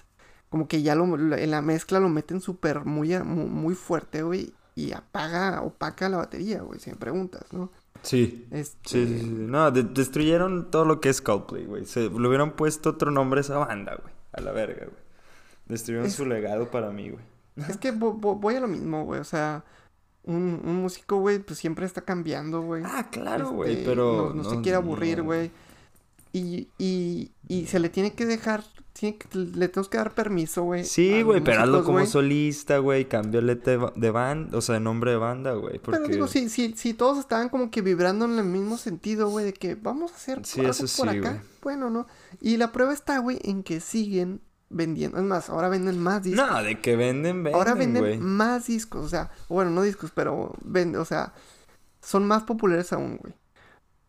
como 0.48 0.68
que 0.68 0.82
ya 0.82 0.94
lo, 0.94 1.16
lo- 1.16 1.36
en 1.36 1.50
la 1.50 1.62
mezcla 1.62 2.00
lo 2.00 2.08
meten 2.08 2.40
súper 2.40 2.84
muy, 2.84 3.16
muy, 3.18 3.74
fuerte, 3.74 4.22
güey, 4.22 4.52
y 4.74 4.92
apaga, 4.92 5.62
opaca 5.62 6.08
la 6.08 6.18
batería, 6.18 6.60
güey, 6.62 6.78
si 6.80 6.90
me 6.90 6.96
preguntas, 6.96 7.44
¿no? 7.52 7.70
Sí. 8.02 8.46
Este, 8.50 8.78
Sí, 8.88 9.06
sí, 9.06 9.18
sí. 9.20 9.26
No, 9.26 9.70
de- 9.70 9.82
destruyeron 9.82 10.70
todo 10.70 10.84
lo 10.84 11.00
que 11.00 11.08
es 11.08 11.20
Coldplay, 11.22 11.64
güey. 11.64 11.84
Se 11.86 12.08
le 12.10 12.28
hubieran 12.28 12.52
puesto 12.54 12.90
otro 12.90 13.10
nombre 13.10 13.40
a 13.40 13.42
esa 13.42 13.56
banda, 13.58 13.96
güey. 14.00 14.12
A 14.32 14.40
la 14.42 14.52
verga, 14.52 14.84
güey. 14.84 14.98
Destruyeron 15.66 16.06
Es- 16.06 16.14
su 16.14 16.26
legado 16.26 16.70
para 16.70 16.90
mí, 16.90 17.10
güey. 17.10 17.24
Es 17.68 17.78
que 17.78 17.92
vo- 17.94 18.20
vo- 18.20 18.38
voy 18.38 18.54
a 18.56 18.60
lo 18.60 18.68
mismo, 18.68 19.04
güey, 19.06 19.18
o 19.18 19.24
sea, 19.24 19.64
un, 20.26 20.60
un 20.64 20.76
músico, 20.82 21.18
güey, 21.18 21.38
pues 21.38 21.58
siempre 21.58 21.86
está 21.86 22.02
cambiando, 22.02 22.60
güey. 22.62 22.82
Ah, 22.84 23.08
claro, 23.10 23.50
güey, 23.52 23.72
Este, 23.72 23.84
pero... 23.86 24.32
No, 24.34 24.42
no 24.42 24.50
se 24.50 24.60
quiere 24.60 24.76
aburrir, 24.76 25.22
güey. 25.22 25.50
Y, 26.32 26.68
y, 26.78 27.30
y 27.48 27.66
se 27.66 27.78
le 27.78 27.88
tiene 27.88 28.12
que 28.12 28.26
dejar, 28.26 28.62
tiene 28.92 29.16
que- 29.16 29.26
le 29.38 29.68
tenemos 29.68 29.88
que 29.88 29.96
dar 29.96 30.14
permiso, 30.14 30.64
güey. 30.64 30.84
Sí, 30.84 31.22
güey, 31.22 31.42
pero 31.42 31.62
hazlo 31.62 31.82
como 31.82 31.98
güey. 31.98 32.06
solista, 32.06 32.76
güey. 32.78 33.08
Cámbiale 33.08 33.54
de, 33.54 33.76
ba- 33.78 33.92
de 33.96 34.10
banda, 34.10 34.58
o 34.58 34.60
sea, 34.60 34.74
de 34.74 34.80
nombre 34.80 35.12
de 35.12 35.16
banda, 35.16 35.54
güey. 35.54 35.78
Porque... 35.78 35.98
Pero 36.00 36.12
digo, 36.12 36.26
si, 36.28 36.50
si, 36.50 36.74
si 36.74 36.92
todos 36.92 37.18
estaban 37.18 37.48
como 37.48 37.70
que 37.70 37.80
vibrando 37.80 38.26
en 38.26 38.38
el 38.38 38.44
mismo 38.44 38.76
sentido, 38.76 39.30
güey, 39.30 39.46
de 39.46 39.54
que 39.54 39.76
vamos 39.76 40.12
a 40.12 40.16
hacer 40.16 40.44
Sí, 40.44 40.60
algo 40.60 40.72
eso 40.72 40.82
por 41.02 41.10
sí, 41.10 41.18
acá. 41.18 41.30
güey. 41.30 41.42
Bueno, 41.62 41.88
¿no? 41.88 42.06
Y 42.42 42.58
la 42.58 42.70
prueba 42.70 42.92
está, 42.92 43.18
güey, 43.18 43.38
en 43.42 43.62
que 43.62 43.80
siguen 43.80 44.40
vendiendo. 44.68 45.18
Es 45.18 45.24
más, 45.24 45.48
ahora 45.50 45.68
venden 45.68 45.98
más 45.98 46.22
discos. 46.22 46.46
No, 46.46 46.62
de 46.62 46.80
que 46.80 46.96
venden, 46.96 47.42
venden, 47.42 47.54
ahora 47.54 47.74
venden 47.74 48.22
más 48.22 48.66
discos, 48.66 49.04
o 49.04 49.08
sea, 49.08 49.30
bueno, 49.48 49.70
no 49.70 49.82
discos, 49.82 50.10
pero 50.14 50.54
venden, 50.64 51.00
o 51.00 51.04
sea, 51.04 51.32
son 52.00 52.26
más 52.26 52.44
populares 52.44 52.92
aún, 52.92 53.18
güey. 53.18 53.34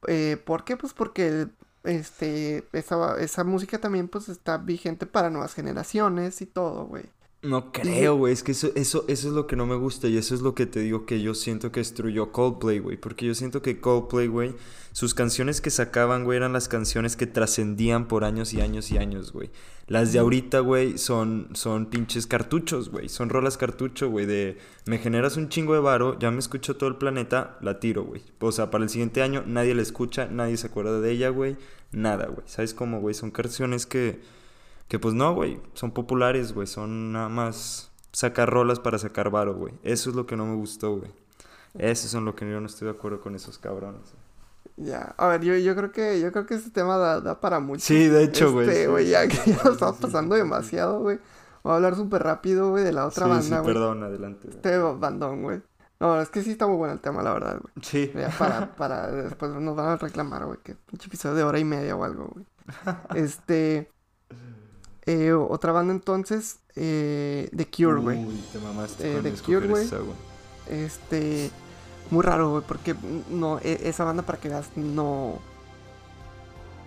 Eh, 0.08 0.38
¿Por 0.38 0.64
qué? 0.64 0.78
Pues 0.78 0.94
porque 0.94 1.48
este, 1.84 2.68
esa, 2.74 3.20
esa 3.20 3.44
música 3.44 3.80
también 3.80 4.08
pues 4.08 4.30
está 4.30 4.58
vigente 4.58 5.06
para 5.06 5.30
nuevas 5.30 5.54
generaciones 5.54 6.42
y 6.42 6.46
todo, 6.46 6.86
güey. 6.86 7.06
No 7.48 7.72
creo, 7.72 8.18
güey. 8.18 8.34
Es 8.34 8.44
que 8.44 8.52
eso, 8.52 8.72
eso, 8.76 9.06
eso 9.08 9.28
es 9.30 9.34
lo 9.34 9.48
que 9.48 9.56
no 9.56 9.66
me 9.66 9.76
gusta. 9.76 10.08
Y 10.08 10.18
eso 10.18 10.36
es 10.36 10.42
lo 10.42 10.54
que 10.54 10.66
te 10.66 10.82
digo 10.82 11.06
que 11.06 11.22
yo 11.22 11.34
siento 11.34 11.72
que 11.72 11.80
destruyó 11.80 12.34
Coldplay, 12.34 12.80
güey. 12.80 12.98
Porque 12.98 13.26
yo 13.26 13.34
siento 13.34 13.62
que 13.62 13.80
Coldplay, 13.80 14.28
güey, 14.28 14.54
sus 14.92 15.14
canciones 15.14 15.62
que 15.62 15.70
sacaban, 15.70 16.26
güey, 16.26 16.38
eran 16.38 16.52
las 16.52 16.68
canciones 16.68 17.16
que 17.16 17.26
trascendían 17.26 18.08
por 18.10 18.26
años 18.26 18.54
y 18.54 18.60
años 18.60 18.92
y 18.92 18.98
años, 18.98 19.32
güey. 19.32 19.50
Las 19.88 20.12
de 20.12 20.20
ahorita, 20.20 20.60
güey, 20.60 20.98
son, 20.98 21.48
son 21.54 21.86
pinches 21.86 22.28
cartuchos, 22.28 22.90
güey. 22.90 23.08
Son 23.08 23.30
rolas 23.30 23.56
cartucho, 23.56 24.10
güey. 24.10 24.26
De 24.26 24.58
me 24.86 24.98
generas 24.98 25.38
un 25.38 25.48
chingo 25.48 25.74
de 25.74 25.80
varo, 25.80 26.20
ya 26.20 26.30
me 26.32 26.40
escuchó 26.40 26.76
todo 26.76 26.90
el 26.90 26.98
planeta, 26.98 27.58
la 27.62 27.80
tiro, 27.80 28.04
güey. 28.04 28.22
O 28.40 28.52
sea, 28.52 28.70
para 28.70 28.84
el 28.84 28.90
siguiente 28.90 29.22
año 29.22 29.44
nadie 29.48 29.74
la 29.74 29.82
escucha, 29.82 30.28
nadie 30.28 30.58
se 30.58 30.68
acuerda 30.68 31.00
de 31.00 31.12
ella, 31.12 31.30
güey. 31.30 31.56
Nada, 31.94 32.26
güey. 32.26 32.46
¿Sabes 32.46 32.74
cómo, 32.74 33.00
güey? 33.00 33.16
Son 33.16 33.32
canciones 33.32 33.86
que. 33.86 34.20
Que 34.88 35.00
pues 35.00 35.14
no, 35.14 35.34
güey. 35.34 35.62
Son 35.74 35.92
populares, 35.92 36.54
güey. 36.54 36.68
Son 36.68 37.12
nada 37.12 37.30
más 37.30 37.92
sacar 38.12 38.50
rolas 38.50 38.80
para 38.80 38.98
sacar 38.98 39.30
varo, 39.30 39.56
güey. 39.56 39.74
Eso 39.84 40.10
es 40.10 40.16
lo 40.16 40.26
que 40.26 40.36
no 40.36 40.46
me 40.46 40.56
gustó, 40.56 40.98
güey. 40.98 41.12
Eso 41.78 42.08
es 42.08 42.14
en 42.14 42.26
lo 42.26 42.36
que 42.36 42.50
yo 42.50 42.60
no 42.60 42.68
estoy 42.68 42.88
de 42.88 42.94
acuerdo 42.94 43.22
con 43.22 43.36
esos 43.36 43.58
cabrones. 43.60 44.14
Ya, 44.76 45.16
a 45.18 45.28
ver, 45.28 45.42
yo, 45.42 45.56
yo 45.58 45.76
creo 45.76 45.92
que, 45.92 46.20
yo 46.20 46.32
creo 46.32 46.46
que 46.46 46.56
este 46.56 46.70
tema 46.70 46.98
da, 46.98 47.22
da 47.22 47.40
para 47.40 47.60
mucho. 47.60 47.82
Sí, 47.82 48.08
de 48.08 48.24
hecho, 48.24 48.52
güey, 48.52 48.68
Este, 48.68 48.84
sí, 48.84 48.88
güey, 48.88 49.06
sí, 49.06 49.12
ya 49.12 49.24
sí, 49.24 49.30
que 49.30 49.38
sí, 49.38 49.52
ya 49.52 49.58
lo 49.58 49.64
sí, 49.64 49.72
estamos 49.72 49.96
sí, 49.96 50.02
pasando 50.04 50.36
sí. 50.36 50.42
demasiado, 50.42 51.00
güey. 51.00 51.20
Voy 51.64 51.74
a 51.74 51.76
hablar 51.76 51.96
súper 51.96 52.24
rápido, 52.24 52.70
güey, 52.70 52.84
de 52.84 52.94
la 52.94 53.06
otra 53.08 53.26
sí, 53.26 53.30
banda, 53.30 53.44
sí, 53.44 53.64
güey. 53.64 53.66
perdón, 53.66 54.04
adelante. 54.04 54.50
Este 54.50 54.78
bandón, 54.78 55.44
güey. 55.44 55.62
No, 56.00 56.22
es 56.22 56.30
que 56.30 56.44
sí 56.44 56.52
está 56.52 56.68
muy 56.68 56.78
bueno 56.78 56.94
el 56.94 57.00
tema, 57.00 57.24
la 57.24 57.34
verdad, 57.34 57.60
güey. 57.60 57.74
Sí. 57.82 58.12
Ya 58.16 58.30
para, 58.30 58.76
para, 58.76 59.12
después 59.12 59.52
nos 59.52 59.76
van 59.76 59.88
a 59.88 59.98
reclamar, 59.98 60.46
güey, 60.46 60.60
que 60.64 60.76
pinche 60.76 61.08
episodio 61.08 61.36
de 61.36 61.44
hora 61.44 61.60
y 61.60 61.66
media 61.66 61.96
o 61.96 62.04
algo, 62.04 62.32
güey. 62.34 62.46
Este, 63.16 63.90
eh, 65.08 65.34
otra 65.34 65.72
banda 65.72 65.94
entonces, 65.94 66.60
eh, 66.76 67.50
The 67.56 67.66
Cure, 67.68 68.00
güey. 68.02 68.24
Uy, 68.26 68.44
te 68.54 68.60
mamaste 68.60 69.10
Eh, 69.10 69.14
con 69.16 69.24
The 69.24 69.32
Cure, 69.42 69.68
güey. 69.68 69.88
Este, 70.70 71.50
muy 72.12 72.24
raro, 72.24 72.52
güey, 72.52 72.64
porque 72.68 72.94
no, 73.30 73.58
e- 73.60 73.80
esa 73.86 74.04
banda 74.04 74.24
para 74.24 74.38
que 74.40 74.50
veas, 74.50 74.70
no, 74.76 75.40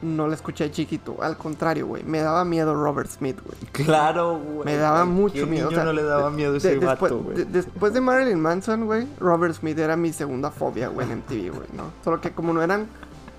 no 0.02 0.28
la 0.28 0.34
escuché 0.34 0.64
de 0.64 0.70
chiquito. 0.70 1.16
Al 1.22 1.36
contrario, 1.36 1.86
güey, 1.86 2.02
me 2.04 2.20
daba 2.20 2.44
miedo 2.44 2.74
Robert 2.74 3.10
Smith, 3.10 3.38
güey. 3.44 3.58
Claro, 3.72 4.38
güey. 4.38 4.64
Me 4.64 4.76
daba 4.76 5.02
¿A 5.02 5.04
mucho 5.06 5.46
miedo, 5.46 5.68
o 5.68 5.70
niño 5.70 5.76
sea, 5.76 5.84
no 5.84 5.92
le 5.92 6.02
daba 6.02 6.30
miedo 6.30 6.56
ese 6.56 6.76
después, 6.78 7.00
vato, 7.00 7.18
güey. 7.20 7.36
de- 7.36 7.44
después 7.46 7.92
de 7.94 8.00
Marilyn 8.00 8.40
Manson, 8.40 8.86
güey, 8.86 9.06
Robert 9.18 9.54
Smith 9.54 9.78
era 9.78 9.96
mi 9.96 10.12
segunda 10.12 10.50
fobia, 10.50 10.88
güey, 10.88 11.06
en 11.10 11.18
MTV, 11.18 11.50
güey, 11.50 11.68
¿no? 11.74 11.92
Solo 12.04 12.20
que 12.20 12.32
como 12.32 12.52
no 12.52 12.62
eran 12.62 12.86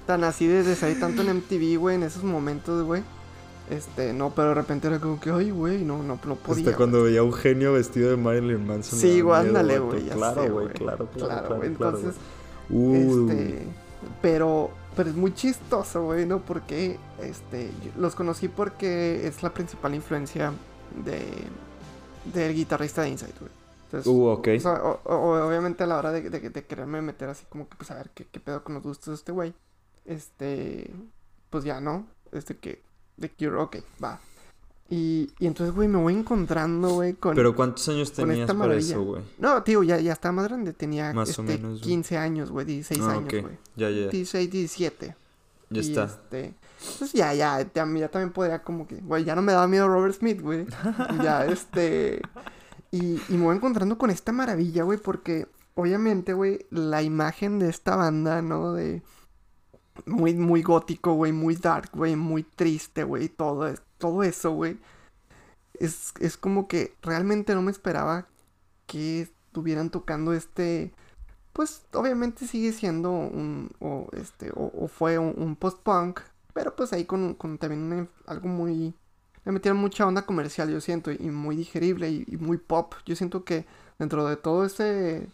tan 0.07 0.23
así 0.23 0.47
de 0.47 0.75
salir 0.75 0.99
tanto 0.99 1.21
en 1.21 1.29
MTV, 1.29 1.77
güey, 1.77 1.95
en 1.95 2.03
esos 2.03 2.23
momentos, 2.23 2.84
güey. 2.84 3.03
Este, 3.72 4.11
no, 4.13 4.32
pero 4.36 4.49
de 4.49 4.55
repente 4.55 4.88
era 4.88 4.99
como 4.99 5.17
que, 5.19 5.32
ay, 5.32 5.49
güey, 5.49 5.84
no, 5.84 6.03
no, 6.03 6.19
no 6.26 6.36
podía. 6.36 6.65
Hasta 6.65 6.76
cuando 6.78 7.03
veía 7.03 7.22
a 7.22 7.24
Eugenio 7.24 7.72
vestido 7.74 8.09
de 8.11 8.17
Marilyn 8.17 8.67
Manson. 8.67 8.99
Sí, 8.99 9.22
güey, 9.22 9.39
ándale, 9.39 9.80
güey, 9.80 10.03
ya 10.05 10.13
Claro, 10.13 10.51
güey, 10.51 10.67
claro, 10.69 11.07
claro, 11.15 11.55
güey, 11.55 11.74
claro, 11.74 11.97
entonces. 11.97 12.15
Uh, 12.69 13.30
Este, 13.30 13.65
pero, 14.22 14.72
pero 14.95 15.09
es 15.09 15.15
muy 15.15 15.34
chistoso, 15.34 16.03
güey, 16.03 16.26
¿no? 16.26 16.39
Porque, 16.39 16.99
este, 17.22 17.72
los 17.97 18.13
conocí 18.13 18.49
porque 18.49 19.26
es 19.26 19.41
la 19.41 19.53
principal 19.53 19.95
influencia 19.95 20.51
de, 21.05 21.22
del 22.34 22.53
guitarrista 22.53 23.03
de 23.03 23.09
Inside, 23.09 23.34
güey. 23.39 23.51
Entonces, 23.86 24.07
Uh, 24.11 24.26
ok. 24.28 24.47
o 24.57 24.59
sea, 24.59 24.84
o- 24.84 24.99
o- 25.05 25.47
obviamente 25.47 25.84
a 25.84 25.88
la 25.88 25.97
hora 25.97 26.11
de, 26.11 26.30
de- 26.30 26.49
de 26.49 26.65
quererme 26.65 27.01
meter 27.01 27.30
así 27.30 27.45
como 27.47 27.69
que, 27.69 27.78
pues, 27.78 27.89
a 27.91 27.95
ver 27.95 28.09
qué, 28.13 28.26
qué 28.30 28.39
pedo 28.41 28.63
con 28.65 28.74
los 28.76 28.84
gustos 28.84 29.07
de 29.07 29.15
este 29.15 29.32
güey, 29.32 29.53
este, 30.05 30.91
pues 31.49 31.63
ya, 31.63 31.80
¿no? 31.80 32.05
Este 32.34 32.57
que, 32.57 32.82
The 33.22 33.30
Cure, 33.30 33.57
ok, 33.57 33.78
va. 34.03 34.19
Y, 34.89 35.32
y 35.39 35.47
entonces, 35.47 35.74
güey, 35.74 35.88
me 35.88 35.97
voy 35.97 36.13
encontrando, 36.13 36.89
güey, 36.95 37.13
con... 37.13 37.34
Pero 37.34 37.55
¿cuántos 37.55 37.88
años 37.88 38.11
tenías 38.11 38.39
esta 38.39 38.53
para 38.53 38.76
eso, 38.76 39.01
güey? 39.01 39.22
No, 39.38 39.63
tío, 39.63 39.84
ya, 39.84 39.97
ya 40.01 40.11
estaba 40.11 40.34
más 40.34 40.49
grande, 40.49 40.74
tenía, 40.74 41.13
Más 41.13 41.30
o 41.39 41.43
este, 41.43 41.43
menos, 41.57 41.80
güey. 41.80 41.82
15 41.82 42.17
años, 42.17 42.51
güey, 42.51 42.65
16 42.65 42.99
Ah, 43.01 43.11
años, 43.11 43.24
ok. 43.24 43.41
güey. 43.41 43.57
Ya, 43.78 43.89
ya, 43.89 44.09
16, 44.09 44.51
17. 44.51 45.15
ya 45.69 45.82
Y, 45.82 45.89
está. 45.89 46.03
Este, 46.03 46.53
pues 46.99 47.13
ya, 47.13 47.34
ya, 47.34 47.61
ya, 47.61 47.86
ya 47.88 48.07
también 48.09 48.34
podría 48.34 48.63
como 48.63 48.86
que, 48.86 48.97
güey, 48.97 49.24
ya 49.24 49.34
no 49.34 49.41
me 49.41 49.53
daba 49.53 49.65
miedo 49.67 49.88
Robert 49.88 50.13
Smith, 50.15 50.41
güey. 50.41 50.65
ya, 51.24 51.45
este, 51.45 52.22
y, 52.91 53.13
y 53.30 53.38
me 53.38 53.45
voy 53.45 53.55
encontrando 53.55 53.97
con 53.97 54.09
esta 54.09 54.34
maravilla, 54.34 54.84
güey, 54.84 54.97
porque 54.97 55.47
obviamente, 55.76 56.34
güey, 56.34 56.65
la 56.69 57.01
imagen 57.01 57.59
de 57.59 57.69
esta 57.69 57.95
banda, 57.95 58.41
¿no? 58.41 58.74
De 58.74 59.01
muy, 60.05 60.33
muy 60.33 60.61
gótico, 60.61 61.13
güey, 61.13 61.31
muy 61.31 61.55
dark, 61.55 61.91
güey, 61.93 62.15
muy 62.15 62.43
triste, 62.43 63.03
güey, 63.03 63.29
todo, 63.29 63.73
todo 63.97 64.23
eso, 64.23 64.51
güey. 64.51 64.79
Es, 65.73 66.13
es 66.19 66.37
como 66.37 66.67
que 66.67 66.95
realmente 67.01 67.55
no 67.55 67.61
me 67.61 67.71
esperaba 67.71 68.27
que 68.87 69.21
estuvieran 69.21 69.89
tocando 69.89 70.33
este 70.33 70.93
pues 71.53 71.85
obviamente 71.93 72.47
sigue 72.47 72.71
siendo 72.71 73.11
un 73.11 73.69
o 73.79 74.07
este 74.13 74.51
o, 74.55 74.87
fue 74.87 75.17
un, 75.17 75.33
un 75.37 75.55
post-punk 75.55 76.21
pero 76.53 76.75
pues 76.75 76.93
ahí 76.93 77.05
con, 77.05 77.33
con 77.35 77.57
también 77.57 78.09
algo 78.27 78.47
muy 78.47 78.93
le 79.43 79.51
metieron 79.51 79.79
mucha 79.79 80.05
onda 80.07 80.25
comercial 80.25 80.69
yo 80.69 80.79
siento 80.81 81.11
y 81.11 81.29
muy 81.29 81.55
digerible 81.55 82.09
y, 82.09 82.25
y 82.27 82.37
muy 82.37 82.57
pop 82.57 82.93
yo 83.05 83.15
siento 83.15 83.43
que 83.43 83.65
dentro 83.99 84.25
de 84.27 84.37
todo 84.37 84.65
ese 84.65 85.27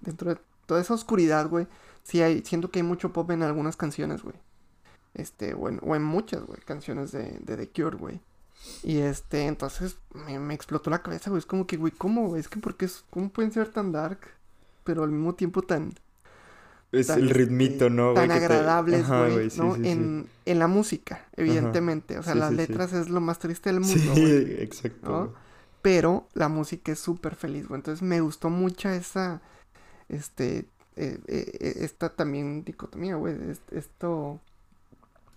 dentro 0.00 0.34
de 0.34 0.40
toda 0.66 0.80
esa 0.80 0.94
oscuridad 0.94 1.48
güey 1.48 1.66
sí 2.04 2.22
hay 2.22 2.42
siento 2.44 2.70
que 2.70 2.78
hay 2.78 2.82
mucho 2.84 3.12
pop 3.12 3.30
en 3.32 3.42
algunas 3.42 3.76
canciones 3.76 4.22
güey 4.22 4.36
este 5.14 5.54
o 5.54 5.68
en, 5.68 5.80
o 5.82 5.96
en 5.96 6.02
muchas 6.02 6.44
güey 6.44 6.60
canciones 6.64 7.10
de, 7.12 7.38
de 7.40 7.56
The 7.56 7.68
Cure 7.70 7.96
güey 7.96 8.20
y 8.82 8.98
este 8.98 9.46
entonces 9.46 9.96
me, 10.12 10.38
me 10.38 10.54
explotó 10.54 10.90
la 10.90 11.02
cabeza 11.02 11.30
güey 11.30 11.38
es 11.40 11.46
como 11.46 11.66
que 11.66 11.76
güey 11.76 11.92
cómo 11.92 12.28
güey? 12.28 12.40
es 12.40 12.48
que 12.48 12.58
porque 12.60 12.84
es 12.84 13.04
cómo 13.10 13.28
pueden 13.30 13.50
ser 13.52 13.68
tan 13.68 13.90
dark 13.92 14.18
pero 14.84 15.02
al 15.02 15.10
mismo 15.10 15.34
tiempo 15.34 15.62
tan 15.62 15.94
Es 16.92 17.08
tan, 17.08 17.18
el 17.20 17.26
este, 17.28 17.38
ritmito, 17.38 17.90
¿no, 17.90 18.12
güey? 18.12 18.28
tan 18.28 18.38
que 18.38 18.46
te- 18.46 18.52
agradables, 18.54 19.00
Ajá, 19.04 19.28
güey, 19.28 19.50
sí, 19.50 19.60
¿no? 19.60 19.74
sí, 19.74 19.82
sí. 19.82 19.88
en, 19.88 20.28
en 20.44 20.58
la 20.60 20.68
música, 20.68 21.24
evidentemente. 21.36 22.18
O 22.18 22.22
sea, 22.22 22.34
las 22.36 22.52
letras 22.52 22.92
es 22.92 23.08
lo 23.08 23.20
más 23.20 23.40
triste 23.40 23.70
del 23.72 23.80
mundo, 23.80 24.14
Sí, 24.14 24.20
güey. 24.20 24.62
exacto. 24.62 25.10
¿no? 25.10 25.18
güey. 25.24 25.30
Pero 25.82 26.28
la 26.34 26.48
música 26.48 26.92
es 26.92 27.00
súper 27.00 27.34
feliz, 27.34 27.66
güey. 27.66 27.78
Entonces 27.80 28.00
me 28.02 28.20
gustó 28.20 28.48
mucho 28.48 28.88
esa, 28.90 29.40
este, 30.08 30.66
eh, 30.96 31.18
eh, 31.26 31.52
eh, 31.60 31.74
esta 31.80 32.08
también 32.10 32.64
dicotomía, 32.64 33.16
güey. 33.16 33.34
es- 33.50 33.60
Esto, 33.70 34.40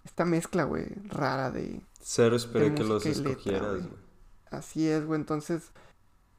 esta 0.05 0.25
mezcla, 0.25 0.63
güey, 0.63 0.85
rara 1.09 1.51
de... 1.51 1.81
Cero 2.01 2.35
esperé 2.35 2.73
que 2.73 2.83
los 2.83 3.05
escogieras, 3.05 3.77
güey. 3.77 3.89
Así 4.51 4.87
es, 4.87 5.05
güey, 5.05 5.19
entonces, 5.19 5.63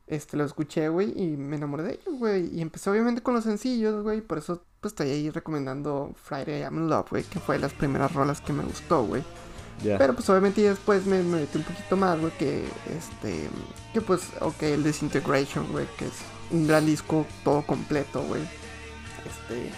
este, 0.07 0.37
lo 0.39 0.45
escuché, 0.45 0.89
güey, 0.89 1.13
y 1.21 1.37
me 1.37 1.57
enamoré 1.57 1.83
de 1.83 1.93
ellos, 1.95 2.19
güey. 2.19 2.47
Y 2.55 2.63
empecé 2.63 2.89
obviamente 2.91 3.23
con 3.23 3.35
los 3.35 3.45
sencillos, 3.45 4.03
güey, 4.03 4.23
por 4.23 4.39
eso, 4.39 4.63
pues, 4.81 4.93
estoy 4.93 5.11
ahí 5.11 5.29
recomendando 5.31 6.15
Friday 6.23 6.63
I'm 6.63 6.79
in 6.79 6.89
Love, 6.89 7.11
güey, 7.11 7.25
que 7.25 7.39
fue 7.41 7.57
de 7.57 7.63
las 7.63 7.75
primeras 7.75 8.15
rolas 8.15 8.41
que 8.41 8.53
me 8.55 8.65
gustó, 8.65 9.05
güey. 9.05 9.23
Ya. 9.85 9.97
Pero 9.99 10.13
pues 10.15 10.29
obviamente 10.31 10.61
después 10.63 11.07
me, 11.07 11.23
me 11.23 11.41
metí 11.41 11.59
un 11.59 11.65
poquito 11.65 11.97
más, 11.97 12.19
güey, 12.19 12.33
que 12.39 12.65
este, 12.97 13.49
que 13.93 14.01
pues, 14.01 14.23
ok, 14.41 14.63
el 14.63 14.83
Disintegration, 14.83 15.71
güey, 15.71 15.87
que 15.99 16.07
es 16.07 16.15
un 16.51 16.67
gran 16.67 16.85
disco 16.87 17.25
todo 17.45 17.63
completo, 17.67 18.23
güey. 18.25 18.43
Este, 19.27 19.71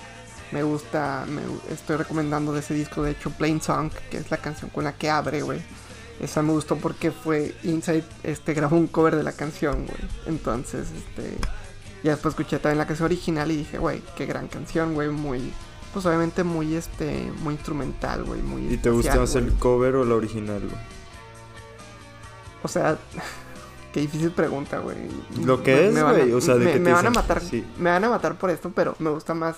me 0.52 0.62
gusta, 0.62 1.26
me, 1.28 1.42
estoy 1.72 1.96
recomendando 1.96 2.52
de 2.52 2.60
ese 2.60 2.74
disco, 2.74 3.02
de 3.02 3.12
hecho, 3.12 3.30
Plain 3.30 3.60
Song, 3.60 3.90
que 4.10 4.18
es 4.18 4.30
la 4.30 4.38
canción 4.38 4.70
con 4.70 4.84
la 4.84 4.92
que 4.92 5.10
abre, 5.10 5.42
güey. 5.42 5.60
Esa 6.20 6.42
me 6.42 6.52
gustó 6.52 6.76
porque 6.76 7.10
fue 7.10 7.54
Inside, 7.62 8.04
este, 8.24 8.52
grabó 8.52 8.76
un 8.76 8.88
cover 8.88 9.16
de 9.16 9.22
la 9.22 9.32
canción, 9.32 9.86
güey. 9.86 10.00
Entonces, 10.26 10.88
este, 10.90 11.38
ya 12.02 12.12
después 12.12 12.32
escuché 12.32 12.58
también 12.58 12.78
la 12.78 12.86
canción 12.86 13.06
original 13.06 13.50
y 13.50 13.56
dije, 13.56 13.78
güey, 13.78 14.02
qué 14.16 14.26
gran 14.26 14.48
canción, 14.48 14.94
güey, 14.94 15.08
muy, 15.08 15.52
pues 15.92 16.04
obviamente 16.06 16.44
muy, 16.44 16.74
este, 16.74 17.32
muy 17.42 17.54
instrumental, 17.54 18.24
güey, 18.24 18.42
muy 18.42 18.74
¿Y 18.74 18.76
te 18.76 18.90
gusta 18.90 19.16
más 19.16 19.34
el 19.36 19.54
cover 19.54 19.96
o 19.96 20.04
la 20.04 20.14
original, 20.14 20.60
güey? 20.60 20.82
O 22.62 22.68
sea, 22.68 22.98
qué 23.92 24.00
difícil 24.00 24.30
pregunta, 24.32 24.78
güey. 24.78 24.96
Lo 25.44 25.62
que 25.62 25.88
es, 25.88 26.02
güey, 26.02 26.32
o 26.32 26.40
sea, 26.40 26.54
de 26.54 26.64
me, 26.64 26.72
que 26.72 26.78
te 26.78 26.84
me 26.84 26.92
van 26.92 27.06
a 27.06 27.10
matar, 27.10 27.40
sí. 27.40 27.64
me 27.78 27.90
van 27.90 28.04
a 28.04 28.08
matar 28.08 28.36
por 28.38 28.50
esto, 28.50 28.70
pero 28.74 28.94
me 28.98 29.10
gusta 29.10 29.34
más 29.34 29.56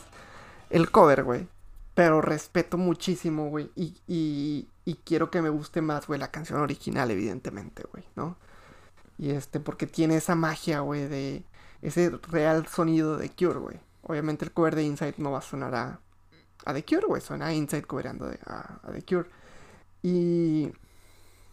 el 0.71 0.91
cover, 0.91 1.25
güey. 1.25 1.49
Pero 1.95 2.23
respeto 2.23 2.79
muchísimo, 2.79 3.49
güey, 3.51 3.71
y, 3.77 3.95
y, 4.07 4.69
y 4.87 4.95
quiero 5.05 5.31
que 5.31 5.43
me 5.43 5.51
guste 5.51 5.83
más, 5.83 6.07
güey, 6.07 6.19
la 6.19 6.31
canción 6.31 6.61
original, 6.61 7.11
evidentemente, 7.11 7.85
güey, 7.93 8.05
¿no? 8.17 8.39
Y 9.19 9.31
este, 9.31 9.61
porque 9.61 9.87
tiene 9.87 10.17
esa 10.17 10.35
magia, 10.35 10.81
güey, 10.81 11.07
de 11.07 11.45
ese 11.83 12.11
real 12.31 12.67
sonido 12.67 13.19
de 13.19 13.29
Cure, 13.31 13.59
güey. 13.59 13.81
Obviamente 14.03 14.45
el 14.47 14.53
cover 14.53 14.75
de 14.75 14.85
Inside 14.85 15.15
no 15.19 15.33
va 15.33 15.39
a 15.39 15.43
sonar 15.43 15.75
a, 15.75 16.01
a 16.65 16.73
The 16.73 16.83
Cure, 16.85 17.07
güey, 17.07 17.21
suena 17.21 17.47
a 17.49 17.53
Inside 17.53 17.83
coverando 17.83 18.27
de- 18.27 18.39
a, 18.47 18.81
a 18.83 18.91
The 18.91 19.03
Cure. 19.03 19.29
Y, 20.03 20.73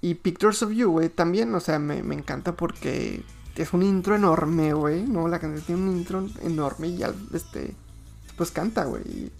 y 0.02 0.16
Pictures 0.16 0.62
of 0.64 0.72
You, 0.72 0.92
güey, 0.92 1.10
también, 1.10 1.54
o 1.56 1.60
sea, 1.60 1.80
me, 1.80 2.02
me 2.04 2.16
encanta 2.16 2.54
porque 2.56 3.24
es 3.56 3.74
un 3.74 3.84
intro 3.84 4.16
enorme, 4.16 4.74
güey, 4.74 5.04
¿no? 5.04 5.28
La 5.28 5.40
canción 5.40 5.66
tiene 5.66 5.82
un 5.92 5.98
intro 5.98 6.26
enorme 6.44 6.88
y 6.88 6.98
ya, 6.98 7.14
este, 7.34 7.76
pues 8.38 8.52
canta, 8.52 8.86
güey. 8.86 9.32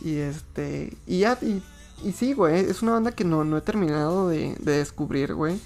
Y, 0.00 0.16
este, 0.16 0.96
y 1.06 1.20
ya, 1.20 1.38
y, 1.40 1.62
y 2.02 2.12
sí, 2.12 2.32
güey, 2.32 2.58
es 2.68 2.82
una 2.82 2.92
banda 2.92 3.12
que 3.12 3.24
no, 3.24 3.44
no 3.44 3.56
he 3.56 3.60
terminado 3.60 4.28
de, 4.28 4.56
de 4.58 4.78
descubrir, 4.78 5.34
güey. 5.34 5.60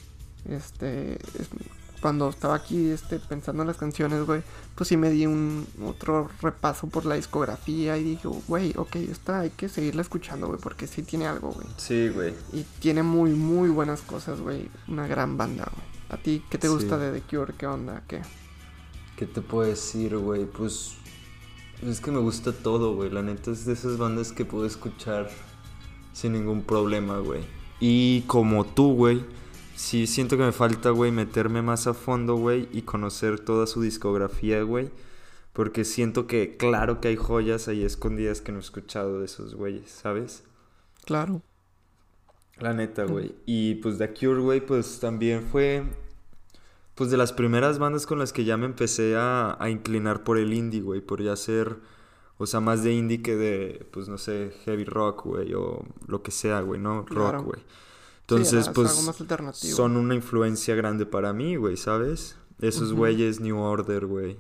Este, 0.49 1.15
es- 1.15 1.49
cuando 2.07 2.29
estaba 2.29 2.55
aquí, 2.55 2.91
este, 2.91 3.19
pensando 3.19 3.65
en 3.65 3.67
las 3.67 3.79
canciones, 3.79 4.25
güey, 4.25 4.41
pues 4.77 4.87
sí 4.87 4.97
me 4.97 5.11
di 5.11 5.27
un 5.27 5.67
otro 5.85 6.31
repaso 6.41 6.87
por 6.87 7.05
la 7.05 7.17
discografía 7.17 7.99
y 7.99 8.05
dije, 8.05 8.29
güey, 8.47 8.73
ok, 8.77 8.95
esta 8.95 9.41
hay 9.41 9.51
que 9.51 9.69
seguirla 9.69 10.03
escuchando, 10.03 10.47
güey, 10.47 10.61
porque 10.61 10.87
sí 10.87 11.03
tiene 11.03 11.27
algo, 11.27 11.51
güey. 11.51 11.67
Sí, 11.79 12.09
güey. 12.11 12.33
Y 12.53 12.63
tiene 12.79 13.03
muy, 13.03 13.33
muy 13.33 13.71
buenas 13.71 14.03
cosas, 14.03 14.41
güey. 14.41 14.69
Una 14.87 15.09
gran 15.09 15.37
banda, 15.37 15.69
güey. 15.75 15.85
¿A 16.11 16.23
ti 16.23 16.45
qué 16.49 16.59
te 16.59 16.69
Sí. 16.69 16.75
gusta 16.75 16.97
de 16.97 17.11
The 17.19 17.23
Cure? 17.29 17.55
¿Qué 17.59 17.67
onda? 17.67 18.05
¿Qué? 18.07 18.23
¿Qué 19.17 19.27
te 19.27 19.41
puedo 19.41 19.69
decir, 19.69 20.17
güey? 20.17 20.45
Pues 20.45 20.93
es 21.83 21.99
que 22.01 22.13
me 22.13 22.21
gusta 22.21 22.53
todo, 22.53 22.95
güey. 22.95 23.11
La 23.11 23.23
neta 23.23 23.51
es 23.51 23.67
de 23.67 23.73
esas 23.73 23.99
bandas 23.99 24.31
que 24.31 24.45
puedo 24.45 24.65
escuchar 24.65 25.29
sin 26.13 26.35
ningún 26.35 26.63
problema, 26.63 27.19
güey. 27.19 27.41
Y 27.81 28.21
como 28.29 28.65
tú, 28.65 28.95
güey, 28.95 29.25
sí 29.77 30.07
siento 30.07 30.37
que 30.37 30.43
me 30.43 30.53
falta, 30.53 30.91
güey, 30.91 31.13
meterme 31.13 31.63
más 31.63 31.87
a 31.87 31.95
fondo, 31.95 32.35
güey, 32.35 32.69
y 32.73 32.83
conocer 32.83 33.39
toda 33.39 33.67
su 33.67 33.81
discografía, 33.81 34.63
güey. 34.63 34.91
Porque 35.53 35.85
siento 35.85 36.27
que, 36.27 36.57
claro 36.57 37.01
que 37.01 37.09
hay 37.09 37.17
joyas 37.17 37.69
ahí 37.69 37.85
escondidas 37.85 38.41
que 38.41 38.53
no 38.53 38.59
he 38.59 38.61
escuchado 38.61 39.21
de 39.21 39.27
esos 39.27 39.55
güeyes, 39.55 39.91
¿sabes? 39.91 40.45
Claro. 41.05 41.41
La 42.59 42.75
neta, 42.75 43.05
güey. 43.05 43.35
Y 43.47 43.77
pues 43.77 43.99
The 43.99 44.13
Cure, 44.13 44.41
güey, 44.41 44.61
pues 44.61 44.99
también 45.01 45.43
fue. 45.43 45.85
Pues 46.95 47.11
de 47.11 47.19
las 47.19 47.33
primeras 47.33 47.79
bandas 47.79 48.07
con 48.07 48.19
las 48.19 48.33
que 48.33 48.45
ya 48.45 48.57
me 48.57 48.67
empecé 48.67 49.17
a, 49.17 49.57
a 49.63 49.71
inclinar 49.71 50.25
por 50.25 50.39
el 50.39 50.53
indie, 50.53 50.81
güey. 50.81 51.01
Por 51.01 51.23
ya 51.23 51.37
ser. 51.37 51.77
O 52.39 52.47
sea, 52.47 52.61
más 52.61 52.83
de 52.83 52.93
indie 52.93 53.23
que 53.23 53.37
de, 53.37 53.87
pues 53.93 54.09
no 54.09 54.19
sé, 54.19 54.53
heavy 54.65 54.85
rock, 54.85 55.25
güey. 55.25 55.55
O 55.55 55.85
lo 56.07 56.23
que 56.23 56.31
sea, 56.31 56.61
güey, 56.61 56.81
¿no? 56.81 57.05
Claro. 57.05 57.39
Rock, 57.39 57.47
güey. 57.47 57.61
Sí, 57.61 57.86
Entonces, 58.29 58.69
pues. 58.71 58.91
Son 59.53 59.97
una 59.97 60.17
influencia 60.17 60.75
grande 60.75 61.07
para 61.07 61.33
mí, 61.33 61.55
güey, 61.55 61.77
¿sabes? 61.77 62.37
Esos 62.61 62.93
güeyes, 62.93 63.39
New 63.39 63.59
Order, 63.59 64.07
güey. 64.07 64.37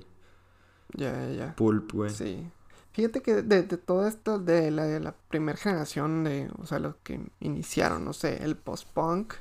Ya, 0.94 1.12
ya, 1.12 1.32
ya. 1.32 1.56
Pulp, 1.56 1.92
güey. 1.92 2.10
Sí. 2.10 2.50
Fíjate 2.92 3.22
que 3.22 3.42
de, 3.42 3.62
de 3.62 3.76
todo 3.76 4.08
esto, 4.08 4.40
de 4.40 4.72
la, 4.72 4.86
de 4.86 4.98
la 4.98 5.14
primera 5.28 5.56
generación 5.56 6.24
de, 6.24 6.50
o 6.58 6.66
sea, 6.66 6.80
los 6.80 6.96
que 7.04 7.20
iniciaron, 7.40 8.04
no 8.04 8.12
sé, 8.12 8.42
el 8.42 8.56
post-punk, 8.56 9.34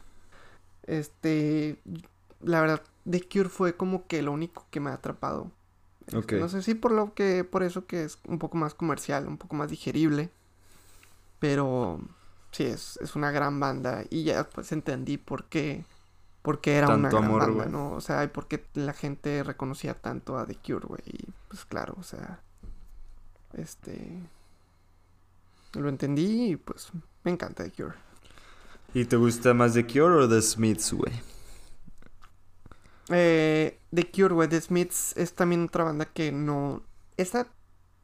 este, 0.84 1.80
la 2.42 2.62
verdad, 2.62 2.84
The 3.10 3.28
Cure 3.28 3.50
fue 3.50 3.76
como 3.76 4.06
que 4.06 4.22
lo 4.22 4.32
único 4.32 4.68
que 4.70 4.80
me 4.80 4.92
ha 4.92 4.96
atrapado. 4.96 5.52
Este. 6.08 6.38
No 6.38 6.50
sé 6.50 6.62
si 6.62 6.76
por 6.76 6.92
lo 6.92 7.16
que, 7.16 7.44
por 7.44 7.64
eso 7.64 7.88
que 7.88 8.04
es 8.04 8.20
un 8.28 8.38
poco 8.38 8.58
más 8.58 8.76
comercial, 8.76 9.28
un 9.28 9.38
poco 9.38 9.56
más 9.56 9.72
digerible, 9.72 10.30
pero 11.40 12.00
sí, 12.56 12.64
es, 12.64 12.98
es 13.02 13.16
una 13.16 13.32
gran 13.32 13.60
banda 13.60 14.06
y 14.10 14.24
ya 14.24 14.48
pues 14.48 14.72
entendí 14.72 15.18
por 15.18 15.46
qué, 15.46 15.84
por 16.42 16.62
qué 16.62 16.78
era 16.78 16.96
una 16.96 17.10
gran 17.10 17.26
amor, 17.26 17.42
banda. 17.42 17.66
¿no? 17.66 17.92
O 17.92 18.02
sea, 18.02 18.24
y 18.24 18.28
por 18.28 18.48
qué 18.48 18.66
la 18.76 18.94
gente 18.94 19.44
reconocía 19.44 19.94
tanto 19.94 20.38
a 20.38 20.46
The 20.46 20.56
Cure, 20.56 20.88
güey, 20.88 21.02
y 21.06 21.28
pues 21.50 21.66
claro, 21.66 21.96
o 22.00 22.04
sea, 22.04 22.40
este, 23.54 24.22
lo 25.74 25.90
entendí 25.90 26.52
y 26.52 26.56
pues 26.56 26.92
me 27.24 27.32
encanta 27.32 27.66
The 27.66 27.72
Cure. 27.72 27.96
¿Y 28.94 29.04
te 29.04 29.18
gusta 29.18 29.54
más 29.54 29.74
The 29.74 29.86
Cure 29.86 30.24
o 30.24 30.30
The 30.30 30.42
Smiths, 30.42 30.94
güey? 30.94 31.12
Eh, 33.10 33.78
The 33.94 34.10
Cure, 34.10 34.34
güey, 34.34 34.48
The 34.48 34.62
Smiths 34.62 35.18
es 35.18 35.34
también 35.34 35.66
otra 35.66 35.84
banda 35.84 36.06
que 36.06 36.32
no, 36.32 36.84
esa 37.18 37.48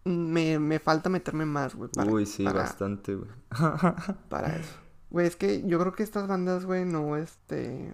me, 0.05 0.59
me 0.59 0.79
falta 0.79 1.09
meterme 1.09 1.45
más, 1.45 1.75
güey, 1.75 1.89
para, 1.91 2.11
Uy, 2.11 2.25
sí, 2.25 2.43
para- 2.43 2.61
bastante, 2.63 3.15
güey. 3.15 3.29
para 4.29 4.55
eso. 4.57 4.73
Güey, 5.09 5.27
es 5.27 5.35
que 5.35 5.63
yo 5.67 5.79
creo 5.79 5.93
que 5.93 6.03
estas 6.03 6.27
bandas, 6.27 6.65
güey, 6.65 6.85
no, 6.85 7.17
este... 7.17 7.93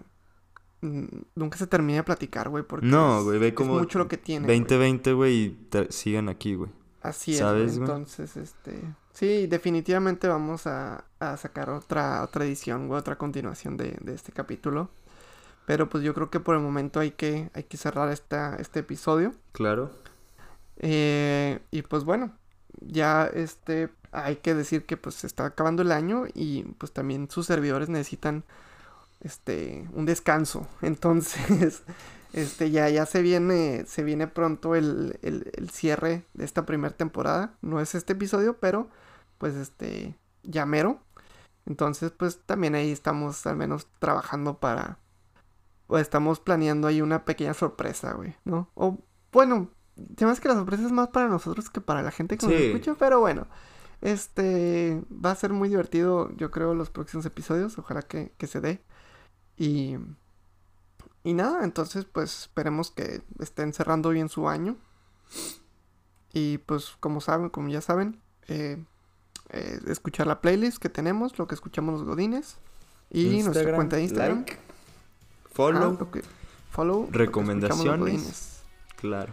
mm, 0.82 1.04
Nunca 1.34 1.58
se 1.58 1.66
termina 1.66 1.98
de 1.98 2.04
platicar, 2.04 2.48
güey, 2.48 2.64
porque 2.64 2.86
No, 2.86 3.18
es- 3.18 3.24
güey, 3.24 3.38
ve 3.38 3.48
es 3.48 3.54
como 3.54 3.74
mucho 3.78 3.98
lo 3.98 4.08
que 4.08 4.16
tiene, 4.16 4.46
güey. 4.46 4.58
2020, 4.60 5.12
güey, 5.12 5.34
y 5.34 5.68
sigan 5.90 6.28
aquí, 6.28 6.54
güey. 6.54 6.70
Así 7.02 7.32
es, 7.32 7.38
¿sabes, 7.38 7.76
güey. 7.76 7.78
güey? 7.78 7.90
Entonces, 7.90 8.36
este... 8.36 8.80
Sí, 9.12 9.48
definitivamente 9.48 10.28
vamos 10.28 10.68
a, 10.68 11.04
a 11.18 11.36
sacar 11.36 11.70
otra, 11.70 12.22
otra 12.22 12.44
edición, 12.44 12.86
güey, 12.86 13.00
otra 13.00 13.18
continuación 13.18 13.76
de, 13.76 13.96
de 14.00 14.14
este 14.14 14.30
capítulo. 14.30 14.90
Pero 15.66 15.88
pues 15.88 16.04
yo 16.04 16.14
creo 16.14 16.30
que 16.30 16.38
por 16.40 16.54
el 16.54 16.62
momento 16.62 17.00
hay 17.00 17.10
que, 17.10 17.50
hay 17.52 17.64
que 17.64 17.76
cerrar 17.76 18.10
esta, 18.12 18.54
este 18.56 18.78
episodio. 18.80 19.34
Claro. 19.52 19.90
Eh, 20.78 21.60
y 21.70 21.82
pues 21.82 22.04
bueno, 22.04 22.32
ya 22.80 23.26
este 23.26 23.90
hay 24.12 24.36
que 24.36 24.54
decir 24.54 24.86
que 24.86 24.96
pues 24.96 25.16
se 25.16 25.26
está 25.26 25.44
acabando 25.46 25.82
el 25.82 25.92
año 25.92 26.24
y 26.34 26.62
pues 26.78 26.92
también 26.92 27.30
sus 27.30 27.46
servidores 27.46 27.88
necesitan 27.88 28.44
este 29.20 29.88
un 29.92 30.06
descanso. 30.06 30.66
Entonces, 30.82 31.82
este 32.32 32.70
ya 32.70 32.88
ya 32.88 33.06
se 33.06 33.22
viene 33.22 33.84
se 33.86 34.02
viene 34.02 34.28
pronto 34.28 34.74
el, 34.74 35.18
el, 35.22 35.50
el 35.54 35.70
cierre 35.70 36.24
de 36.34 36.44
esta 36.44 36.66
primera 36.66 36.94
temporada. 36.96 37.54
No 37.62 37.80
es 37.80 37.94
este 37.94 38.14
episodio, 38.14 38.58
pero 38.58 38.88
pues 39.38 39.54
este 39.54 40.16
ya 40.42 40.66
mero. 40.66 41.00
Entonces, 41.66 42.12
pues 42.12 42.40
también 42.46 42.74
ahí 42.74 42.90
estamos 42.90 43.46
al 43.46 43.56
menos 43.56 43.88
trabajando 43.98 44.58
para 44.58 44.98
o 45.88 45.98
estamos 45.98 46.40
planeando 46.40 46.86
ahí 46.86 47.00
una 47.00 47.24
pequeña 47.24 47.54
sorpresa, 47.54 48.12
güey, 48.12 48.36
¿no? 48.44 48.70
O 48.74 48.98
bueno, 49.32 49.70
Además 50.16 50.40
que 50.40 50.48
la 50.48 50.54
sorpresa 50.54 50.84
es 50.86 50.92
más 50.92 51.08
para 51.08 51.28
nosotros 51.28 51.70
que 51.70 51.80
para 51.80 52.02
la 52.02 52.10
gente 52.10 52.36
que 52.38 52.46
nos 52.46 52.54
escucha, 52.54 52.94
pero 52.98 53.20
bueno. 53.20 53.46
Este 54.00 55.02
va 55.12 55.32
a 55.32 55.34
ser 55.34 55.52
muy 55.52 55.68
divertido, 55.68 56.30
yo 56.36 56.50
creo, 56.52 56.74
los 56.74 56.88
próximos 56.90 57.26
episodios. 57.26 57.78
Ojalá 57.78 58.02
que, 58.02 58.32
que 58.38 58.46
se 58.46 58.60
dé. 58.60 58.80
Y, 59.56 59.96
y 61.24 61.34
nada, 61.34 61.64
entonces 61.64 62.04
pues 62.04 62.42
esperemos 62.42 62.92
que 62.92 63.22
estén 63.40 63.72
cerrando 63.72 64.10
bien 64.10 64.28
su 64.28 64.48
año. 64.48 64.76
Y 66.32 66.58
pues 66.58 66.96
como 67.00 67.20
saben, 67.20 67.48
como 67.50 67.68
ya 67.70 67.80
saben, 67.80 68.20
eh, 68.46 68.82
eh, 69.50 69.80
escuchar 69.88 70.26
la 70.28 70.40
playlist 70.40 70.78
que 70.78 70.88
tenemos, 70.90 71.36
lo 71.38 71.48
que 71.48 71.54
escuchamos 71.56 71.94
los 71.94 72.04
godines. 72.04 72.56
Y 73.10 73.42
nuestra 73.42 73.74
cuenta 73.74 73.96
de 73.96 74.02
Instagram. 74.02 74.38
like, 74.38 74.58
follow, 75.52 75.98
Ah, 76.00 76.06
que- 76.12 76.22
follow. 76.70 77.08
recomendaciones. 77.10 78.62
claro. 78.96 79.32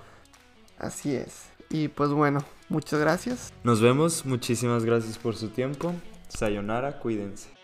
Así 0.78 1.16
es. 1.16 1.50
Y 1.70 1.88
pues 1.88 2.12
bueno, 2.12 2.44
muchas 2.70 3.00
gracias. 3.00 3.54
Nos 3.64 3.82
vemos, 3.82 4.26
muchísimas 4.26 4.86
gracias 4.86 5.18
por 5.18 5.36
su 5.36 5.50
tiempo. 5.50 5.94
Sayonara, 6.28 7.00
cuídense. 7.00 7.55